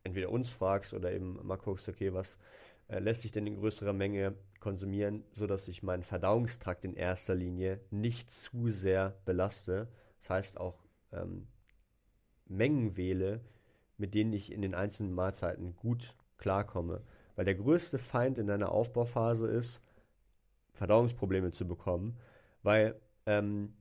entweder 0.04 0.30
uns 0.32 0.50
fragst 0.50 0.94
oder 0.94 1.12
eben 1.12 1.46
mal 1.46 1.58
guckst, 1.58 1.88
okay, 1.88 2.14
was 2.14 2.40
äh, 2.88 3.00
lässt 3.00 3.22
sich 3.22 3.32
denn 3.32 3.46
in 3.46 3.56
größerer 3.58 3.94
Menge 3.94 4.36
konsumieren, 4.60 5.24
sodass 5.32 5.68
ich 5.68 5.84
meinen 5.84 6.04
Verdauungstrakt 6.04 6.86
in 6.86 6.96
erster 6.96 7.36
Linie 7.36 7.80
nicht 7.92 8.32
zu 8.32 8.70
sehr 8.70 9.16
belaste. 9.26 9.88
Das 10.20 10.30
heißt 10.30 10.60
auch 10.60 10.84
ähm, 11.12 11.48
Mengen 12.52 12.98
wähle, 12.98 13.42
mit 13.98 14.14
denen 14.14 14.34
ich 14.34 14.52
in 14.52 14.62
den 14.62 14.76
einzelnen 14.76 15.14
Mahlzeiten 15.14 15.76
gut 15.76 16.16
klarkomme. 16.38 17.02
Weil 17.36 17.46
der 17.46 17.56
größte 17.56 17.98
Feind 17.98 18.38
in 18.38 18.48
deiner 18.48 18.72
Aufbauphase 18.72 19.48
ist, 19.48 19.82
Verdauungsprobleme 20.74 21.52
zu 21.52 21.68
bekommen. 21.68 22.18
Weil 22.64 23.00
ähm, 23.26 23.74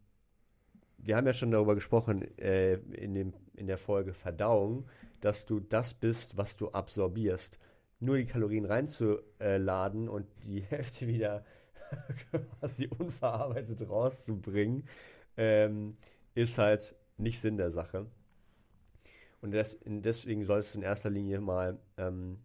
wir 0.99 1.17
haben 1.17 1.27
ja 1.27 1.33
schon 1.33 1.51
darüber 1.51 1.75
gesprochen 1.75 2.23
äh, 2.39 2.75
in, 2.75 3.15
dem, 3.15 3.33
in 3.55 3.67
der 3.67 3.79
Folge 3.79 4.13
Verdauung, 4.13 4.87
dass 5.21 5.47
du 5.47 5.61
das 5.61 5.95
bist, 5.95 6.37
was 6.37 6.57
du 6.57 6.71
absorbierst. 6.71 7.59
Nur 7.99 8.17
die 8.17 8.27
Kalorien 8.27 8.65
reinzuladen 8.65 10.09
und 10.09 10.27
die 10.45 10.61
Hälfte 10.69 11.07
wieder 11.07 11.45
quasi 12.61 12.89
unverarbeitet 12.99 13.89
rauszubringen, 13.89 14.85
ähm, 15.37 15.97
ist 16.35 16.59
halt 16.59 16.95
nicht 17.17 17.41
Sinn 17.41 17.57
der 17.57 17.71
Sache. 17.71 18.07
Und 19.41 19.53
des, 19.53 19.79
deswegen 19.85 20.45
soll 20.45 20.61
es 20.61 20.75
in 20.75 20.83
erster 20.83 21.11
Linie 21.11 21.41
mal 21.41 21.79
ähm, 21.97 22.39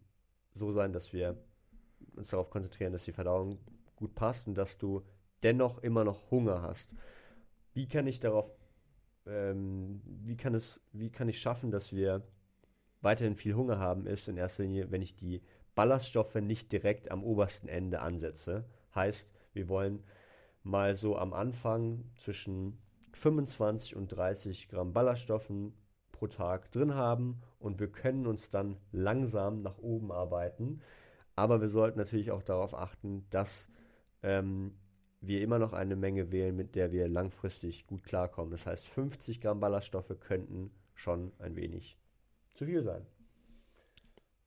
so 0.53 0.71
sein, 0.71 0.93
dass 0.93 1.11
wir 1.11 1.37
uns 2.15 2.29
darauf 2.29 2.49
konzentrieren, 2.49 2.93
dass 2.93 3.03
die 3.03 3.11
Verdauung 3.11 3.59
gut 3.95 4.15
passt 4.15 4.47
und 4.47 4.55
dass 4.55 4.77
du 4.77 5.03
dennoch 5.43 5.79
immer 5.79 6.03
noch 6.03 6.31
Hunger 6.31 6.61
hast. 6.61 6.95
Wie 7.73 7.87
kann 7.87 8.07
ich 8.07 8.19
darauf, 8.19 8.49
ähm, 9.25 10.01
wie 10.05 10.37
kann 10.37 10.55
es, 10.55 10.81
wie 10.93 11.11
kann 11.11 11.27
ich 11.27 11.39
schaffen, 11.39 11.71
dass 11.71 11.91
wir 11.91 12.23
weiterhin 13.01 13.35
viel 13.35 13.55
Hunger 13.55 13.79
haben, 13.79 14.07
ist 14.07 14.27
in 14.29 14.37
erster 14.37 14.63
Linie, 14.63 14.89
wenn 14.91 15.01
ich 15.01 15.15
die 15.15 15.41
Ballaststoffe 15.75 16.35
nicht 16.35 16.71
direkt 16.71 17.11
am 17.11 17.23
obersten 17.23 17.67
Ende 17.67 17.99
ansetze. 17.99 18.65
Heißt, 18.95 19.33
wir 19.53 19.67
wollen 19.67 20.03
mal 20.63 20.95
so 20.95 21.17
am 21.17 21.33
Anfang 21.33 22.05
zwischen 22.15 22.77
25 23.13 23.95
und 23.95 24.07
30 24.07 24.69
Gramm 24.69 24.93
Ballaststoffen 24.93 25.73
pro 26.15 26.27
Tag 26.27 26.71
drin 26.71 26.95
haben 26.95 27.41
und 27.59 27.79
wir 27.79 27.91
können 27.91 28.25
uns 28.25 28.49
dann 28.49 28.77
langsam 28.91 29.61
nach 29.61 29.77
oben 29.77 30.11
arbeiten. 30.11 30.81
Aber 31.35 31.59
wir 31.59 31.69
sollten 31.69 31.99
natürlich 31.99 32.31
auch 32.31 32.43
darauf 32.43 32.73
achten, 32.73 33.25
dass 33.29 33.69
ähm, 34.23 34.73
wir 35.19 35.41
immer 35.41 35.59
noch 35.59 35.73
eine 35.73 35.97
Menge 35.97 36.31
wählen, 36.31 36.55
mit 36.55 36.75
der 36.75 36.91
wir 36.91 37.09
langfristig 37.09 37.85
gut 37.87 38.03
klarkommen. 38.03 38.51
Das 38.51 38.65
heißt, 38.65 38.87
50 38.87 39.41
Gramm 39.41 39.59
Ballaststoffe 39.59 40.13
könnten 40.19 40.71
schon 40.93 41.33
ein 41.39 41.55
wenig 41.57 41.97
zu 42.53 42.65
viel 42.65 42.83
sein. 42.83 43.05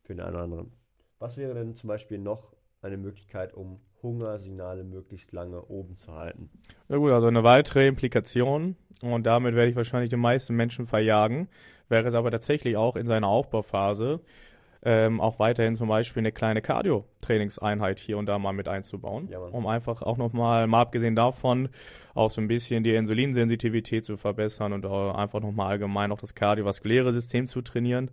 Für 0.03 0.14
den 0.14 0.23
einen 0.23 0.35
oder 0.35 0.45
anderen. 0.45 0.73
Was 1.19 1.37
wäre 1.37 1.53
denn 1.53 1.75
zum 1.75 1.89
Beispiel 1.89 2.19
noch 2.19 2.57
eine 2.81 2.97
Möglichkeit, 2.97 3.53
um 3.53 3.81
Hungersignale 4.03 4.84
möglichst 4.84 5.32
lange 5.32 5.62
oben 5.62 5.96
zu 5.96 6.14
halten? 6.14 6.51
Na 6.88 6.96
gut, 6.96 7.11
also 7.11 7.26
eine 7.26 7.44
weitere 7.44 7.86
Implikation, 7.86 8.76
und 9.03 9.26
damit 9.26 9.55
werde 9.55 9.70
ich 9.70 9.76
wahrscheinlich 9.76 10.11
die 10.11 10.16
meisten 10.16 10.55
Menschen 10.55 10.86
verjagen, 10.86 11.49
wäre 11.88 12.07
es 12.07 12.14
aber 12.14 12.30
tatsächlich 12.30 12.76
auch 12.76 12.96
in 12.96 13.07
seiner 13.07 13.28
Aufbauphase 13.28 14.20
ähm, 14.84 15.20
auch 15.20 15.38
weiterhin 15.38 15.74
zum 15.74 15.88
Beispiel 15.88 16.20
eine 16.20 16.32
kleine 16.32 16.62
Cardio-Trainingseinheit 16.62 17.99
hier 17.99 18.16
und 18.16 18.26
da 18.26 18.38
mal 18.38 18.53
mit 18.53 18.68
einzubauen, 18.68 19.28
ja, 19.28 19.38
um 19.38 19.66
einfach 19.66 20.03
auch 20.03 20.16
nochmal, 20.16 20.66
mal 20.68 20.82
abgesehen 20.82 21.16
davon, 21.16 21.68
auch 22.14 22.30
so 22.30 22.40
ein 22.40 22.49
bisschen 22.49 22.84
die 22.84 22.94
Insulinsensitivität 22.94 24.05
zu 24.05 24.16
verbessern 24.16 24.72
und 24.72 24.86
einfach 24.86 25.40
nochmal 25.40 25.72
allgemein 25.72 26.12
auch 26.12 26.20
das 26.20 26.34
kardiovaskuläre 26.34 27.12
System 27.12 27.46
zu 27.46 27.61
trainieren. 27.62 28.11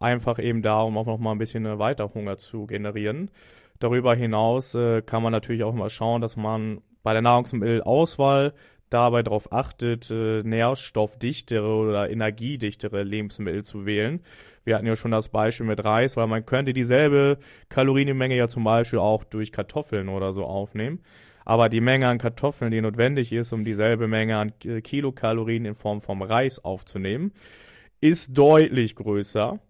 Einfach 0.00 0.38
eben 0.38 0.62
da, 0.62 0.80
um 0.82 0.96
auch 0.96 1.06
nochmal 1.06 1.34
ein 1.34 1.38
bisschen 1.38 1.78
weiter 1.78 2.12
Hunger 2.14 2.36
zu 2.38 2.66
generieren. 2.66 3.30
Darüber 3.78 4.14
hinaus 4.14 4.74
äh, 4.74 5.02
kann 5.02 5.22
man 5.22 5.32
natürlich 5.32 5.64
auch 5.64 5.74
mal 5.74 5.90
schauen, 5.90 6.20
dass 6.20 6.36
man 6.36 6.80
bei 7.02 7.12
der 7.12 7.22
Nahrungsmittelauswahl 7.22 8.54
dabei 8.90 9.22
darauf 9.22 9.52
achtet, 9.52 10.10
äh, 10.10 10.42
nährstoffdichtere 10.42 11.66
oder 11.66 12.10
energiedichtere 12.10 13.02
Lebensmittel 13.02 13.64
zu 13.64 13.86
wählen. 13.86 14.20
Wir 14.64 14.76
hatten 14.76 14.86
ja 14.86 14.96
schon 14.96 15.10
das 15.10 15.28
Beispiel 15.28 15.66
mit 15.66 15.84
Reis, 15.84 16.16
weil 16.16 16.26
man 16.26 16.46
könnte 16.46 16.72
dieselbe 16.72 17.38
Kalorienmenge 17.68 18.36
ja 18.36 18.48
zum 18.48 18.64
Beispiel 18.64 18.98
auch 18.98 19.24
durch 19.24 19.52
Kartoffeln 19.52 20.08
oder 20.08 20.32
so 20.32 20.44
aufnehmen. 20.44 21.00
Aber 21.44 21.68
die 21.68 21.80
Menge 21.80 22.08
an 22.08 22.18
Kartoffeln, 22.18 22.72
die 22.72 22.80
notwendig 22.80 23.32
ist, 23.32 23.52
um 23.52 23.62
dieselbe 23.62 24.08
Menge 24.08 24.36
an 24.36 24.52
Kilokalorien 24.58 25.64
in 25.64 25.76
Form 25.76 26.02
vom 26.02 26.22
Reis 26.22 26.64
aufzunehmen, 26.64 27.32
ist 28.00 28.36
deutlich 28.36 28.96
größer, 28.96 29.60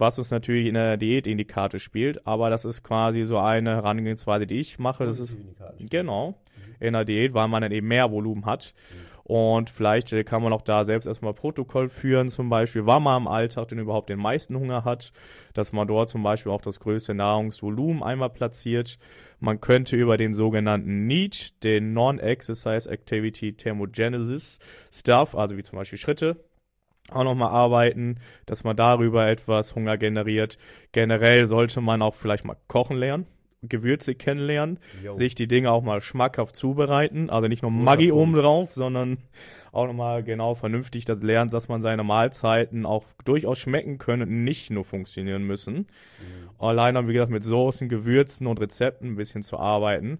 was 0.00 0.18
uns 0.18 0.30
natürlich 0.30 0.66
in 0.66 0.74
der 0.74 0.96
Diät 0.96 1.26
in 1.26 1.38
die 1.38 1.44
Karte 1.44 1.78
spielt. 1.78 2.26
Aber 2.26 2.50
das 2.50 2.64
ist 2.64 2.82
quasi 2.82 3.24
so 3.24 3.38
eine 3.38 3.76
Herangehensweise, 3.76 4.46
die 4.46 4.60
ich 4.60 4.78
mache. 4.78 5.04
Das 5.04 5.20
ist, 5.20 5.36
genau, 5.78 6.30
mhm. 6.30 6.74
in 6.86 6.92
der 6.94 7.04
Diät, 7.04 7.34
weil 7.34 7.48
man 7.48 7.62
dann 7.62 7.72
eben 7.72 7.88
mehr 7.88 8.10
Volumen 8.10 8.46
hat. 8.46 8.74
Mhm. 8.90 9.10
Und 9.30 9.70
vielleicht 9.70 10.12
äh, 10.12 10.24
kann 10.24 10.42
man 10.42 10.52
auch 10.52 10.62
da 10.62 10.84
selbst 10.84 11.06
erstmal 11.06 11.34
Protokoll 11.34 11.88
führen, 11.88 12.28
zum 12.28 12.48
Beispiel, 12.48 12.86
wann 12.86 13.04
man 13.04 13.22
im 13.22 13.28
Alltag 13.28 13.68
denn 13.68 13.78
überhaupt 13.78 14.10
den 14.10 14.18
meisten 14.18 14.56
Hunger 14.58 14.84
hat, 14.84 15.12
dass 15.54 15.72
man 15.72 15.86
dort 15.86 16.08
zum 16.08 16.24
Beispiel 16.24 16.50
auch 16.50 16.62
das 16.62 16.80
größte 16.80 17.14
Nahrungsvolumen 17.14 18.02
einmal 18.02 18.30
platziert. 18.30 18.98
Man 19.38 19.60
könnte 19.60 19.96
über 19.96 20.16
den 20.16 20.34
sogenannten 20.34 21.06
NEAT, 21.06 21.62
den 21.62 21.92
Non-Exercise 21.92 22.90
Activity 22.90 23.52
Thermogenesis 23.52 24.58
Stuff, 24.92 25.36
also 25.36 25.56
wie 25.56 25.62
zum 25.62 25.78
Beispiel 25.78 25.98
Schritte, 26.00 26.36
auch 27.12 27.24
nochmal 27.24 27.50
arbeiten, 27.50 28.16
dass 28.46 28.64
man 28.64 28.76
darüber 28.76 29.28
etwas 29.28 29.74
Hunger 29.74 29.98
generiert. 29.98 30.58
Generell 30.92 31.46
sollte 31.46 31.80
man 31.80 32.02
auch 32.02 32.14
vielleicht 32.14 32.44
mal 32.44 32.56
kochen 32.68 32.96
lernen. 32.96 33.26
Gewürze 33.62 34.14
kennenlernen, 34.14 34.78
Yo. 35.04 35.12
sich 35.12 35.34
die 35.34 35.46
Dinge 35.46 35.70
auch 35.70 35.82
mal 35.82 36.00
schmackhaft 36.00 36.56
zubereiten, 36.56 37.28
also 37.28 37.46
nicht 37.46 37.60
nur 37.60 37.70
Maggi 37.70 38.10
oben 38.10 38.32
drauf, 38.32 38.72
sondern 38.72 39.18
auch 39.72 39.86
nochmal 39.86 40.22
genau 40.22 40.54
vernünftig 40.54 41.04
das 41.04 41.22
lernen, 41.22 41.50
dass 41.50 41.68
man 41.68 41.80
seine 41.80 42.02
Mahlzeiten 42.02 42.86
auch 42.86 43.04
durchaus 43.24 43.58
schmecken 43.58 43.98
können 43.98 44.22
und 44.22 44.44
nicht 44.44 44.70
nur 44.70 44.84
funktionieren 44.84 45.44
müssen. 45.44 45.76
Mhm. 45.76 45.86
Allein 46.58 47.06
wie 47.06 47.12
gesagt, 47.12 47.30
mit 47.30 47.44
Soßen, 47.44 47.88
Gewürzen 47.88 48.46
und 48.46 48.60
Rezepten 48.60 49.10
ein 49.10 49.16
bisschen 49.16 49.42
zu 49.42 49.58
arbeiten. 49.58 50.18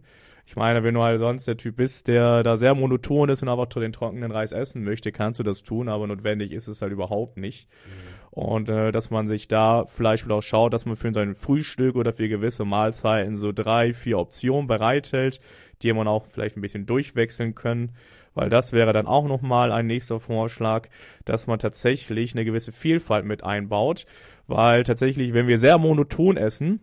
Ich 0.51 0.57
meine, 0.57 0.83
wenn 0.83 0.95
du 0.95 1.03
halt 1.05 1.21
sonst 1.21 1.47
der 1.47 1.57
Typ 1.57 1.77
bist, 1.77 2.09
der 2.09 2.43
da 2.43 2.57
sehr 2.57 2.75
monoton 2.75 3.29
ist 3.29 3.41
und 3.41 3.49
einfach 3.49 3.69
den 3.69 3.93
trockenen 3.93 4.33
Reis 4.33 4.51
essen 4.51 4.83
möchte, 4.83 5.13
kannst 5.13 5.39
du 5.39 5.45
das 5.45 5.63
tun, 5.63 5.89
aber 5.89 6.09
notwendig 6.09 6.51
ist 6.51 6.67
es 6.67 6.83
halt 6.83 6.91
überhaupt 6.91 7.37
nicht. 7.37 7.69
Mhm. 7.87 8.33
Und 8.33 8.69
äh, 8.69 8.91
dass 8.91 9.11
man 9.11 9.29
sich 9.29 9.47
da 9.47 9.87
vielleicht 9.87 10.29
auch 10.29 10.43
schaut, 10.43 10.73
dass 10.73 10.87
man 10.87 10.97
für 10.97 11.13
sein 11.13 11.37
Frühstück 11.37 11.95
oder 11.95 12.13
für 12.13 12.29
gewisse 12.29 12.65
Mahlzeiten 12.65 13.37
so 13.37 13.53
drei, 13.53 13.95
vier 13.95 14.19
Optionen 14.19 14.67
bereithält, 14.67 15.39
die 15.83 15.93
man 15.93 16.09
auch 16.09 16.27
vielleicht 16.27 16.57
ein 16.57 16.63
bisschen 16.63 16.85
durchwechseln 16.85 17.55
können. 17.55 17.93
Weil 18.35 18.51
das 18.51 18.73
wäre 18.73 18.93
dann 18.93 19.07
auch 19.07 19.29
nochmal 19.29 19.71
ein 19.71 19.87
nächster 19.87 20.19
Vorschlag, 20.19 20.89
dass 21.27 21.47
man 21.47 21.61
tatsächlich 21.61 22.35
eine 22.35 22.45
gewisse 22.45 22.73
Vielfalt 22.73 23.25
mit 23.25 23.45
einbaut. 23.45 24.05
Weil 24.49 24.83
tatsächlich, 24.83 25.33
wenn 25.33 25.47
wir 25.47 25.59
sehr 25.61 25.79
monoton 25.79 26.37
essen, 26.37 26.81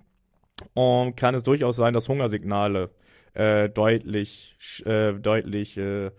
um, 0.74 1.18
kann 1.18 1.36
es 1.36 1.44
durchaus 1.44 1.76
sein, 1.76 1.94
dass 1.94 2.08
Hungersignale 2.08 2.92
äh, 3.34 3.70
deutlich, 3.70 4.58
äh, 4.86 5.14
deutlich 5.14 5.78
äh, 5.78 6.12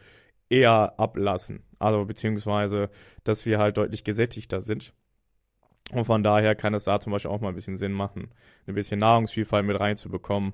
eher 0.48 0.98
ablassen. 0.98 1.62
Also 1.78 2.04
beziehungsweise, 2.04 2.90
dass 3.24 3.46
wir 3.46 3.58
halt 3.58 3.76
deutlich 3.76 4.04
gesättigter 4.04 4.62
sind. 4.62 4.92
Und 5.92 6.04
von 6.04 6.22
daher 6.22 6.54
kann 6.54 6.74
es 6.74 6.84
da 6.84 7.00
zum 7.00 7.12
Beispiel 7.12 7.30
auch 7.30 7.40
mal 7.40 7.48
ein 7.48 7.54
bisschen 7.54 7.78
Sinn 7.78 7.92
machen, 7.92 8.30
ein 8.66 8.74
bisschen 8.74 9.00
Nahrungsvielfalt 9.00 9.64
mit 9.64 9.80
reinzubekommen. 9.80 10.52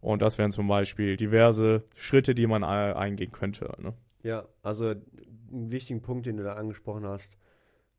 Und 0.00 0.22
das 0.22 0.38
wären 0.38 0.52
zum 0.52 0.68
Beispiel 0.68 1.16
diverse 1.16 1.84
Schritte, 1.96 2.34
die 2.34 2.46
man 2.46 2.62
eingehen 2.62 3.32
könnte. 3.32 3.74
Ne? 3.78 3.94
Ja, 4.22 4.46
also 4.62 4.90
einen 4.90 5.72
wichtigen 5.72 6.02
Punkt, 6.02 6.26
den 6.26 6.36
du 6.36 6.44
da 6.44 6.54
angesprochen 6.54 7.06
hast, 7.06 7.38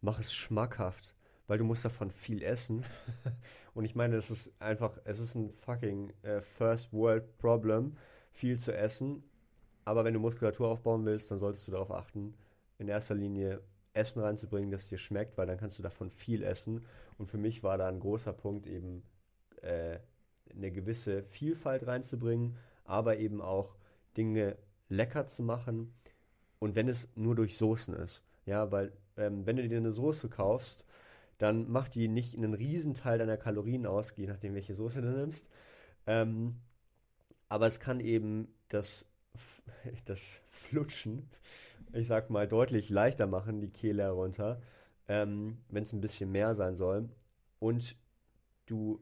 mach 0.02 0.20
es 0.20 0.34
schmackhaft, 0.34 1.14
weil 1.50 1.58
du 1.58 1.64
musst 1.64 1.84
davon 1.84 2.12
viel 2.12 2.44
essen. 2.44 2.86
Und 3.74 3.84
ich 3.84 3.96
meine, 3.96 4.16
es 4.16 4.30
ist 4.30 4.54
einfach, 4.62 5.00
es 5.04 5.20
ist 5.20 5.34
ein 5.34 5.50
fucking 5.50 6.14
äh, 6.22 6.42
First 6.42 6.94
World 6.94 7.38
Problem, 7.40 7.98
viel 8.32 8.60
zu 8.60 8.72
essen. 8.72 9.24
Aber 9.84 10.06
wenn 10.06 10.14
du 10.14 10.20
Muskulatur 10.20 10.68
aufbauen 10.68 11.06
willst, 11.06 11.32
dann 11.32 11.40
solltest 11.40 11.68
du 11.68 11.72
darauf 11.72 11.92
achten, 11.92 12.36
in 12.78 12.88
erster 12.88 13.16
Linie 13.16 13.64
Essen 13.94 14.22
reinzubringen, 14.22 14.70
das 14.70 14.90
dir 14.90 15.00
schmeckt, 15.00 15.40
weil 15.40 15.48
dann 15.48 15.58
kannst 15.58 15.80
du 15.80 15.84
davon 15.84 16.12
viel 16.12 16.44
essen. 16.44 16.86
Und 17.18 17.26
für 17.26 17.40
mich 17.40 17.64
war 17.64 17.80
da 17.80 17.88
ein 17.88 18.00
großer 18.00 18.32
Punkt 18.32 18.68
eben 18.68 19.02
äh, 19.64 19.98
eine 20.54 20.72
gewisse 20.72 21.24
Vielfalt 21.24 21.88
reinzubringen, 21.88 22.58
aber 22.84 23.18
eben 23.18 23.42
auch 23.42 23.76
Dinge 24.16 24.56
lecker 24.88 25.26
zu 25.26 25.42
machen. 25.42 25.96
Und 26.60 26.76
wenn 26.76 26.88
es 26.88 27.10
nur 27.16 27.34
durch 27.34 27.58
Soßen 27.58 27.96
ist, 27.96 28.24
ja, 28.46 28.72
weil 28.72 28.94
ähm, 29.18 29.48
wenn 29.48 29.56
du 29.56 29.68
dir 29.68 29.80
eine 29.80 29.92
Soße 29.92 30.30
kaufst, 30.30 30.86
dann 31.40 31.70
macht 31.70 31.96
die 31.96 32.08
nicht 32.08 32.38
einen 32.38 32.54
Riesenteil 32.54 33.18
deiner 33.18 33.38
Kalorien 33.38 33.86
aus, 33.88 34.14
je 34.16 34.28
nachdem, 34.28 34.54
welche 34.54 34.76
Soße 34.76 35.02
du 35.02 35.10
nimmst. 35.10 35.50
Ähm, 36.06 36.56
aber 37.50 37.66
es 37.66 37.80
kann 37.80 38.00
eben 38.00 38.48
das, 38.68 39.06
das 40.06 40.42
Flutschen 40.50 41.30
ich 41.94 42.08
sag 42.08 42.30
mal, 42.30 42.48
deutlich 42.48 42.90
leichter 42.90 43.28
machen, 43.28 43.62
die 43.62 43.70
Kehle 43.70 44.04
herunter, 44.04 44.62
ähm, 45.08 45.58
wenn 45.70 45.84
es 45.84 45.94
ein 45.94 46.02
bisschen 46.02 46.32
mehr 46.32 46.54
sein 46.54 46.76
soll. 46.76 47.10
Und 47.60 47.96
du 48.66 49.02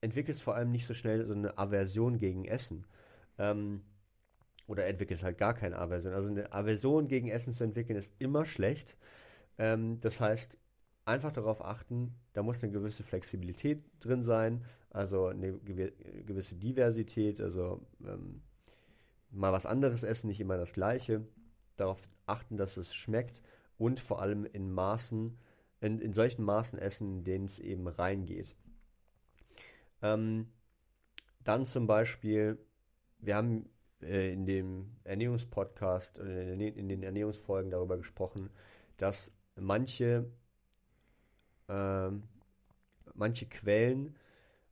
entwickelst 0.00 0.42
vor 0.42 0.54
allem 0.54 0.70
nicht 0.70 0.86
so 0.86 0.94
schnell 0.94 1.26
so 1.26 1.34
eine 1.34 1.58
Aversion 1.58 2.18
gegen 2.18 2.44
Essen. 2.44 2.86
Ähm, 3.38 3.82
oder 4.66 4.86
entwickelst 4.86 5.22
halt 5.24 5.38
gar 5.38 5.54
keine 5.54 5.78
Aversion. 5.78 6.14
Also 6.14 6.30
eine 6.30 6.52
Aversion 6.52 7.08
gegen 7.08 7.28
Essen 7.28 7.52
zu 7.52 7.64
entwickeln 7.64 7.98
ist 7.98 8.14
immer 8.18 8.46
schlecht. 8.46 8.96
Ähm, 9.58 10.00
das 10.00 10.20
heißt, 10.20 10.58
einfach 11.04 11.32
darauf 11.32 11.64
achten, 11.64 12.14
da 12.32 12.42
muss 12.42 12.62
eine 12.62 12.72
gewisse 12.72 13.02
Flexibilität 13.02 13.82
drin 14.00 14.22
sein, 14.22 14.64
also 14.90 15.26
eine 15.26 15.58
gewisse 15.58 16.56
Diversität, 16.56 17.40
also 17.40 17.84
ähm, 18.06 18.42
mal 19.30 19.52
was 19.52 19.66
anderes 19.66 20.02
essen, 20.02 20.28
nicht 20.28 20.40
immer 20.40 20.56
das 20.56 20.72
gleiche 20.72 21.26
darauf 21.76 22.08
achten, 22.26 22.56
dass 22.56 22.76
es 22.76 22.94
schmeckt 22.94 23.42
und 23.78 24.00
vor 24.00 24.22
allem 24.22 24.44
in 24.46 24.72
Maßen, 24.72 25.36
in, 25.80 25.98
in 26.00 26.12
solchen 26.12 26.44
Maßen 26.44 26.78
essen, 26.78 27.18
in 27.18 27.24
denen 27.24 27.44
es 27.46 27.58
eben 27.58 27.86
reingeht. 27.88 28.54
Ähm, 30.02 30.48
dann 31.42 31.64
zum 31.64 31.86
Beispiel, 31.86 32.58
wir 33.18 33.36
haben 33.36 33.68
äh, 34.02 34.32
in 34.32 34.46
dem 34.46 34.96
Ernährungspodcast 35.04 36.18
oder 36.18 36.52
in, 36.52 36.60
in, 36.60 36.88
den 36.88 37.02
Ernährungsfolgen 37.02 37.70
darüber 37.70 37.96
gesprochen, 37.96 38.50
dass 38.96 39.32
manche, 39.56 40.30
äh, 41.68 42.10
manche 43.14 43.46
Quellen 43.46 44.16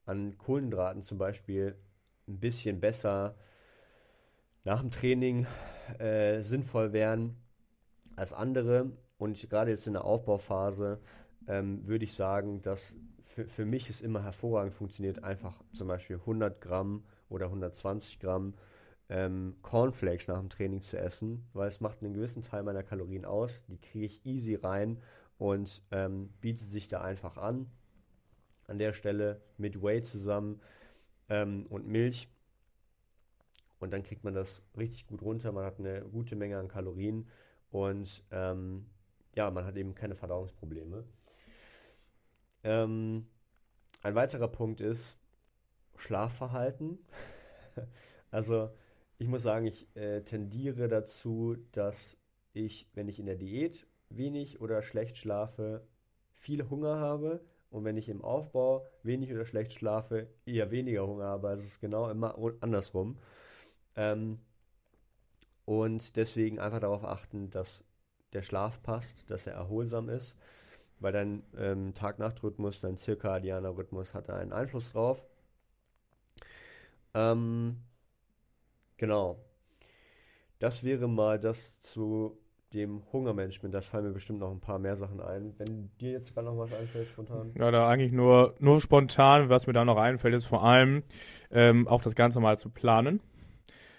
an 0.04 0.36
Kohlenhydraten 0.38 1.02
zum 1.02 1.18
Beispiel 1.18 1.76
ein 2.28 2.38
bisschen 2.38 2.80
besser 2.80 3.34
nach 4.64 4.80
dem 4.80 4.90
Training 4.90 5.46
äh, 5.98 6.40
sinnvoll 6.40 6.92
wären 6.92 7.36
als 8.16 8.32
andere. 8.32 8.92
Und 9.18 9.48
gerade 9.48 9.70
jetzt 9.70 9.86
in 9.86 9.92
der 9.94 10.04
Aufbauphase 10.04 11.00
ähm, 11.46 11.86
würde 11.86 12.04
ich 12.04 12.14
sagen, 12.14 12.60
dass 12.62 12.96
für, 13.20 13.46
für 13.46 13.64
mich 13.64 13.88
es 13.88 14.00
immer 14.00 14.22
hervorragend 14.22 14.74
funktioniert, 14.74 15.22
einfach 15.22 15.62
zum 15.72 15.88
Beispiel 15.88 16.16
100 16.16 16.60
Gramm 16.60 17.04
oder 17.28 17.46
120 17.46 18.18
Gramm 18.18 18.54
ähm, 19.08 19.56
Cornflakes 19.62 20.28
nach 20.28 20.38
dem 20.38 20.48
Training 20.48 20.82
zu 20.82 20.98
essen, 20.98 21.46
weil 21.52 21.68
es 21.68 21.80
macht 21.80 22.02
einen 22.02 22.14
gewissen 22.14 22.42
Teil 22.42 22.62
meiner 22.62 22.82
Kalorien 22.82 23.24
aus. 23.24 23.64
Die 23.66 23.78
kriege 23.78 24.06
ich 24.06 24.24
easy 24.24 24.54
rein 24.54 25.00
und 25.42 25.82
ähm, 25.90 26.28
bietet 26.40 26.68
sich 26.68 26.86
da 26.86 27.00
einfach 27.00 27.36
an. 27.36 27.68
An 28.68 28.78
der 28.78 28.92
Stelle 28.92 29.42
mit 29.58 29.82
Whey 29.82 30.00
zusammen 30.00 30.60
ähm, 31.28 31.66
und 31.66 31.88
Milch. 31.88 32.28
Und 33.80 33.92
dann 33.92 34.04
kriegt 34.04 34.22
man 34.22 34.34
das 34.34 34.62
richtig 34.78 35.08
gut 35.08 35.20
runter. 35.20 35.50
Man 35.50 35.64
hat 35.64 35.80
eine 35.80 36.02
gute 36.02 36.36
Menge 36.36 36.58
an 36.58 36.68
Kalorien 36.68 37.28
und 37.72 38.22
ähm, 38.30 38.86
ja, 39.34 39.50
man 39.50 39.64
hat 39.64 39.76
eben 39.76 39.96
keine 39.96 40.14
Verdauungsprobleme. 40.14 41.02
Ähm, 42.62 43.26
ein 44.02 44.14
weiterer 44.14 44.46
Punkt 44.46 44.80
ist 44.80 45.18
Schlafverhalten. 45.96 47.00
also 48.30 48.70
ich 49.18 49.26
muss 49.26 49.42
sagen, 49.42 49.66
ich 49.66 49.88
äh, 49.96 50.20
tendiere 50.20 50.86
dazu, 50.86 51.56
dass 51.72 52.16
ich, 52.52 52.88
wenn 52.94 53.08
ich 53.08 53.18
in 53.18 53.26
der 53.26 53.36
Diät 53.36 53.88
wenig 54.16 54.60
oder 54.60 54.82
schlecht 54.82 55.16
schlafe, 55.16 55.86
viel 56.34 56.68
Hunger 56.68 56.98
habe 56.98 57.40
und 57.70 57.84
wenn 57.84 57.96
ich 57.96 58.08
im 58.08 58.22
Aufbau 58.22 58.86
wenig 59.02 59.32
oder 59.32 59.46
schlecht 59.46 59.72
schlafe, 59.72 60.28
eher 60.44 60.70
weniger 60.70 61.06
Hunger 61.06 61.24
habe. 61.24 61.48
Also 61.48 61.62
es 61.62 61.72
ist 61.72 61.80
genau 61.80 62.10
immer 62.10 62.36
andersrum. 62.60 63.16
Ähm, 63.96 64.38
und 65.64 66.16
deswegen 66.16 66.58
einfach 66.58 66.80
darauf 66.80 67.04
achten, 67.04 67.50
dass 67.50 67.84
der 68.32 68.42
Schlaf 68.42 68.82
passt, 68.82 69.30
dass 69.30 69.46
er 69.46 69.54
erholsam 69.54 70.08
ist, 70.08 70.36
weil 71.00 71.12
dein 71.12 71.42
ähm, 71.56 71.94
Tag-Nacht-Rhythmus, 71.94 72.80
dein 72.80 72.96
zirkadianer 72.96 73.76
Rhythmus 73.76 74.14
hat 74.14 74.28
da 74.28 74.36
einen 74.36 74.52
Einfluss 74.52 74.92
drauf. 74.92 75.26
Ähm, 77.14 77.82
genau. 78.96 79.38
Das 80.58 80.84
wäre 80.84 81.08
mal 81.08 81.38
das 81.38 81.80
zu 81.80 82.38
dem 82.74 83.02
Hungermanagement. 83.12 83.74
Da 83.74 83.80
fallen 83.80 84.04
mir 84.04 84.12
bestimmt 84.12 84.40
noch 84.40 84.50
ein 84.50 84.60
paar 84.60 84.78
mehr 84.78 84.96
Sachen 84.96 85.20
ein. 85.20 85.54
Wenn 85.58 85.90
dir 86.00 86.12
jetzt 86.12 86.34
gar 86.34 86.42
noch 86.42 86.58
was 86.58 86.72
einfällt, 86.72 87.08
spontan. 87.08 87.52
Ja, 87.54 87.70
da 87.70 87.88
eigentlich 87.88 88.12
nur, 88.12 88.54
nur 88.58 88.80
spontan, 88.80 89.48
was 89.48 89.66
mir 89.66 89.72
da 89.72 89.84
noch 89.84 89.98
einfällt, 89.98 90.34
ist 90.34 90.46
vor 90.46 90.64
allem 90.64 91.02
ähm, 91.50 91.86
auch 91.88 92.00
das 92.00 92.14
Ganze 92.14 92.40
mal 92.40 92.58
zu 92.58 92.70
planen. 92.70 93.20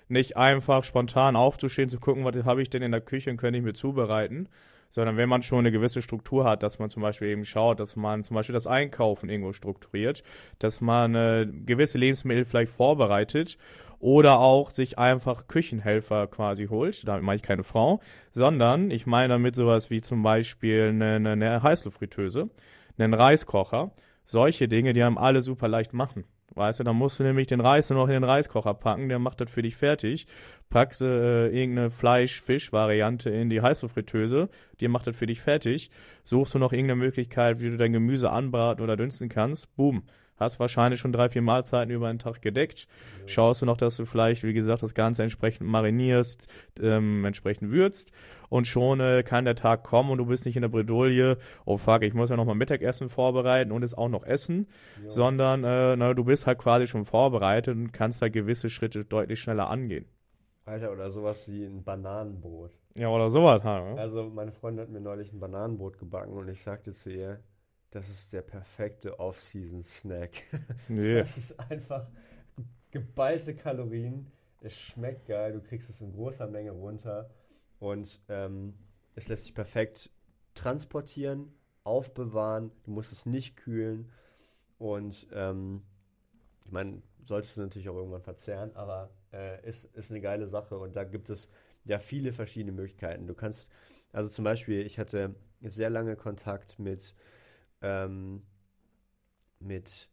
Nicht 0.09 0.37
einfach 0.37 0.83
spontan 0.83 1.35
aufzustehen, 1.35 1.89
zu 1.89 1.99
gucken, 1.99 2.25
was 2.25 2.35
habe 2.45 2.61
ich 2.61 2.69
denn 2.69 2.81
in 2.81 2.91
der 2.91 3.01
Küche 3.01 3.31
und 3.31 3.37
könnte 3.37 3.57
ich 3.57 3.63
mir 3.63 3.73
zubereiten, 3.73 4.49
sondern 4.89 5.17
wenn 5.17 5.29
man 5.29 5.41
schon 5.41 5.59
eine 5.59 5.71
gewisse 5.71 6.01
Struktur 6.01 6.45
hat, 6.45 6.61
dass 6.61 6.77
man 6.77 6.89
zum 6.89 7.01
Beispiel 7.01 7.29
eben 7.29 7.45
schaut, 7.45 7.79
dass 7.79 7.95
man 7.95 8.23
zum 8.23 8.35
Beispiel 8.35 8.53
das 8.53 8.67
Einkaufen 8.67 9.29
irgendwo 9.29 9.53
strukturiert, 9.53 10.23
dass 10.59 10.81
man 10.81 11.15
äh, 11.15 11.47
gewisse 11.65 11.97
Lebensmittel 11.97 12.45
vielleicht 12.45 12.71
vorbereitet 12.71 13.57
oder 14.03 14.39
auch 14.39 14.69
sich 14.69 14.99
einfach 14.99 15.47
Küchenhelfer 15.47 16.27
quasi 16.27 16.67
holt. 16.67 17.07
Damit 17.07 17.23
meine 17.23 17.37
ich 17.37 17.41
keine 17.41 17.63
Frau, 17.63 18.01
sondern 18.33 18.91
ich 18.91 19.05
meine 19.05 19.29
damit 19.29 19.55
sowas 19.55 19.89
wie 19.89 20.01
zum 20.01 20.23
Beispiel 20.23 20.89
eine, 20.89 21.31
eine, 21.31 21.63
Heißluftfritteuse, 21.63 22.49
einen 22.97 23.13
Reiskocher, 23.13 23.91
solche 24.25 24.67
Dinge, 24.67 24.91
die 24.91 25.01
einem 25.01 25.17
alle 25.17 25.41
super 25.41 25.69
leicht 25.69 25.93
machen. 25.93 26.25
Weißt 26.53 26.81
du, 26.81 26.83
dann 26.83 26.97
musst 26.97 27.17
du 27.19 27.23
nämlich 27.23 27.47
den 27.47 27.61
Reis 27.61 27.89
nur 27.89 27.97
noch 27.97 28.07
in 28.07 28.13
den 28.13 28.25
Reiskocher 28.25 28.73
packen, 28.73 29.07
der 29.07 29.19
macht 29.19 29.39
das 29.39 29.49
für 29.49 29.61
dich 29.61 29.77
fertig. 29.77 30.27
Packst 30.69 31.01
äh, 31.01 31.47
irgendeine 31.47 31.89
Fleisch-Fisch-Variante 31.89 33.29
in 33.29 33.49
die 33.49 33.61
Heißluftfritteuse, 33.61 34.49
die 34.81 34.87
macht 34.89 35.07
das 35.07 35.15
für 35.15 35.27
dich 35.27 35.39
fertig. 35.39 35.89
Suchst 36.25 36.53
du 36.53 36.59
noch 36.59 36.73
irgendeine 36.73 36.99
Möglichkeit, 36.99 37.61
wie 37.61 37.69
du 37.69 37.77
dein 37.77 37.93
Gemüse 37.93 38.29
anbraten 38.31 38.83
oder 38.83 38.97
dünsten 38.97 39.29
kannst, 39.29 39.73
boom 39.77 40.03
hast 40.37 40.59
wahrscheinlich 40.59 40.99
schon 40.99 41.11
drei, 41.11 41.29
vier 41.29 41.41
Mahlzeiten 41.41 41.93
über 41.93 42.07
einen 42.07 42.19
Tag 42.19 42.41
gedeckt. 42.41 42.87
Ja. 43.21 43.27
Schaust 43.27 43.61
du 43.61 43.65
noch, 43.65 43.77
dass 43.77 43.97
du 43.97 44.05
vielleicht, 44.05 44.43
wie 44.43 44.53
gesagt, 44.53 44.83
das 44.83 44.93
Ganze 44.93 45.23
entsprechend 45.23 45.67
marinierst, 45.67 46.47
ähm, 46.81 47.25
entsprechend 47.25 47.71
würzt 47.71 48.11
und 48.49 48.67
schon 48.67 48.99
äh, 48.99 49.23
kann 49.23 49.45
der 49.45 49.55
Tag 49.55 49.83
kommen 49.83 50.11
und 50.11 50.19
du 50.19 50.25
bist 50.25 50.45
nicht 50.45 50.55
in 50.55 50.61
der 50.61 50.69
Bredouille, 50.69 51.37
oh 51.65 51.77
fuck, 51.77 52.03
ich 52.03 52.13
muss 52.13 52.29
ja 52.29 52.35
noch 52.35 52.45
mal 52.45 52.53
Mittagessen 52.53 53.09
vorbereiten 53.09 53.71
und 53.71 53.83
es 53.83 53.95
auch 53.95 54.09
noch 54.09 54.23
essen, 54.23 54.67
ja. 55.03 55.09
sondern 55.09 55.63
äh, 55.63 55.95
na, 55.95 56.13
du 56.13 56.23
bist 56.23 56.45
halt 56.45 56.59
quasi 56.59 56.85
schon 56.87 57.05
vorbereitet 57.05 57.75
und 57.75 57.91
kannst 57.93 58.21
da 58.21 58.29
gewisse 58.29 58.69
Schritte 58.69 59.05
deutlich 59.05 59.39
schneller 59.39 59.69
angehen. 59.69 60.05
Alter, 60.65 60.91
oder 60.91 61.09
sowas 61.09 61.47
wie 61.49 61.65
ein 61.65 61.83
Bananenbrot. 61.83 62.77
Ja, 62.95 63.09
oder 63.09 63.29
sowas 63.29 63.63
halt. 63.63 63.95
Ne? 63.95 63.99
Also 63.99 64.29
meine 64.29 64.51
Freundin 64.51 64.83
hat 64.83 64.89
mir 64.89 65.01
neulich 65.01 65.33
ein 65.33 65.39
Bananenbrot 65.39 65.97
gebacken 65.97 66.33
und 66.33 66.47
ich 66.47 66.61
sagte 66.61 66.93
zu 66.93 67.09
ihr, 67.09 67.39
das 67.93 68.09
ist 68.09 68.33
der 68.33 68.41
perfekte 68.41 69.19
Off-Season-Snack. 69.19 70.31
Yeah. 70.89 71.21
Das 71.21 71.37
ist 71.37 71.59
einfach 71.59 72.07
geballte 72.91 73.55
Kalorien. 73.55 74.31
Es 74.61 74.75
schmeckt 74.75 75.27
geil, 75.27 75.53
du 75.53 75.61
kriegst 75.61 75.89
es 75.89 76.01
in 76.01 76.11
großer 76.11 76.47
Menge 76.47 76.71
runter 76.71 77.29
und 77.79 78.19
ähm, 78.29 78.73
es 79.15 79.27
lässt 79.27 79.43
sich 79.43 79.53
perfekt 79.53 80.09
transportieren, 80.55 81.53
aufbewahren. 81.83 82.71
Du 82.83 82.91
musst 82.91 83.13
es 83.13 83.25
nicht 83.25 83.57
kühlen 83.57 84.09
und 84.79 85.27
ähm, 85.31 85.83
ich 86.65 86.71
meine, 86.71 87.01
solltest 87.25 87.57
du 87.57 87.61
natürlich 87.61 87.89
auch 87.89 87.95
irgendwann 87.95 88.21
verzehren, 88.23 88.75
aber 88.75 89.11
äh, 89.33 89.67
ist, 89.67 89.85
ist 89.95 90.09
eine 90.09 90.21
geile 90.21 90.47
Sache 90.47 90.77
und 90.77 90.95
da 90.95 91.03
gibt 91.03 91.29
es 91.29 91.49
ja 91.85 91.99
viele 91.99 92.31
verschiedene 92.31 92.71
Möglichkeiten. 92.71 93.27
Du 93.27 93.35
kannst, 93.35 93.69
also 94.11 94.31
zum 94.31 94.45
Beispiel, 94.45 94.83
ich 94.83 94.97
hatte 94.97 95.35
sehr 95.61 95.89
lange 95.91 96.15
Kontakt 96.15 96.79
mit 96.79 97.13
ähm, 97.83 98.41
mit 99.59 100.09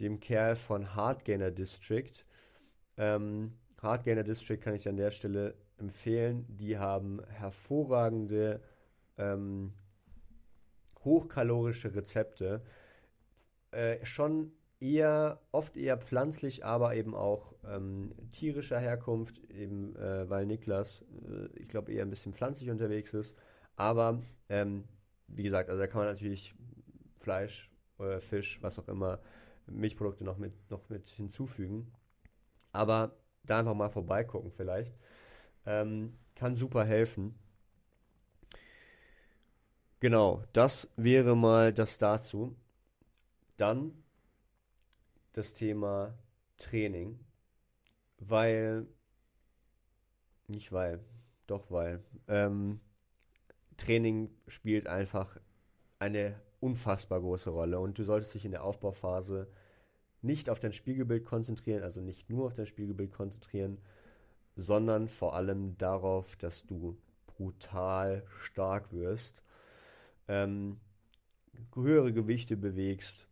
dem 0.00 0.20
Kerl 0.20 0.56
von 0.56 0.94
Hardgainer 0.94 1.50
District. 1.50 2.12
Ähm, 2.96 3.52
Hardgainer 3.80 4.24
District 4.24 4.58
kann 4.58 4.74
ich 4.74 4.88
an 4.88 4.96
der 4.96 5.10
Stelle 5.10 5.54
empfehlen. 5.78 6.44
Die 6.48 6.78
haben 6.78 7.20
hervorragende, 7.28 8.60
ähm, 9.18 9.72
hochkalorische 11.04 11.94
Rezepte. 11.94 12.62
Äh, 13.70 14.04
schon 14.04 14.52
eher, 14.80 15.40
oft 15.52 15.76
eher 15.76 15.96
pflanzlich, 15.98 16.64
aber 16.64 16.94
eben 16.94 17.14
auch 17.14 17.54
ähm, 17.64 18.12
tierischer 18.32 18.78
Herkunft, 18.78 19.38
eben 19.50 19.96
äh, 19.96 20.28
weil 20.28 20.46
Niklas, 20.46 21.04
äh, 21.28 21.46
ich 21.58 21.68
glaube, 21.68 21.92
eher 21.92 22.04
ein 22.04 22.10
bisschen 22.10 22.32
pflanzlich 22.32 22.70
unterwegs 22.70 23.14
ist. 23.14 23.38
Aber 23.76 24.20
ähm, 24.48 24.84
wie 25.28 25.42
gesagt, 25.42 25.70
also 25.70 25.80
da 25.80 25.86
kann 25.86 26.00
man 26.00 26.08
natürlich 26.08 26.54
Fleisch, 27.16 27.70
äh, 27.98 28.20
Fisch, 28.20 28.62
was 28.62 28.78
auch 28.78 28.88
immer, 28.88 29.20
Milchprodukte 29.66 30.24
noch 30.24 30.38
mit, 30.38 30.52
noch 30.70 30.88
mit 30.88 31.08
hinzufügen. 31.08 31.92
Aber 32.72 33.16
da 33.44 33.60
einfach 33.60 33.74
mal 33.74 33.88
vorbeigucken 33.90 34.50
vielleicht. 34.50 34.94
Ähm, 35.64 36.16
kann 36.34 36.54
super 36.54 36.84
helfen. 36.84 37.34
Genau, 40.00 40.44
das 40.52 40.92
wäre 40.96 41.34
mal 41.36 41.72
das 41.72 41.98
dazu. 41.98 42.54
Dann 43.56 43.92
das 45.32 45.54
Thema 45.54 46.14
Training. 46.58 47.18
Weil, 48.18 48.86
nicht 50.48 50.72
weil, 50.72 51.00
doch 51.46 51.70
weil, 51.70 52.02
ähm, 52.28 52.80
Training 53.76 54.30
spielt 54.48 54.86
einfach 54.86 55.38
eine 55.98 56.40
unfassbar 56.66 57.20
große 57.20 57.50
Rolle 57.50 57.78
und 57.80 57.98
du 57.98 58.04
solltest 58.04 58.34
dich 58.34 58.44
in 58.44 58.50
der 58.50 58.64
Aufbauphase 58.64 59.48
nicht 60.22 60.50
auf 60.50 60.58
dein 60.58 60.72
Spiegelbild 60.72 61.24
konzentrieren, 61.24 61.82
also 61.82 62.00
nicht 62.00 62.28
nur 62.28 62.46
auf 62.46 62.54
dein 62.54 62.66
Spiegelbild 62.66 63.12
konzentrieren, 63.12 63.78
sondern 64.56 65.08
vor 65.08 65.34
allem 65.34 65.76
darauf, 65.78 66.36
dass 66.36 66.66
du 66.66 66.96
brutal 67.26 68.24
stark 68.40 68.92
wirst, 68.92 69.44
ähm, 70.28 70.80
höhere 71.74 72.12
Gewichte 72.12 72.56
bewegst, 72.56 73.28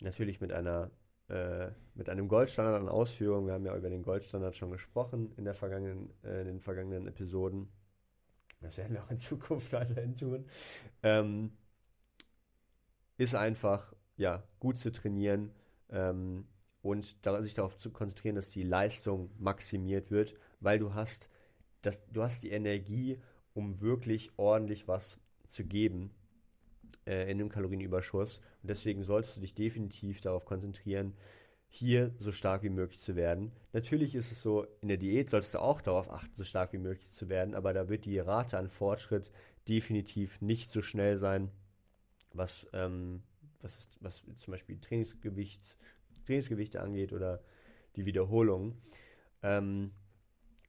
natürlich 0.00 0.40
mit 0.40 0.52
einer 0.52 0.90
äh, 1.28 1.70
mit 1.94 2.08
einem 2.08 2.28
Goldstandard 2.28 2.80
an 2.80 2.88
Ausführungen. 2.88 3.46
Wir 3.46 3.54
haben 3.54 3.66
ja 3.66 3.76
über 3.76 3.90
den 3.90 4.02
Goldstandard 4.02 4.56
schon 4.56 4.70
gesprochen 4.70 5.32
in, 5.36 5.44
der 5.44 5.52
vergangenen, 5.52 6.10
äh, 6.24 6.40
in 6.40 6.46
den 6.46 6.60
vergangenen 6.60 7.06
Episoden. 7.06 7.68
Das 8.60 8.78
werden 8.78 8.94
wir 8.94 9.04
auch 9.04 9.10
in 9.10 9.18
Zukunft 9.18 9.72
weiterhin 9.74 10.16
tun. 10.16 10.46
Ähm, 11.02 11.52
ist 13.18 13.34
einfach 13.34 13.92
ja, 14.16 14.42
gut 14.58 14.78
zu 14.78 14.90
trainieren 14.90 15.50
ähm, 15.90 16.46
und 16.80 17.26
da, 17.26 17.42
sich 17.42 17.54
darauf 17.54 17.76
zu 17.76 17.90
konzentrieren, 17.90 18.36
dass 18.36 18.50
die 18.50 18.62
Leistung 18.62 19.30
maximiert 19.38 20.10
wird, 20.10 20.34
weil 20.60 20.78
du 20.78 20.94
hast, 20.94 21.28
das, 21.82 22.06
du 22.10 22.22
hast 22.22 22.42
die 22.42 22.50
Energie, 22.50 23.20
um 23.54 23.80
wirklich 23.80 24.30
ordentlich 24.36 24.88
was 24.88 25.20
zu 25.44 25.64
geben 25.64 26.10
äh, 27.06 27.30
in 27.30 27.40
einem 27.40 27.48
Kalorienüberschuss. 27.48 28.38
Und 28.62 28.70
deswegen 28.70 29.02
solltest 29.02 29.36
du 29.36 29.40
dich 29.40 29.54
definitiv 29.54 30.20
darauf 30.20 30.44
konzentrieren, 30.44 31.14
hier 31.70 32.14
so 32.18 32.32
stark 32.32 32.62
wie 32.62 32.70
möglich 32.70 33.00
zu 33.00 33.14
werden. 33.14 33.52
Natürlich 33.72 34.14
ist 34.14 34.32
es 34.32 34.40
so, 34.40 34.66
in 34.80 34.88
der 34.88 34.96
Diät 34.96 35.28
solltest 35.28 35.54
du 35.54 35.58
auch 35.58 35.82
darauf 35.82 36.10
achten, 36.10 36.34
so 36.34 36.44
stark 36.44 36.72
wie 36.72 36.78
möglich 36.78 37.12
zu 37.12 37.28
werden, 37.28 37.54
aber 37.54 37.74
da 37.74 37.88
wird 37.88 38.06
die 38.06 38.18
Rate 38.18 38.56
an 38.56 38.68
Fortschritt 38.68 39.32
definitiv 39.68 40.40
nicht 40.40 40.70
so 40.70 40.80
schnell 40.80 41.18
sein, 41.18 41.50
was, 42.32 42.68
ähm, 42.72 43.22
was, 43.60 43.78
ist, 43.78 43.98
was 44.02 44.24
zum 44.38 44.52
Beispiel 44.52 44.78
Trainingsgewicht, 44.80 45.78
Trainingsgewichte 46.26 46.80
angeht 46.80 47.12
oder 47.12 47.42
die 47.96 48.06
Wiederholung. 48.06 48.80
ähm, 49.42 49.92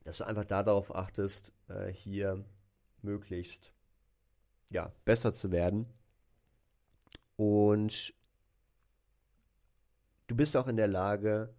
dass 0.03 0.18
du 0.18 0.24
einfach 0.26 0.45
darauf 0.45 0.95
achtest, 0.95 1.53
äh, 1.68 1.91
hier 1.91 2.43
möglichst 3.01 3.74
ja, 4.72 4.91
besser 5.05 5.34
zu 5.34 5.51
werden. 5.51 5.86
Und 7.36 8.14
du 10.28 10.36
bist 10.36 10.57
auch 10.57 10.68
in 10.68 10.78
der 10.78 10.88
Lage, 10.88 11.53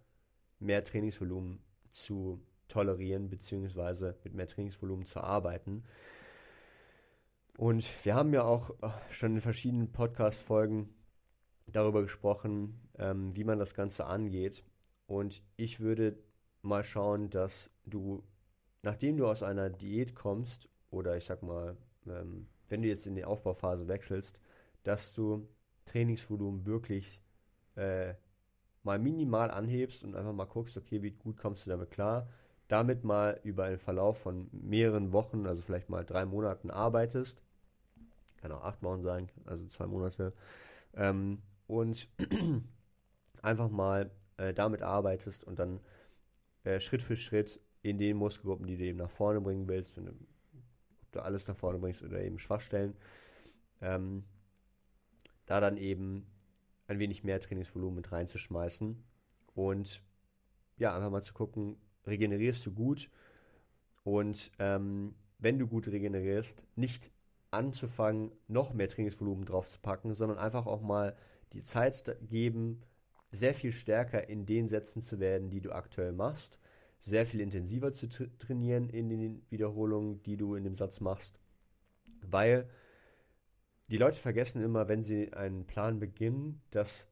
mehr 0.59 0.83
Trainingsvolumen 0.83 1.63
zu 1.91 2.45
tolerieren, 2.67 3.29
beziehungsweise 3.29 4.17
mit 4.23 4.33
mehr 4.33 4.47
Trainingsvolumen 4.47 5.05
zu 5.05 5.21
arbeiten. 5.21 5.83
Und 7.57 8.05
wir 8.05 8.15
haben 8.15 8.33
ja 8.33 8.43
auch 8.43 8.71
äh, 8.81 8.89
schon 9.09 9.35
in 9.35 9.41
verschiedenen 9.41 9.91
Podcast-Folgen 9.91 10.89
darüber 11.71 12.01
gesprochen, 12.01 12.81
ähm, 12.97 13.35
wie 13.35 13.43
man 13.43 13.59
das 13.59 13.73
Ganze 13.73 14.05
angeht. 14.05 14.63
Und 15.05 15.43
ich 15.57 15.79
würde 15.79 16.17
mal 16.61 16.83
schauen, 16.83 17.29
dass 17.29 17.71
du, 17.85 18.23
nachdem 18.81 19.17
du 19.17 19.27
aus 19.27 19.43
einer 19.43 19.69
Diät 19.69 20.15
kommst, 20.15 20.69
oder 20.89 21.17
ich 21.17 21.25
sag 21.25 21.43
mal, 21.43 21.77
ähm, 22.07 22.47
wenn 22.67 22.81
du 22.81 22.87
jetzt 22.87 23.07
in 23.07 23.15
die 23.15 23.25
Aufbauphase 23.25 23.87
wechselst, 23.87 24.39
dass 24.83 25.13
du 25.13 25.47
Trainingsvolumen 25.85 26.65
wirklich 26.65 27.21
äh, 27.75 28.13
mal 28.83 28.99
minimal 28.99 29.51
anhebst 29.51 30.03
und 30.03 30.15
einfach 30.15 30.33
mal 30.33 30.45
guckst, 30.45 30.77
okay, 30.77 31.01
wie 31.01 31.11
gut 31.11 31.37
kommst 31.37 31.65
du 31.65 31.69
damit 31.69 31.91
klar, 31.91 32.27
damit 32.71 33.03
mal 33.03 33.37
über 33.43 33.65
einen 33.65 33.79
Verlauf 33.79 34.19
von 34.19 34.47
mehreren 34.53 35.11
Wochen, 35.11 35.45
also 35.45 35.61
vielleicht 35.61 35.89
mal 35.89 36.05
drei 36.05 36.25
Monaten 36.25 36.71
arbeitest, 36.71 37.41
kann 38.37 38.53
auch 38.53 38.63
acht 38.63 38.81
Wochen 38.81 39.01
sein, 39.01 39.29
also 39.43 39.67
zwei 39.67 39.87
Monate, 39.87 40.31
ähm, 40.93 41.41
und 41.67 42.07
einfach 43.41 43.69
mal 43.69 44.09
äh, 44.37 44.53
damit 44.53 44.83
arbeitest 44.83 45.43
und 45.43 45.59
dann 45.59 45.81
äh, 46.63 46.79
Schritt 46.79 47.01
für 47.01 47.17
Schritt 47.17 47.59
in 47.81 47.97
den 47.97 48.15
Muskelgruppen, 48.15 48.67
die 48.67 48.77
du 48.77 48.85
eben 48.85 48.99
nach 48.99 49.09
vorne 49.11 49.41
bringen 49.41 49.67
willst, 49.67 49.97
du, 49.97 50.01
ob 50.07 51.11
du 51.11 51.19
alles 51.19 51.49
nach 51.49 51.57
vorne 51.57 51.77
bringst 51.77 52.03
oder 52.03 52.21
eben 52.21 52.39
Schwachstellen, 52.39 52.95
ähm, 53.81 54.23
da 55.45 55.59
dann 55.59 55.75
eben 55.75 56.25
ein 56.87 56.99
wenig 56.99 57.25
mehr 57.25 57.41
Trainingsvolumen 57.41 57.95
mit 57.95 58.13
reinzuschmeißen 58.13 59.03
und 59.55 60.01
ja, 60.77 60.95
einfach 60.95 61.09
mal 61.09 61.21
zu 61.21 61.33
gucken, 61.33 61.75
regenerierst 62.05 62.65
du 62.65 62.71
gut. 62.71 63.09
Und 64.03 64.51
ähm, 64.59 65.15
wenn 65.39 65.59
du 65.59 65.67
gut 65.67 65.87
regenerierst, 65.87 66.67
nicht 66.75 67.11
anzufangen, 67.51 68.31
noch 68.47 68.73
mehr 68.73 68.87
Trainingsvolumen 68.87 69.45
drauf 69.45 69.67
zu 69.67 69.79
packen, 69.79 70.13
sondern 70.13 70.37
einfach 70.37 70.65
auch 70.65 70.81
mal 70.81 71.15
die 71.53 71.61
Zeit 71.61 72.17
geben, 72.21 72.81
sehr 73.29 73.53
viel 73.53 73.71
stärker 73.71 74.29
in 74.29 74.45
den 74.45 74.67
Sätzen 74.67 75.01
zu 75.01 75.19
werden, 75.19 75.49
die 75.49 75.61
du 75.61 75.71
aktuell 75.71 76.11
machst, 76.11 76.59
sehr 76.99 77.25
viel 77.25 77.41
intensiver 77.41 77.93
zu 77.93 78.07
tra 78.07 78.25
trainieren 78.37 78.89
in 78.89 79.09
den 79.09 79.45
Wiederholungen, 79.49 80.21
die 80.23 80.37
du 80.37 80.55
in 80.55 80.63
dem 80.63 80.75
Satz 80.75 80.99
machst, 80.99 81.39
weil 82.21 82.69
die 83.87 83.97
Leute 83.97 84.19
vergessen 84.19 84.61
immer, 84.61 84.87
wenn 84.87 85.03
sie 85.03 85.33
einen 85.33 85.65
Plan 85.65 85.99
beginnen, 85.99 86.61
dass 86.69 87.10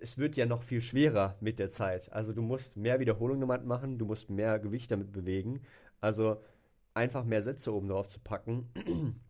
es 0.00 0.18
wird 0.18 0.36
ja 0.36 0.46
noch 0.46 0.62
viel 0.62 0.80
schwerer 0.80 1.36
mit 1.40 1.58
der 1.58 1.70
Zeit. 1.70 2.12
Also 2.12 2.32
du 2.32 2.42
musst 2.42 2.76
mehr 2.76 3.00
Wiederholungen 3.00 3.46
damit 3.46 3.64
machen, 3.64 3.98
du 3.98 4.06
musst 4.06 4.30
mehr 4.30 4.58
Gewicht 4.58 4.90
damit 4.90 5.12
bewegen. 5.12 5.60
Also 6.00 6.42
einfach 6.94 7.24
mehr 7.24 7.42
Sätze 7.42 7.72
oben 7.74 7.88
drauf 7.88 8.08
zu 8.08 8.20
packen, 8.20 8.70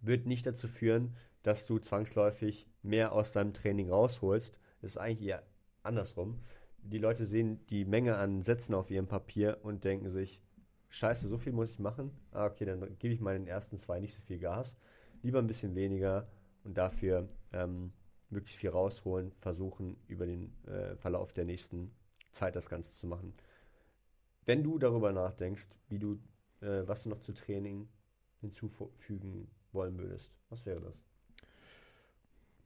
wird 0.00 0.26
nicht 0.26 0.46
dazu 0.46 0.68
führen, 0.68 1.14
dass 1.42 1.66
du 1.66 1.78
zwangsläufig 1.78 2.66
mehr 2.82 3.12
aus 3.12 3.32
deinem 3.32 3.52
Training 3.52 3.90
rausholst. 3.90 4.58
Das 4.80 4.92
ist 4.92 4.96
eigentlich 4.98 5.28
eher 5.28 5.42
andersrum. 5.82 6.38
Die 6.82 6.98
Leute 6.98 7.24
sehen 7.24 7.64
die 7.68 7.84
Menge 7.84 8.16
an 8.16 8.42
Sätzen 8.42 8.74
auf 8.74 8.90
ihrem 8.90 9.06
Papier 9.06 9.58
und 9.62 9.84
denken 9.84 10.08
sich, 10.08 10.42
scheiße, 10.88 11.28
so 11.28 11.38
viel 11.38 11.52
muss 11.52 11.72
ich 11.72 11.78
machen. 11.78 12.10
Ah, 12.32 12.46
okay, 12.46 12.64
dann 12.64 12.98
gebe 12.98 13.14
ich 13.14 13.20
meinen 13.20 13.46
ersten 13.46 13.76
zwei 13.76 14.00
nicht 14.00 14.14
so 14.14 14.20
viel 14.22 14.38
Gas. 14.38 14.76
Lieber 15.22 15.38
ein 15.38 15.46
bisschen 15.46 15.74
weniger 15.74 16.28
und 16.64 16.76
dafür 16.76 17.28
ähm, 17.52 17.92
möglichst 18.30 18.58
viel 18.58 18.70
rausholen, 18.70 19.32
versuchen 19.40 19.96
über 20.06 20.26
den 20.26 20.52
äh, 20.66 20.96
Verlauf 20.96 21.32
der 21.32 21.44
nächsten 21.44 21.90
Zeit 22.30 22.56
das 22.56 22.68
Ganze 22.68 22.92
zu 22.94 23.06
machen. 23.06 23.34
Wenn 24.46 24.62
du 24.62 24.78
darüber 24.78 25.12
nachdenkst, 25.12 25.68
wie 25.88 25.98
du, 25.98 26.18
äh, 26.60 26.86
was 26.86 27.02
du 27.02 27.08
noch 27.08 27.20
zu 27.20 27.32
Training 27.32 27.88
hinzufügen 28.40 29.48
wollen 29.72 29.98
würdest, 29.98 30.32
was 30.48 30.64
wäre 30.66 30.80
das? 30.80 31.02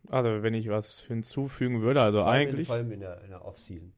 Also 0.08 0.42
wenn 0.42 0.54
ich 0.54 0.68
was 0.68 1.00
hinzufügen 1.00 1.80
würde, 1.80 2.02
also 2.02 2.18
vor 2.18 2.28
eigentlich. 2.30 2.66
Vor 2.66 2.76
allem 2.76 2.92
in 2.92 3.00
der, 3.00 3.22
in 3.22 3.30
der 3.30 3.44
Off-Season. 3.44 3.92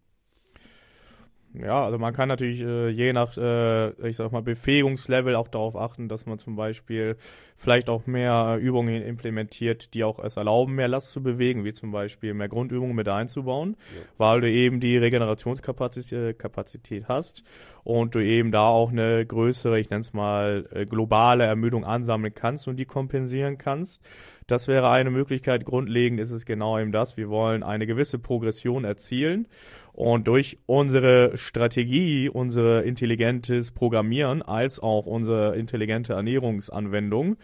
Ja, 1.62 1.84
also 1.84 1.98
man 1.98 2.12
kann 2.12 2.28
natürlich 2.28 2.60
äh, 2.60 2.88
je 2.88 3.12
nach, 3.12 3.36
äh, 3.36 4.08
ich 4.08 4.16
sag 4.16 4.32
mal, 4.32 4.42
Befähigungslevel 4.42 5.34
auch 5.34 5.48
darauf 5.48 5.76
achten, 5.76 6.08
dass 6.08 6.26
man 6.26 6.38
zum 6.38 6.56
Beispiel 6.56 7.16
vielleicht 7.56 7.88
auch 7.88 8.06
mehr 8.06 8.58
Übungen 8.60 9.02
implementiert, 9.02 9.94
die 9.94 10.04
auch 10.04 10.18
es 10.18 10.36
erlauben, 10.36 10.74
mehr 10.74 10.88
Last 10.88 11.12
zu 11.12 11.22
bewegen, 11.22 11.64
wie 11.64 11.72
zum 11.72 11.92
Beispiel 11.92 12.34
mehr 12.34 12.48
Grundübungen 12.48 12.94
mit 12.94 13.08
einzubauen, 13.08 13.76
ja. 13.94 14.02
weil 14.18 14.40
du 14.42 14.50
eben 14.50 14.80
die 14.80 14.96
Regenerationskapazität 14.98 16.38
Kapazität 16.38 17.08
hast 17.08 17.42
und 17.84 18.14
du 18.14 18.18
eben 18.18 18.50
da 18.50 18.68
auch 18.68 18.90
eine 18.90 19.24
größere, 19.24 19.78
ich 19.78 19.90
nenne 19.90 20.00
es 20.00 20.12
mal, 20.12 20.68
äh, 20.72 20.84
globale 20.84 21.44
Ermüdung 21.44 21.84
ansammeln 21.84 22.34
kannst 22.34 22.68
und 22.68 22.76
die 22.76 22.84
kompensieren 22.84 23.58
kannst. 23.58 24.02
Das 24.46 24.68
wäre 24.68 24.90
eine 24.90 25.10
Möglichkeit. 25.10 25.64
Grundlegend 25.64 26.20
ist 26.20 26.30
es 26.30 26.46
genau 26.46 26.78
eben 26.78 26.92
das. 26.92 27.16
Wir 27.16 27.28
wollen 27.28 27.64
eine 27.64 27.86
gewisse 27.86 28.18
Progression 28.18 28.84
erzielen. 28.84 29.48
Und 29.92 30.28
durch 30.28 30.58
unsere 30.66 31.36
Strategie, 31.36 32.28
unser 32.28 32.84
intelligentes 32.84 33.72
Programmieren 33.72 34.42
als 34.42 34.78
auch 34.78 35.06
unsere 35.06 35.56
intelligente 35.56 36.12
Ernährungsanwendung 36.12 37.38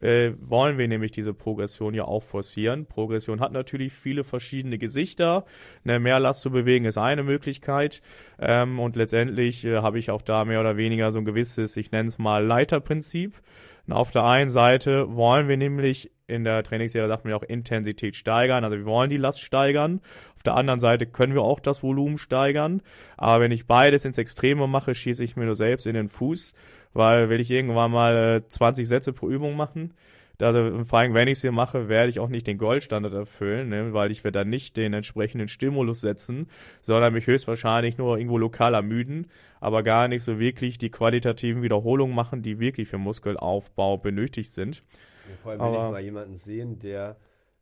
äh, 0.00 0.32
wollen 0.38 0.78
wir 0.78 0.86
nämlich 0.86 1.12
diese 1.12 1.34
Progression 1.34 1.94
ja 1.94 2.04
auch 2.04 2.22
forcieren. 2.22 2.86
Progression 2.86 3.40
hat 3.40 3.52
natürlich 3.52 3.92
viele 3.92 4.22
verschiedene 4.22 4.78
Gesichter. 4.78 5.46
Eine 5.84 5.98
Mehrlast 5.98 6.42
zu 6.42 6.50
bewegen 6.50 6.84
ist 6.84 6.98
eine 6.98 7.22
Möglichkeit. 7.22 8.02
Ähm, 8.38 8.78
und 8.78 8.96
letztendlich 8.96 9.64
äh, 9.64 9.78
habe 9.78 9.98
ich 9.98 10.10
auch 10.10 10.22
da 10.22 10.44
mehr 10.44 10.60
oder 10.60 10.76
weniger 10.76 11.10
so 11.10 11.18
ein 11.18 11.24
gewisses, 11.24 11.76
ich 11.76 11.90
nenne 11.90 12.08
es 12.08 12.18
mal 12.18 12.44
Leiterprinzip. 12.44 13.40
Und 13.86 13.92
auf 13.92 14.10
der 14.10 14.24
einen 14.24 14.50
Seite 14.50 15.14
wollen 15.14 15.48
wir 15.48 15.56
nämlich 15.56 16.10
in 16.26 16.44
der 16.44 16.62
Trainingsserie 16.62 17.08
sagt 17.08 17.24
man 17.24 17.32
ja 17.32 17.36
auch 17.36 17.42
Intensität 17.42 18.16
steigern. 18.16 18.64
Also 18.64 18.76
wir 18.76 18.84
wollen 18.84 19.10
die 19.10 19.16
Last 19.16 19.42
steigern. 19.42 20.00
Auf 20.36 20.42
der 20.42 20.54
anderen 20.54 20.80
Seite 20.80 21.06
können 21.06 21.34
wir 21.34 21.42
auch 21.42 21.60
das 21.60 21.82
Volumen 21.82 22.18
steigern. 22.18 22.82
Aber 23.16 23.42
wenn 23.42 23.52
ich 23.52 23.66
beides 23.66 24.04
ins 24.04 24.18
Extreme 24.18 24.66
mache, 24.66 24.94
schieße 24.94 25.22
ich 25.22 25.36
mir 25.36 25.44
nur 25.44 25.56
selbst 25.56 25.86
in 25.86 25.94
den 25.94 26.08
Fuß. 26.08 26.54
Weil 26.92 27.28
will 27.28 27.40
ich 27.40 27.50
irgendwann 27.50 27.90
mal 27.90 28.42
äh, 28.44 28.48
20 28.48 28.86
Sätze 28.86 29.12
pro 29.12 29.28
Übung 29.28 29.56
machen, 29.56 29.94
also, 30.40 30.82
vor 30.84 30.98
allem, 30.98 31.14
wenn 31.14 31.28
ich 31.28 31.38
es 31.38 31.42
hier 31.42 31.52
mache, 31.52 31.88
werde 31.88 32.10
ich 32.10 32.18
auch 32.18 32.28
nicht 32.28 32.46
den 32.46 32.58
Goldstandard 32.58 33.14
erfüllen, 33.14 33.68
ne, 33.68 33.92
weil 33.92 34.10
ich 34.10 34.24
werde 34.24 34.40
dann 34.40 34.50
nicht 34.50 34.76
den 34.76 34.92
entsprechenden 34.92 35.46
Stimulus 35.46 36.00
setzen, 36.00 36.48
sondern 36.80 37.12
mich 37.12 37.28
höchstwahrscheinlich 37.28 37.98
nur 37.98 38.18
irgendwo 38.18 38.36
lokal 38.36 38.74
ermüden, 38.74 39.28
aber 39.60 39.84
gar 39.84 40.08
nicht 40.08 40.24
so 40.24 40.40
wirklich 40.40 40.78
die 40.78 40.90
qualitativen 40.90 41.62
Wiederholungen 41.62 42.16
machen, 42.16 42.42
die 42.42 42.58
wirklich 42.58 42.88
für 42.88 42.98
Muskelaufbau 42.98 43.96
benötigt 43.96 44.52
sind. 44.52 44.82
Ja, 45.28 45.36
vor 45.36 45.52
allem 45.52 45.60
will 45.60 45.68
ich 45.68 45.92
mal 45.92 46.00
jemanden 46.00 46.36
sehen, 46.36 46.78
der 46.78 47.16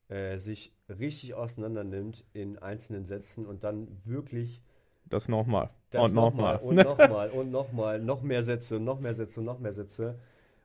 äh, 0.08 0.38
sich 0.38 0.72
richtig 0.88 1.34
auseinander 1.34 1.84
nimmt 1.84 2.24
in 2.32 2.58
einzelnen 2.58 3.06
Sätzen 3.06 3.46
und 3.46 3.64
dann 3.64 3.88
wirklich 4.04 4.62
das 5.08 5.28
nochmal. 5.28 5.70
und 5.92 6.14
nochmal. 6.14 6.56
Und 6.56 6.76
nochmal 6.76 7.30
und 7.30 7.50
nochmal. 7.50 8.00
Noch 8.00 8.22
mehr 8.22 8.42
Sätze 8.42 8.76
und 8.76 8.84
noch 8.84 9.00
mehr 9.00 9.14
Sätze 9.14 9.40
und 9.40 9.46
noch 9.46 9.58
mehr 9.58 9.72
Sätze 9.72 10.18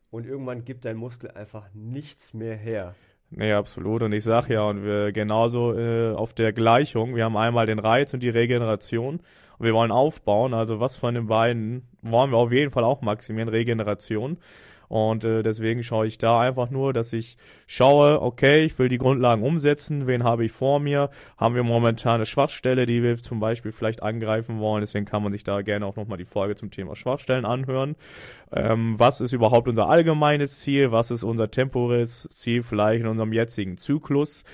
und 0.09 0.25
irgendwann 0.25 0.63
gibt 0.63 0.85
dein 0.85 0.97
Muskel 0.97 1.31
einfach 1.31 1.69
nichts 1.73 2.33
mehr 2.33 2.55
her. 2.55 2.95
Nee, 3.29 3.51
absolut. 3.51 4.03
Und 4.03 4.13
ich 4.13 4.23
sag 4.23 4.49
ja, 4.49 4.63
und 4.63 4.83
wir 4.83 5.11
genauso 5.11 5.77
äh, 5.77 6.13
auf 6.13 6.33
der 6.33 6.53
Gleichung, 6.53 7.15
wir 7.15 7.25
haben 7.25 7.35
einmal 7.35 7.65
den 7.65 7.79
Reiz 7.79 8.13
und 8.13 8.23
die 8.23 8.29
Regeneration 8.29 9.19
und 9.57 9.65
wir 9.65 9.73
wollen 9.73 9.91
aufbauen. 9.91 10.53
Also 10.53 10.79
was 10.79 10.95
von 10.95 11.13
den 11.13 11.27
beiden 11.27 11.87
wollen 12.01 12.31
wir 12.31 12.37
auf 12.37 12.51
jeden 12.51 12.71
Fall 12.71 12.85
auch 12.85 13.01
maximieren, 13.01 13.49
Regeneration. 13.49 14.37
Und 14.87 15.25
äh, 15.25 15.43
deswegen 15.43 15.83
schaue 15.83 16.07
ich 16.07 16.17
da 16.17 16.39
einfach 16.39 16.69
nur, 16.69 16.93
dass 16.93 17.13
ich 17.13 17.37
schaue, 17.65 18.21
okay, 18.21 18.63
ich 18.63 18.77
will 18.79 18.89
die 18.89 18.97
Grundlagen 18.97 19.43
umsetzen, 19.43 20.07
wen 20.07 20.23
habe 20.23 20.45
ich 20.45 20.51
vor 20.51 20.79
mir, 20.79 21.09
haben 21.37 21.55
wir 21.55 21.63
momentan 21.63 22.15
eine 22.15 22.25
Schwachstelle, 22.25 22.85
die 22.85 23.03
wir 23.03 23.17
zum 23.17 23.39
Beispiel 23.39 23.71
vielleicht 23.71 24.01
angreifen 24.01 24.59
wollen, 24.59 24.81
deswegen 24.81 25.05
kann 25.05 25.23
man 25.23 25.33
sich 25.33 25.43
da 25.43 25.61
gerne 25.61 25.85
auch 25.85 25.95
nochmal 25.95 26.17
die 26.17 26.25
Folge 26.25 26.55
zum 26.55 26.71
Thema 26.71 26.95
Schwachstellen 26.95 27.45
anhören. 27.45 27.95
Ähm, 28.51 28.97
was 28.97 29.19
ist 29.19 29.33
überhaupt 29.33 29.67
unser 29.67 29.89
allgemeines 29.89 30.59
Ziel, 30.59 30.91
was 30.91 31.11
ist 31.11 31.23
unser 31.23 31.51
temporäres 31.51 32.29
Ziel 32.31 32.63
vielleicht 32.63 33.01
in 33.01 33.07
unserem 33.07 33.33
jetzigen 33.33 33.77
Zyklus 33.77 34.45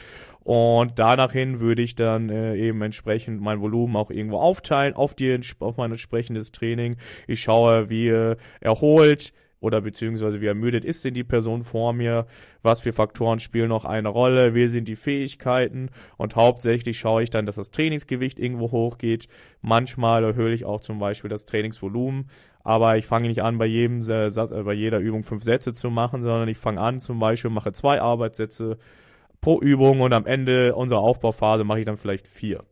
und 0.44 1.00
danach 1.00 1.32
hin 1.32 1.60
würde 1.60 1.82
ich 1.82 1.96
dann 1.96 2.30
äh, 2.30 2.56
eben 2.56 2.82
entsprechend 2.82 3.42
mein 3.42 3.62
Volumen 3.62 3.96
auch 3.96 4.12
irgendwo 4.12 4.38
aufteilen 4.40 4.94
auf, 4.94 5.14
die, 5.14 5.40
auf 5.60 5.78
mein 5.78 5.92
entsprechendes 5.92 6.52
Training. 6.52 6.98
Ich 7.28 7.42
schaue, 7.42 7.90
wie 7.90 8.10
äh, 8.10 8.36
erholt, 8.60 9.34
oder 9.64 9.80
beziehungsweise 9.80 10.42
wie 10.42 10.48
ermüdet 10.48 10.84
ist 10.84 11.06
denn 11.06 11.14
die 11.14 11.24
Person 11.24 11.64
vor 11.64 11.94
mir, 11.94 12.26
was 12.62 12.82
für 12.82 12.92
Faktoren 12.92 13.40
spielen 13.40 13.70
noch 13.70 13.86
eine 13.86 14.10
Rolle, 14.10 14.54
wie 14.54 14.68
sind 14.68 14.90
die 14.90 14.98
Fähigkeiten 14.98 15.90
und 16.18 16.36
hauptsächlich 16.36 17.00
schaue 17.00 17.24
ich 17.24 17.30
dann, 17.30 17.46
dass 17.46 17.56
das 17.56 17.72
Trainingsgewicht 17.72 18.40
irgendwo 18.40 18.72
hochgeht. 18.72 19.30
Manchmal 19.62 20.26
erhöhe 20.26 20.54
ich 20.54 20.66
auch 20.66 20.82
zum 20.82 21.00
Beispiel 21.00 21.30
das 21.30 21.46
Trainingsvolumen, 21.46 22.30
aber 22.64 22.98
ich 22.98 23.08
fange 23.08 23.30
nicht 23.30 23.42
an, 23.42 23.58
bei 23.58 23.66
jedem 23.66 24.02
Satz, 24.02 24.52
äh, 24.52 24.64
bei 24.64 24.74
jeder 24.74 25.00
Übung 25.00 25.24
fünf 25.24 25.44
Sätze 25.44 25.72
zu 25.72 25.90
machen, 25.90 26.24
sondern 26.24 26.50
ich 26.50 26.58
fange 26.58 26.82
an, 26.82 27.00
zum 27.00 27.20
Beispiel 27.20 27.50
mache 27.50 27.72
zwei 27.72 28.02
Arbeitssätze 28.02 28.78
pro 29.40 29.62
Übung 29.62 30.02
und 30.02 30.14
am 30.14 30.26
Ende 30.26 30.76
unserer 30.76 31.00
Aufbauphase 31.00 31.64
mache 31.64 31.80
ich 31.80 31.86
dann 31.86 31.98
vielleicht 31.98 32.28
vier. 32.28 32.66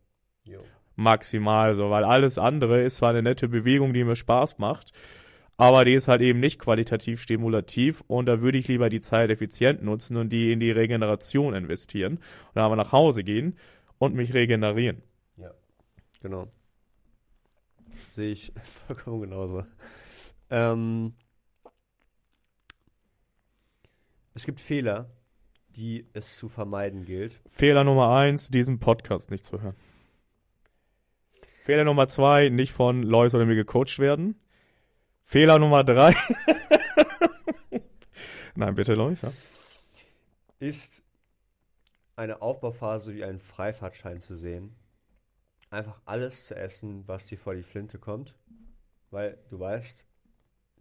Jo. 0.43 0.59
Maximal 0.97 1.73
so, 1.73 1.89
weil 1.89 2.03
alles 2.03 2.37
andere 2.37 2.81
ist 2.81 2.97
zwar 2.97 3.11
eine 3.11 3.23
nette 3.23 3.47
Bewegung, 3.47 3.93
die 3.93 4.03
mir 4.03 4.17
Spaß 4.17 4.57
macht, 4.57 4.91
aber 5.61 5.85
die 5.85 5.93
ist 5.93 6.07
halt 6.07 6.21
eben 6.21 6.39
nicht 6.39 6.57
qualitativ 6.57 7.21
stimulativ 7.21 8.03
und 8.07 8.25
da 8.25 8.41
würde 8.41 8.57
ich 8.57 8.67
lieber 8.67 8.89
die 8.89 8.99
Zeit 8.99 9.29
effizient 9.29 9.83
nutzen 9.83 10.17
und 10.17 10.29
die 10.29 10.51
in 10.51 10.59
die 10.59 10.71
Regeneration 10.71 11.53
investieren 11.53 12.13
und 12.13 12.55
dann 12.55 12.63
aber 12.63 12.75
nach 12.75 12.91
Hause 12.91 13.23
gehen 13.23 13.59
und 13.99 14.15
mich 14.15 14.33
regenerieren. 14.33 15.03
Ja, 15.37 15.51
genau. 16.19 16.47
Sehe 18.09 18.31
ich 18.31 18.51
vollkommen 18.63 19.21
genauso. 19.21 19.63
Ähm, 20.49 21.13
es 24.33 24.47
gibt 24.47 24.61
Fehler, 24.61 25.11
die 25.69 26.07
es 26.13 26.37
zu 26.37 26.49
vermeiden 26.49 27.05
gilt. 27.05 27.39
Fehler 27.51 27.83
Nummer 27.83 28.15
eins, 28.15 28.49
diesen 28.49 28.79
Podcast 28.79 29.29
nicht 29.29 29.45
zu 29.45 29.61
hören. 29.61 29.75
Fehler 31.65 31.83
Nummer 31.83 32.07
zwei, 32.07 32.49
nicht 32.49 32.71
von 32.71 33.03
Lois 33.03 33.35
oder 33.35 33.45
mir 33.45 33.53
gecoacht 33.53 33.99
werden. 33.99 34.41
Fehler 35.31 35.57
Nummer 35.59 35.85
drei. 35.85 36.13
Nein, 38.55 38.75
bitte, 38.75 38.95
Läufer. 38.95 39.31
Ist 40.59 41.05
eine 42.17 42.41
Aufbauphase 42.41 43.15
wie 43.15 43.23
einen 43.23 43.39
Freifahrtschein 43.39 44.19
zu 44.19 44.35
sehen. 44.35 44.75
Einfach 45.69 46.01
alles 46.03 46.47
zu 46.47 46.57
essen, 46.57 47.07
was 47.07 47.27
dir 47.27 47.37
vor 47.37 47.55
die 47.55 47.63
Flinte 47.63 47.97
kommt. 47.97 48.35
Weil 49.09 49.37
du 49.49 49.57
weißt, 49.57 50.05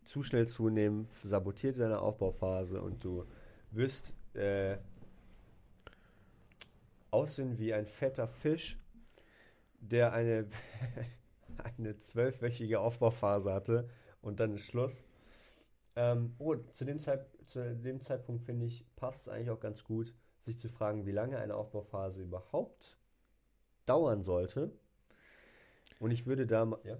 zu 0.03 0.25
schnell 0.25 0.49
zunehmen 0.49 1.09
sabotiert 1.23 1.79
deine 1.79 2.01
Aufbauphase 2.01 2.83
und 2.83 3.05
du 3.05 3.27
wirst 3.71 4.15
äh, 4.35 4.79
aussehen 7.13 7.57
wie 7.57 7.73
ein 7.73 7.87
fetter 7.87 8.27
Fisch, 8.27 8.81
der 9.79 10.13
eine, 10.13 10.49
eine 11.79 12.01
zwölfwöchige 12.01 12.81
Aufbauphase 12.81 13.53
hatte 13.53 13.89
und 14.23 14.41
dann 14.41 14.53
ist 14.53 14.67
Schluss. 14.67 15.07
Ähm, 15.97 16.35
oh, 16.39 16.55
zu 16.73 16.85
dem, 16.85 16.99
Zeit, 16.99 17.27
zu 17.47 17.75
dem 17.75 18.01
Zeitpunkt 18.01 18.43
finde 18.45 18.67
ich, 18.67 18.87
passt 18.97 19.23
es 19.23 19.29
eigentlich 19.29 19.51
auch 19.51 19.61
ganz 19.61 19.85
gut, 19.85 20.15
sich 20.43 20.59
zu 20.59 20.69
fragen, 20.69 21.07
wie 21.07 21.13
lange 21.13 21.39
eine 21.39 21.55
Aufbauphase 21.55 22.23
überhaupt 22.23 22.97
dauern 23.87 24.23
sollte. 24.23 24.73
Und 25.99 26.11
ich 26.11 26.27
würde 26.27 26.47
da 26.47 26.65
mal. 26.65 26.79
Ja? 26.85 26.97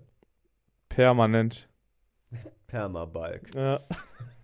Permanent. 0.89 1.69
Permabalk. 2.67 3.55
Ja. 3.55 3.81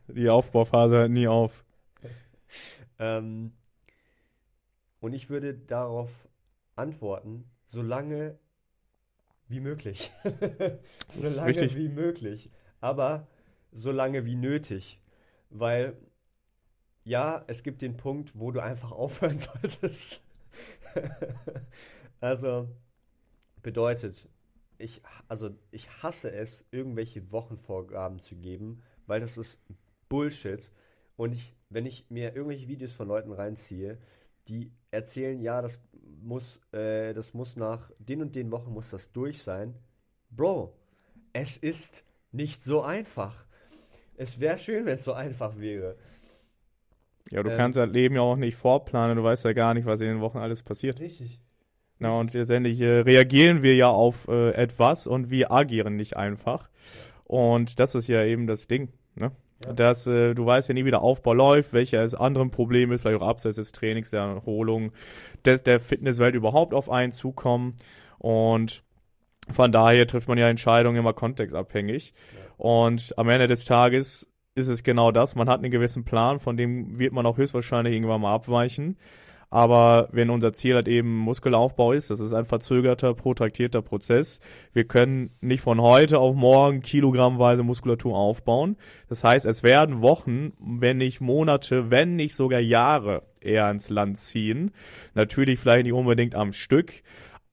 Die 0.09 0.29
Aufbauphase 0.29 0.97
hört 0.97 1.11
nie 1.11 1.27
auf. 1.27 1.65
ähm, 2.99 3.53
und 5.01 5.13
ich 5.13 5.29
würde 5.29 5.55
darauf 5.55 6.29
antworten, 6.77 7.51
solange 7.67 8.39
wie 9.49 9.61
möglich. 9.61 10.13
solange 11.11 11.49
Richtig. 11.49 11.77
wie 11.77 11.89
möglich 11.89 12.51
aber 12.87 13.27
so 13.73 13.91
lange 13.91 14.25
wie 14.25 14.37
nötig. 14.37 15.01
Weil, 15.51 15.97
ja, 17.05 17.45
es 17.49 17.63
gibt 17.65 17.83
den 17.83 17.97
Punkt, 17.97 18.39
wo 18.39 18.53
du 18.53 18.61
einfach 18.61 18.93
aufhören 19.05 19.39
solltest. 19.39 20.23
also, 22.21 22.69
bedeutet, 23.63 24.29
ich, 24.79 25.03
also 25.27 25.51
ich 25.73 25.91
hasse 26.03 26.31
es, 26.31 26.67
irgendwelche 26.71 27.33
Wochenvorgaben 27.33 28.21
zu 28.21 28.37
geben, 28.37 28.83
weil 29.07 29.21
das 29.21 29.37
ist 29.37 29.61
Bullshit. 30.09 30.71
Und 31.17 31.35
ich, 31.35 31.57
wenn 31.71 31.87
ich 31.87 32.07
mir 32.09 32.37
irgendwelche 32.37 32.69
Videos 32.69 32.93
von 32.93 33.09
Leuten 33.09 33.33
reinziehe, 33.33 33.99
die 34.47 34.71
erzählen, 34.93 35.41
ja, 35.41 35.61
das 35.61 35.81
muss, 36.23 36.61
äh, 36.73 37.15
das 37.15 37.35
muss 37.35 37.57
nach 37.57 37.91
den 37.99 38.23
und 38.23 38.37
den 38.37 38.53
Wochen 38.53 38.73
muss 38.73 38.91
das 38.91 39.11
durch 39.13 39.43
sein. 39.43 39.75
Bro, 40.31 40.77
es 41.33 41.57
ist 41.57 42.05
nicht 42.37 42.63
so 42.63 42.83
einfach. 42.83 43.35
Es 44.17 44.41
wäre 44.41 44.59
schön, 44.59 44.87
wenn 44.87 44.95
es 44.95 45.05
so 45.05 45.13
einfach 45.13 45.59
wäre. 45.59 45.97
Ja, 47.31 47.43
du 47.43 47.51
ähm, 47.51 47.57
kannst 47.57 47.77
das 47.77 47.91
Leben 47.91 48.15
ja 48.15 48.21
auch 48.21 48.37
nicht 48.37 48.57
vorplanen, 48.57 49.17
du 49.17 49.25
weißt 49.25 49.45
ja 49.45 49.53
gar 49.53 49.75
nicht, 49.75 49.87
was 49.87 50.01
in 50.01 50.07
den 50.07 50.21
Wochen 50.21 50.39
alles 50.39 50.63
passiert. 50.63 51.01
Richtig. 51.01 51.41
Na, 51.99 52.19
und 52.19 52.35
letztendlich 52.35 52.81
äh, 52.81 53.01
reagieren 53.01 53.63
wir 53.63 53.75
ja 53.75 53.89
auf 53.89 54.29
äh, 54.29 54.51
etwas 54.51 55.07
und 55.07 55.31
wir 55.31 55.51
agieren 55.51 55.97
nicht 55.97 56.17
einfach. 56.17 56.69
Ja. 56.69 56.69
Und 57.25 57.81
das 57.81 57.95
ist 57.95 58.07
ja 58.07 58.23
eben 58.23 58.47
das 58.47 58.67
Ding, 58.67 58.91
ne? 59.15 59.33
Ja. 59.65 59.73
Dass 59.73 60.07
äh, 60.07 60.35
du 60.35 60.45
weißt 60.45 60.69
ja 60.69 60.75
nie, 60.75 60.85
wie 60.85 60.91
der 60.91 61.01
Aufbau 61.01 61.33
läuft, 61.33 61.73
welches 61.73 62.15
andere 62.15 62.47
Problem 62.51 62.93
ist, 62.93 63.01
vielleicht 63.01 63.23
auch 63.23 63.27
abseits 63.27 63.57
des 63.57 63.73
Trainings, 63.73 64.11
der 64.11 64.21
Erholung, 64.21 64.93
der, 65.47 65.59
der 65.59 65.81
Fitnesswelt 65.81 66.35
überhaupt 66.35 66.75
auf 66.75 66.91
einen 66.91 67.11
zukommen. 67.11 67.75
Und 68.19 68.85
von 69.49 69.73
daher 69.73 70.07
trifft 70.07 70.29
man 70.29 70.39
ja 70.39 70.49
Entscheidungen 70.49 70.99
immer 70.99 71.13
kontextabhängig. 71.13 72.13
Ja. 72.35 72.41
Und 72.57 73.15
am 73.17 73.29
Ende 73.29 73.47
des 73.47 73.65
Tages 73.65 74.31
ist 74.55 74.69
es 74.69 74.83
genau 74.83 75.13
das. 75.13 75.35
Man 75.35 75.49
hat 75.49 75.61
einen 75.61 75.71
gewissen 75.71 76.05
Plan, 76.05 76.41
von 76.41 76.57
dem 76.57 76.99
wird 76.99 77.13
man 77.13 77.27
auch 77.27 77.37
höchstwahrscheinlich 77.37 77.95
irgendwann 77.95 78.23
mal 78.23 78.35
abweichen. 78.35 78.97
Aber 79.49 80.09
wenn 80.11 80.31
unser 80.31 80.53
Ziel 80.53 80.75
halt 80.75 80.89
eben 80.89 81.17
Muskelaufbau 81.19 81.93
ist, 81.93 82.11
das 82.11 82.19
ist 82.19 82.33
ein 82.33 82.47
verzögerter, 82.47 83.15
protraktierter 83.15 83.81
Prozess. 83.81 84.41
Wir 84.73 84.85
können 84.85 85.31
nicht 85.41 85.61
von 85.61 85.81
heute 85.81 86.19
auf 86.19 86.35
morgen 86.35 86.81
kilogrammweise 86.81 87.63
Muskulatur 87.63 88.17
aufbauen. 88.17 88.77
Das 89.09 89.23
heißt, 89.23 89.47
es 89.47 89.63
werden 89.63 90.03
Wochen, 90.03 90.53
wenn 90.59 90.99
nicht 90.99 91.21
Monate, 91.21 91.91
wenn 91.91 92.17
nicht 92.17 92.35
sogar 92.35 92.59
Jahre 92.59 93.23
eher 93.41 93.71
ins 93.71 93.89
Land 93.89 94.19
ziehen. 94.19 94.73
Natürlich 95.15 95.61
vielleicht 95.61 95.85
nicht 95.85 95.93
unbedingt 95.93 96.35
am 96.35 96.53
Stück, 96.53 97.03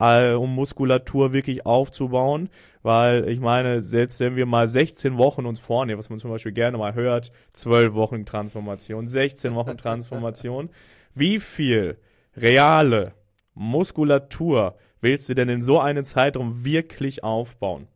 äh, 0.03 0.33
um 0.33 0.53
Muskulatur 0.53 1.33
wirklich 1.33 1.65
aufzubauen. 1.65 2.49
Weil 2.81 3.29
ich 3.29 3.39
meine, 3.39 3.81
selbst 3.81 4.19
wenn 4.19 4.35
wir 4.35 4.45
mal 4.45 4.67
16 4.67 5.17
Wochen 5.17 5.45
uns 5.45 5.59
vornehmen, 5.59 5.99
was 5.99 6.09
man 6.09 6.19
zum 6.19 6.31
Beispiel 6.31 6.51
gerne 6.51 6.77
mal 6.77 6.93
hört, 6.93 7.31
12 7.51 7.93
Wochen 7.93 8.25
Transformation, 8.25 9.07
16 9.07 9.55
Wochen 9.55 9.77
Transformation, 9.77 10.69
wie 11.15 11.39
viel 11.39 11.97
reale 12.35 13.13
Muskulatur 13.53 14.75
willst 14.99 15.29
du 15.29 15.35
denn 15.35 15.49
in 15.49 15.61
so 15.61 15.79
einem 15.79 16.03
Zeitraum 16.03 16.65
wirklich 16.65 17.23
aufbauen? 17.23 17.87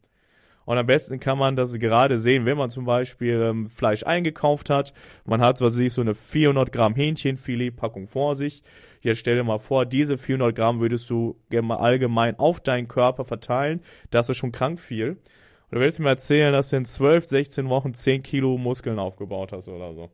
Und 0.68 0.78
am 0.78 0.86
besten 0.86 1.22
kann 1.22 1.38
man 1.38 1.55
das 1.55 1.80
gerade 1.80 2.20
sehen, 2.20 2.45
wenn 2.45 2.58
man 2.58 2.70
zum 2.70 2.84
Beispiel 2.84 3.41
ähm, 3.41 3.68
Fleisch 3.68 4.03
eingekauft 4.03 4.70
hat. 4.70 4.93
Man 5.26 5.39
hat, 5.39 5.62
was 5.62 5.76
weiß 5.76 5.80
ich, 5.80 5.93
so 5.93 6.01
eine 6.01 6.14
400 6.14 6.74
Gramm 6.74 6.93
Hähnchenfilet-Packung 6.93 8.10
vor 8.10 8.36
sich. 8.36 8.64
Jetzt 9.01 9.19
stell 9.19 9.35
dir 9.35 9.43
mal 9.43 9.59
vor, 9.59 9.85
diese 9.85 10.17
400 10.17 10.55
Gramm 10.55 10.79
würdest 10.79 11.09
du 11.09 11.39
gerne 11.49 11.79
allgemein 11.79 12.37
auf 12.39 12.59
deinen 12.59 12.87
Körper 12.87 13.25
verteilen. 13.25 13.81
Das 14.09 14.29
ist 14.29 14.37
schon 14.37 14.51
krank 14.51 14.79
viel. 14.79 15.09
Und 15.09 15.75
du 15.75 15.79
willst 15.79 15.99
mir 15.99 16.09
erzählen, 16.09 16.53
dass 16.53 16.69
du 16.69 16.77
in 16.77 16.85
12, 16.85 17.25
16 17.25 17.69
Wochen 17.69 17.93
10 17.93 18.23
Kilo 18.23 18.57
Muskeln 18.57 18.99
aufgebaut 18.99 19.51
hast 19.51 19.67
oder 19.67 19.93
so. 19.93 20.09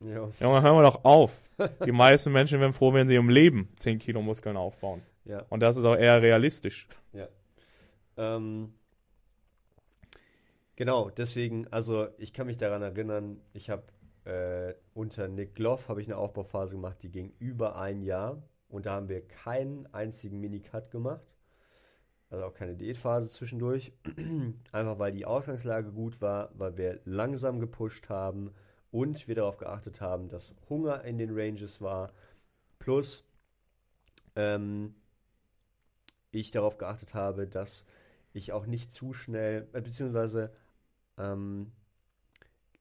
Ja. 0.00 0.28
Junge, 0.40 0.62
hören 0.62 0.76
wir 0.76 0.82
doch 0.82 1.04
auf. 1.04 1.40
Die 1.84 1.92
meisten 1.92 2.32
Menschen 2.32 2.60
werden 2.60 2.72
froh, 2.72 2.92
wenn 2.92 3.06
sie 3.06 3.14
im 3.14 3.28
Leben 3.28 3.68
10 3.76 3.98
Kilo 3.98 4.22
Muskeln 4.22 4.56
aufbauen. 4.56 5.02
Ja. 5.24 5.44
Und 5.48 5.60
das 5.60 5.76
ist 5.76 5.84
auch 5.84 5.96
eher 5.96 6.20
realistisch. 6.20 6.88
Ja. 7.12 7.28
Ähm, 8.16 8.74
Genau, 10.76 11.08
deswegen, 11.10 11.68
also 11.68 12.08
ich 12.18 12.32
kann 12.32 12.46
mich 12.46 12.56
daran 12.56 12.82
erinnern, 12.82 13.40
ich 13.52 13.70
habe 13.70 13.84
äh, 14.24 14.74
unter 14.94 15.28
Nick 15.28 15.54
Gloff 15.54 15.88
habe 15.88 16.00
ich 16.00 16.06
eine 16.08 16.16
Aufbauphase 16.16 16.74
gemacht, 16.74 17.02
die 17.02 17.10
ging 17.10 17.34
über 17.38 17.76
ein 17.76 18.02
Jahr 18.02 18.42
und 18.68 18.86
da 18.86 18.94
haben 18.94 19.08
wir 19.08 19.26
keinen 19.26 19.86
einzigen 19.92 20.40
Minicut 20.40 20.90
gemacht. 20.90 21.34
Also 22.30 22.46
auch 22.46 22.54
keine 22.54 22.74
Diätphase 22.74 23.30
zwischendurch. 23.30 23.92
Einfach 24.72 24.98
weil 24.98 25.12
die 25.12 25.26
Ausgangslage 25.26 25.92
gut 25.92 26.20
war, 26.20 26.50
weil 26.54 26.76
wir 26.76 27.00
langsam 27.04 27.60
gepusht 27.60 28.08
haben 28.08 28.50
und 28.90 29.28
wir 29.28 29.34
darauf 29.34 29.58
geachtet 29.58 30.00
haben, 30.00 30.28
dass 30.28 30.54
Hunger 30.68 31.04
in 31.04 31.18
den 31.18 31.30
Ranges 31.32 31.80
war. 31.80 32.12
Plus 32.78 33.24
ähm, 34.36 34.94
ich 36.30 36.50
darauf 36.50 36.78
geachtet 36.78 37.14
habe, 37.14 37.46
dass 37.46 37.86
ich 38.32 38.52
auch 38.52 38.66
nicht 38.66 38.92
zu 38.92 39.12
schnell, 39.12 39.68
äh, 39.72 39.80
beziehungsweise 39.80 40.52
ähm, 41.18 41.70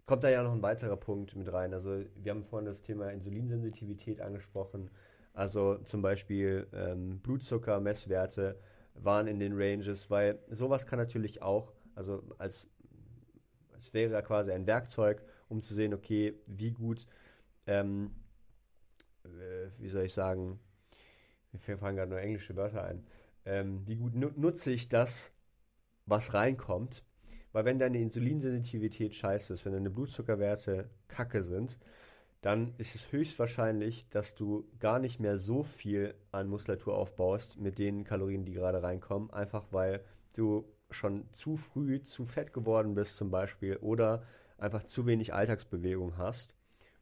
kommt 0.06 0.24
da 0.24 0.30
ja 0.30 0.44
noch 0.44 0.54
ein 0.54 0.62
weiterer 0.62 0.98
Punkt 0.98 1.36
mit 1.36 1.52
rein. 1.52 1.74
Also 1.74 2.04
wir 2.16 2.32
haben 2.32 2.44
vorhin 2.44 2.66
das 2.66 2.82
Thema 2.82 3.12
Insulinsensitivität 3.12 4.22
angesprochen. 4.22 4.90
Also 5.34 5.78
zum 5.86 6.02
Beispiel 6.02 6.68
ähm, 6.74 7.20
Blutzucker, 7.20 7.80
Messwerte 7.80 8.60
waren 8.96 9.28
in 9.28 9.40
den 9.40 9.54
Ranges, 9.56 10.10
weil 10.10 10.40
sowas 10.50 10.86
kann 10.86 11.00
natürlich 11.00 11.42
auch, 11.42 11.74
also 11.96 12.24
als 12.38 12.70
es 13.78 13.94
wäre 13.94 14.14
ja 14.14 14.22
quasi 14.22 14.52
ein 14.52 14.68
Werkzeug, 14.68 15.24
um 15.50 15.60
zu 15.60 15.74
sehen, 15.74 15.94
okay, 15.94 16.40
wie 16.48 16.72
gut, 16.72 17.06
ähm, 17.68 18.12
äh, 19.26 19.70
wie 19.78 19.90
soll 19.90 20.06
ich 20.06 20.14
sagen, 20.14 20.60
mir 21.52 21.78
fallen 21.78 21.96
gerade 21.96 22.10
nur 22.10 22.22
englische 22.22 22.56
Wörter 22.56 22.84
ein, 22.84 23.06
ähm, 23.46 23.86
wie 23.86 23.96
gut 23.96 24.16
nu 24.16 24.32
nutze 24.36 24.72
ich 24.72 24.90
das, 24.90 25.32
was 26.06 26.34
reinkommt. 26.34 27.04
Weil 27.54 27.66
wenn 27.66 27.80
deine 27.80 28.00
Insulinsensitivität 28.00 29.16
scheiße 29.16 29.54
ist, 29.54 29.64
wenn 29.64 29.74
deine 29.74 29.92
Blutzuckerwerte 29.92 30.90
kacke 31.08 31.44
sind, 31.44 31.78
dann 32.42 32.74
ist 32.78 32.94
es 32.96 33.12
höchstwahrscheinlich, 33.12 34.10
dass 34.10 34.36
du 34.36 34.68
gar 34.80 35.00
nicht 35.00 35.22
mehr 35.22 35.38
so 35.38 35.64
viel 35.64 36.14
an 36.32 36.50
Muskulatur 36.50 36.98
aufbaust 36.98 37.58
mit 37.62 37.80
den 37.80 38.04
Kalorien, 38.04 38.44
die 38.44 38.52
gerade 38.52 38.84
reinkommen, 38.84 39.32
einfach 39.32 39.68
weil 39.72 40.04
du 40.36 40.66
schon 40.90 41.32
zu 41.32 41.56
früh 41.56 42.02
zu 42.02 42.26
fett 42.26 42.52
geworden 42.52 42.96
bist 42.96 43.16
zum 43.16 43.32
Beispiel 43.32 43.78
oder 43.78 44.24
einfach 44.58 44.84
zu 44.84 45.06
wenig 45.06 45.34
Alltagsbewegung 45.34 46.18
hast. 46.18 46.54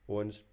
Und 0.05 0.45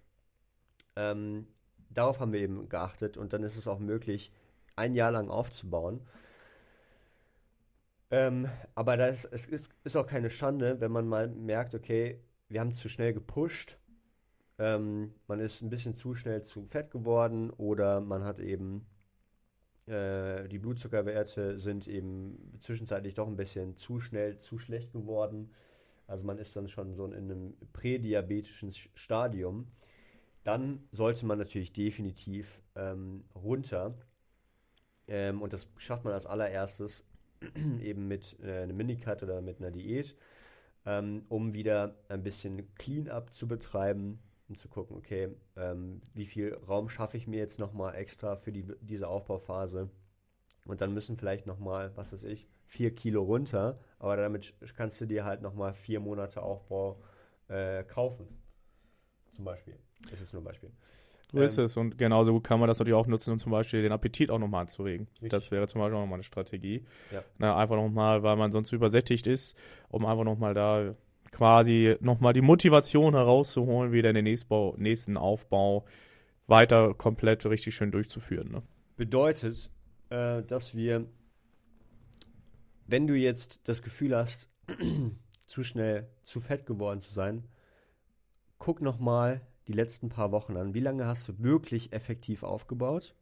ähm, 0.95 1.47
darauf 1.89 2.19
haben 2.19 2.33
wir 2.33 2.39
eben 2.39 2.67
geachtet 2.69 3.17
und 3.17 3.33
dann 3.33 3.43
ist 3.43 3.57
es 3.57 3.67
auch 3.67 3.79
möglich, 3.79 4.31
ein 4.75 4.93
Jahr 4.93 5.11
lang 5.11 5.29
aufzubauen. 5.29 6.01
Ähm, 8.11 8.49
aber 8.75 8.97
das, 8.97 9.25
es 9.25 9.45
ist, 9.45 9.71
ist 9.83 9.95
auch 9.95 10.07
keine 10.07 10.29
Schande, 10.29 10.79
wenn 10.81 10.91
man 10.91 11.07
mal 11.07 11.27
merkt, 11.27 11.75
okay, 11.75 12.19
wir 12.47 12.59
haben 12.59 12.73
zu 12.73 12.89
schnell 12.89 13.13
gepusht 13.13 13.79
ähm, 14.59 15.13
man 15.27 15.39
ist 15.39 15.61
ein 15.61 15.69
bisschen 15.69 15.95
zu 15.95 16.13
schnell 16.15 16.43
zu 16.43 16.65
fett 16.65 16.91
geworden 16.91 17.49
oder 17.51 18.01
man 18.01 18.25
hat 18.25 18.39
eben 18.39 18.85
äh, 19.87 20.47
die 20.49 20.59
Blutzuckerwerte 20.59 21.57
sind 21.57 21.87
eben 21.87 22.57
zwischenzeitlich 22.59 23.13
doch 23.13 23.27
ein 23.27 23.37
bisschen 23.37 23.77
zu 23.77 24.01
schnell 24.01 24.37
zu 24.37 24.59
schlecht 24.59 24.91
geworden. 24.91 25.51
Also 26.07 26.25
man 26.25 26.37
ist 26.39 26.55
dann 26.55 26.67
schon 26.67 26.93
so 26.93 27.05
in 27.05 27.13
einem 27.13 27.57
prädiabetischen 27.71 28.71
Stadium. 28.73 29.67
Dann 30.43 30.83
sollte 30.91 31.25
man 31.25 31.37
natürlich 31.37 31.71
definitiv 31.71 32.61
ähm, 32.75 33.23
runter. 33.35 33.95
Ähm, 35.07 35.41
und 35.41 35.53
das 35.53 35.69
schafft 35.77 36.03
man 36.03 36.13
als 36.13 36.25
allererstes 36.25 37.08
eben 37.81 38.07
mit 38.07 38.37
äh, 38.43 38.63
einem 38.63 38.77
Minicut 38.77 39.23
oder 39.23 39.41
mit 39.41 39.59
einer 39.59 39.71
Diät, 39.71 40.15
ähm, 40.85 41.25
um 41.29 41.53
wieder 41.53 41.95
ein 42.09 42.23
bisschen 42.23 42.73
Clean-up 42.75 43.33
zu 43.33 43.47
betreiben, 43.47 44.19
um 44.47 44.55
zu 44.55 44.67
gucken, 44.67 44.97
okay, 44.97 45.29
ähm, 45.55 46.01
wie 46.13 46.25
viel 46.25 46.53
Raum 46.67 46.89
schaffe 46.89 47.17
ich 47.17 47.27
mir 47.27 47.39
jetzt 47.39 47.59
nochmal 47.59 47.95
extra 47.95 48.35
für 48.35 48.51
die, 48.51 48.65
diese 48.81 49.07
Aufbauphase. 49.07 49.89
Und 50.65 50.81
dann 50.81 50.93
müssen 50.93 51.17
vielleicht 51.17 51.47
nochmal, 51.47 51.95
was 51.95 52.13
weiß 52.13 52.23
ich, 52.23 52.47
vier 52.65 52.93
Kilo 52.93 53.23
runter, 53.23 53.79
aber 53.97 54.17
damit 54.17 54.53
kannst 54.75 55.01
du 55.01 55.05
dir 55.05 55.25
halt 55.25 55.41
nochmal 55.41 55.73
vier 55.73 55.99
Monate 55.99 56.41
Aufbau 56.41 57.01
äh, 57.47 57.83
kaufen. 57.83 58.27
Zum 59.35 59.45
Beispiel. 59.45 59.79
Das 60.09 60.21
ist 60.21 60.33
nur 60.33 60.41
ein 60.41 60.45
Beispiel. 60.45 60.71
So 61.31 61.41
ist 61.41 61.57
ähm, 61.57 61.65
es. 61.65 61.77
Und 61.77 61.97
genauso 61.97 62.39
kann 62.39 62.59
man 62.59 62.67
das 62.67 62.79
natürlich 62.79 62.97
auch 62.97 63.07
nutzen, 63.07 63.31
um 63.31 63.39
zum 63.39 63.51
Beispiel 63.51 63.81
den 63.81 63.91
Appetit 63.91 64.31
auch 64.31 64.39
nochmal 64.39 64.61
anzuregen. 64.61 65.07
Richtig. 65.15 65.29
Das 65.29 65.51
wäre 65.51 65.67
zum 65.67 65.81
Beispiel 65.81 65.95
auch 65.95 66.01
nochmal 66.01 66.17
eine 66.17 66.23
Strategie. 66.23 66.85
Ja. 67.11 67.23
Na, 67.37 67.55
einfach 67.55 67.75
nochmal, 67.75 68.23
weil 68.23 68.35
man 68.35 68.51
sonst 68.51 68.71
übersättigt 68.71 69.27
ist, 69.27 69.55
um 69.89 70.05
einfach 70.05 70.23
nochmal 70.23 70.53
da 70.53 70.95
quasi 71.31 71.95
nochmal 71.99 72.33
die 72.33 72.41
Motivation 72.41 73.13
herauszuholen, 73.13 73.91
wieder 73.91 74.11
den 74.13 74.23
nächsten, 74.23 74.81
nächsten 74.81 75.17
Aufbau 75.17 75.85
weiter 76.47 76.95
komplett 76.95 77.45
richtig 77.45 77.75
schön 77.75 77.91
durchzuführen. 77.91 78.51
Ne? 78.51 78.63
Bedeutet, 78.97 79.69
äh, 80.09 80.41
dass 80.43 80.75
wir, 80.75 81.05
wenn 82.87 83.05
du 83.05 83.13
jetzt 83.13 83.67
das 83.67 83.83
Gefühl 83.83 84.15
hast, 84.15 84.49
zu 85.45 85.63
schnell 85.63 86.09
zu 86.23 86.41
fett 86.41 86.65
geworden 86.65 87.01
zu 87.01 87.13
sein, 87.13 87.47
guck 88.57 88.81
nochmal 88.81 89.41
die 89.69 89.73
letzten 89.73 90.09
paar 90.09 90.31
Wochen 90.31 90.57
an. 90.57 90.73
Wie 90.73 90.79
lange 90.79 91.05
hast 91.05 91.29
du 91.29 91.39
wirklich 91.39 91.93
effektiv 91.93 92.41
aufgebaut? 92.41 93.13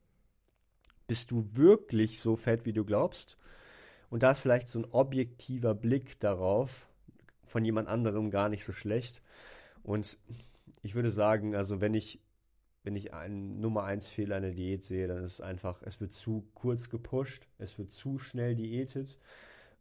Bist 1.05 1.29
du 1.31 1.45
wirklich 1.51 2.19
so 2.21 2.37
fett, 2.37 2.65
wie 2.65 2.71
du 2.71 2.85
glaubst? 2.85 3.37
Und 4.09 4.23
da 4.23 4.31
ist 4.31 4.39
vielleicht 4.39 4.69
so 4.69 4.79
ein 4.79 4.87
objektiver 4.91 5.75
Blick 5.75 6.19
darauf, 6.21 6.87
von 7.45 7.65
jemand 7.65 7.89
anderem 7.89 8.31
gar 8.31 8.47
nicht 8.47 8.63
so 8.63 8.71
schlecht. 8.71 9.21
Und 9.83 10.17
ich 10.83 10.95
würde 10.95 11.11
sagen, 11.11 11.53
also 11.53 11.81
wenn 11.81 11.93
ich, 11.93 12.21
wenn 12.83 12.95
ich 12.95 13.13
einen 13.13 13.59
Nummer 13.59 13.83
1 13.83 14.07
Fehler 14.07 14.37
in 14.37 14.43
der 14.43 14.53
Diät 14.53 14.85
sehe, 14.85 15.07
dann 15.07 15.23
ist 15.23 15.33
es 15.33 15.41
einfach, 15.41 15.81
es 15.83 15.99
wird 15.99 16.13
zu 16.13 16.47
kurz 16.53 16.89
gepusht, 16.89 17.45
es 17.57 17.77
wird 17.77 17.91
zu 17.91 18.19
schnell 18.19 18.55
diätet 18.55 19.19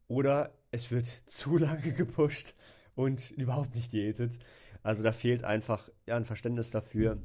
oder 0.09 0.53
es 0.73 0.91
wird 0.91 1.07
zu 1.27 1.59
lange 1.59 1.93
gepusht 1.93 2.55
und 2.97 3.31
überhaupt 3.31 3.77
nicht 3.77 3.93
diätet. 3.93 4.41
Also 4.87 5.03
da 5.03 5.11
fehlt 5.11 5.43
einfach 5.43 5.91
ja, 6.07 6.15
ein 6.15 6.25
Verständnis 6.25 6.71
dafür, 6.71 7.19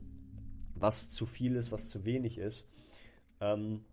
was 0.73 1.11
zu 1.11 1.27
viel 1.27 1.55
ist, 1.55 1.71
was 1.71 1.89
zu 1.89 2.05
wenig 2.05 2.39
ist. 2.39 2.67
Ähm, 3.39 3.85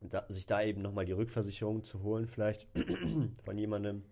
da, 0.00 0.24
sich 0.28 0.46
da 0.46 0.62
eben 0.62 0.82
nochmal 0.82 1.04
die 1.04 1.10
Rückversicherung 1.10 1.82
zu 1.82 2.04
holen, 2.04 2.28
vielleicht 2.28 2.68
von 3.44 3.58
jemandem, 3.58 4.04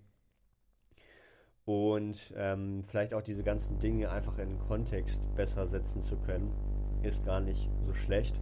und 1.67 2.35
ähm, 2.37 2.83
vielleicht 2.83 3.15
auch 3.15 3.23
diese 3.23 3.45
ganzen 3.45 3.79
Dinge 3.79 4.11
einfach 4.11 4.37
in 4.39 4.49
den 4.49 4.59
Kontext 4.59 5.23
besser 5.37 5.69
setzen 5.69 6.03
zu 6.03 6.17
können, 6.17 6.51
ist 7.05 7.25
gar 7.25 7.41
nicht 7.41 7.71
so 7.83 7.95
schlecht. 7.95 8.41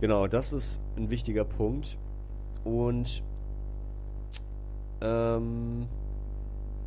Genau, 0.00 0.26
das 0.26 0.54
ist 0.54 0.80
ein 0.96 1.10
wichtiger 1.10 1.44
Punkt. 1.44 1.98
Und 2.64 3.22
ähm, 5.02 5.86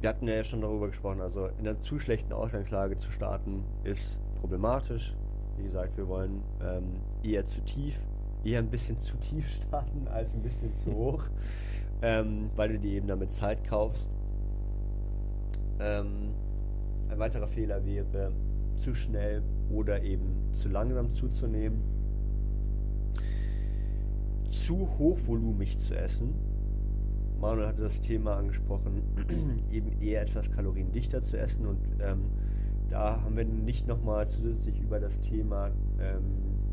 wir 0.03 0.09
hatten 0.09 0.27
ja 0.27 0.43
schon 0.43 0.59
darüber 0.59 0.87
gesprochen, 0.87 1.21
also 1.21 1.47
in 1.57 1.65
einer 1.65 1.79
zu 1.79 1.97
schlechten 1.97 2.33
Ausgangslage 2.33 2.97
zu 2.97 3.09
starten 3.09 3.63
ist 3.85 4.19
problematisch. 4.41 5.15
Wie 5.55 5.63
gesagt, 5.63 5.95
wir 5.95 6.09
wollen 6.09 6.41
ähm, 6.61 6.99
eher 7.23 7.47
zu 7.47 7.61
tief, 7.61 7.97
eher 8.43 8.59
ein 8.59 8.69
bisschen 8.69 8.99
zu 8.99 9.15
tief 9.15 9.47
starten 9.69 10.09
als 10.09 10.33
ein 10.33 10.41
bisschen 10.41 10.75
zu 10.75 10.93
hoch 10.93 11.29
ähm, 12.01 12.49
weil 12.57 12.73
du 12.73 12.79
dir 12.79 12.91
eben 12.97 13.07
damit 13.07 13.31
Zeit 13.31 13.63
kaufst. 13.63 14.09
Ähm, 15.79 16.33
ein 17.07 17.17
weiterer 17.17 17.47
Fehler 17.47 17.85
wäre, 17.85 18.33
zu 18.75 18.93
schnell 18.93 19.41
oder 19.71 20.03
eben 20.03 20.49
zu 20.51 20.67
langsam 20.67 21.13
zuzunehmen. 21.13 21.81
Zu 24.49 24.85
hochvolumig 24.99 25.79
zu 25.79 25.97
essen. 25.97 26.33
Manuel 27.43 27.67
hatte 27.67 27.81
das 27.81 28.01
Thema 28.01 28.37
angesprochen, 28.37 29.03
eben 29.71 30.01
eher 30.01 30.21
etwas 30.21 30.51
kaloriendichter 30.51 31.23
zu 31.23 31.37
essen 31.37 31.67
und 31.67 31.79
ähm, 31.99 32.25
da 32.89 33.21
haben 33.21 33.37
wir 33.37 33.45
nicht 33.45 33.87
nochmal 33.87 34.25
zusätzlich 34.27 34.79
über 34.79 34.99
das 34.99 35.19
Thema 35.19 35.71
ähm, 35.99 36.23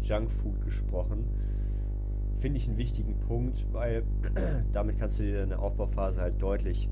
Junkfood 0.03 0.61
gesprochen 0.62 1.25
finde 2.41 2.57
ich 2.57 2.66
einen 2.68 2.79
wichtigen 2.79 3.18
Punkt, 3.18 3.66
weil 3.73 4.03
damit 4.73 4.99
kannst 4.99 5.18
du 5.18 5.25
dir 5.25 5.41
deine 5.41 5.59
Aufbauphase 5.59 6.23
halt 6.23 6.41
deutlich 6.41 6.89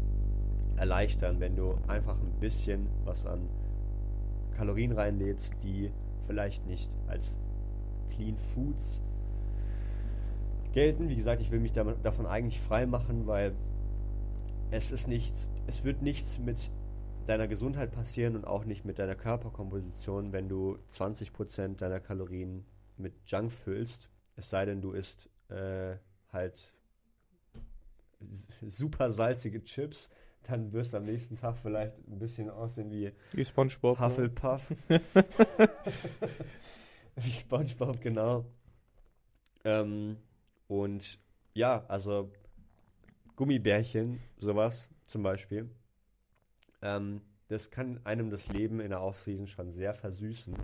erleichtern, 0.76 1.40
wenn 1.40 1.56
du 1.56 1.74
einfach 1.88 2.16
ein 2.20 2.38
bisschen 2.38 2.86
was 3.04 3.24
an 3.24 3.40
Kalorien 4.56 4.92
reinlädst, 4.92 5.54
die 5.62 5.90
vielleicht 6.26 6.66
nicht 6.66 6.90
als 7.06 7.38
Clean 8.10 8.36
Foods 8.36 9.02
gelten. 10.72 11.08
Wie 11.08 11.16
gesagt, 11.16 11.40
ich 11.40 11.50
will 11.50 11.60
mich 11.60 11.72
davon 11.72 12.26
eigentlich 12.26 12.60
frei 12.60 12.84
machen, 12.84 13.26
weil 13.26 13.52
es 14.70 14.92
ist 14.92 15.08
nichts, 15.08 15.50
es 15.66 15.84
wird 15.84 16.02
nichts 16.02 16.38
mit 16.38 16.70
deiner 17.26 17.48
Gesundheit 17.48 17.90
passieren 17.92 18.36
und 18.36 18.46
auch 18.46 18.64
nicht 18.64 18.84
mit 18.84 18.98
deiner 18.98 19.14
Körperkomposition, 19.14 20.32
wenn 20.32 20.48
du 20.48 20.78
20% 20.92 21.76
deiner 21.76 22.00
Kalorien 22.00 22.64
mit 22.96 23.14
Junk 23.26 23.52
füllst. 23.52 24.10
Es 24.36 24.50
sei 24.50 24.64
denn, 24.64 24.80
du 24.80 24.92
isst 24.92 25.28
äh, 25.48 25.96
halt 26.32 26.72
super 28.66 29.10
salzige 29.10 29.62
Chips, 29.64 30.10
dann 30.42 30.72
wirst 30.72 30.92
du 30.92 30.98
am 30.98 31.04
nächsten 31.04 31.36
Tag 31.36 31.56
vielleicht 31.56 31.96
ein 32.08 32.18
bisschen 32.18 32.48
aussehen 32.50 32.90
wie, 32.90 33.12
wie 33.32 33.44
SpongeBob. 33.44 33.98
Ne? 33.98 34.06
Hufflepuff. 34.06 34.72
wie 37.16 37.30
SpongeBob, 37.30 38.00
genau. 38.00 38.44
Ähm, 39.64 40.16
und 40.66 41.18
ja, 41.54 41.84
also 41.88 42.30
Gummibärchen, 43.38 44.18
sowas 44.36 44.90
zum 45.04 45.22
Beispiel. 45.22 45.70
Ähm, 46.82 47.20
das 47.46 47.70
kann 47.70 48.04
einem 48.04 48.30
das 48.30 48.48
Leben 48.48 48.80
in 48.80 48.90
der 48.90 49.00
Offseason 49.00 49.46
schon 49.46 49.70
sehr 49.70 49.94
versüßen. 49.94 50.60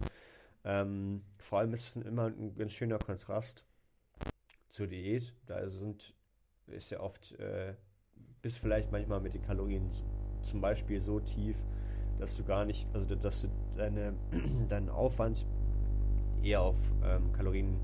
Ähm, 0.64 1.22
vor 1.38 1.60
allem 1.60 1.72
ist 1.72 1.96
es 1.96 2.02
immer 2.04 2.26
ein 2.26 2.56
ganz 2.56 2.72
schöner 2.72 2.98
Kontrast 2.98 3.64
zur 4.70 4.88
Diät. 4.88 5.32
Da 5.46 5.68
sind, 5.68 6.16
ist 6.66 6.90
ja 6.90 6.98
oft, 6.98 7.38
äh, 7.38 7.74
bist 8.42 8.58
vielleicht 8.58 8.90
manchmal 8.90 9.20
mit 9.20 9.34
den 9.34 9.42
Kalorien 9.42 9.88
zum 10.42 10.60
Beispiel 10.60 10.98
so 10.98 11.20
tief, 11.20 11.56
dass 12.18 12.36
du 12.36 12.42
gar 12.42 12.64
nicht, 12.64 12.88
also 12.92 13.14
dass 13.14 13.42
du 13.42 13.48
deine, 13.76 14.14
deinen 14.68 14.88
Aufwand 14.88 15.46
eher 16.42 16.62
auf 16.62 16.90
ähm, 17.04 17.32
Kalorien 17.34 17.78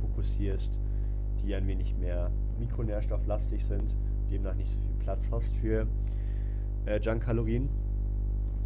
fokussierst, 0.00 0.80
die 1.44 1.54
ein 1.54 1.68
wenig 1.68 1.94
mehr 1.96 2.30
mikronährstofflastig 2.58 3.62
sind, 3.62 3.94
demnach 4.32 4.54
nicht 4.54 4.68
so 4.68 4.78
viel 4.78 4.94
Platz 4.98 5.30
hast 5.30 5.56
für 5.56 5.86
äh, 6.86 6.98
Junk-Kalorien. 7.00 7.68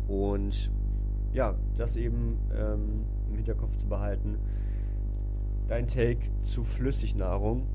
Und 0.09 0.71
ja, 1.33 1.55
das 1.77 1.97
eben 1.97 2.39
ähm, 2.57 3.05
im 3.29 3.37
Hinterkopf 3.37 3.77
zu 3.77 3.87
behalten. 3.87 4.39
Dein 5.67 5.89
Take 5.89 6.31
zu 6.43 6.63
Flüssignahrung. 6.63 7.67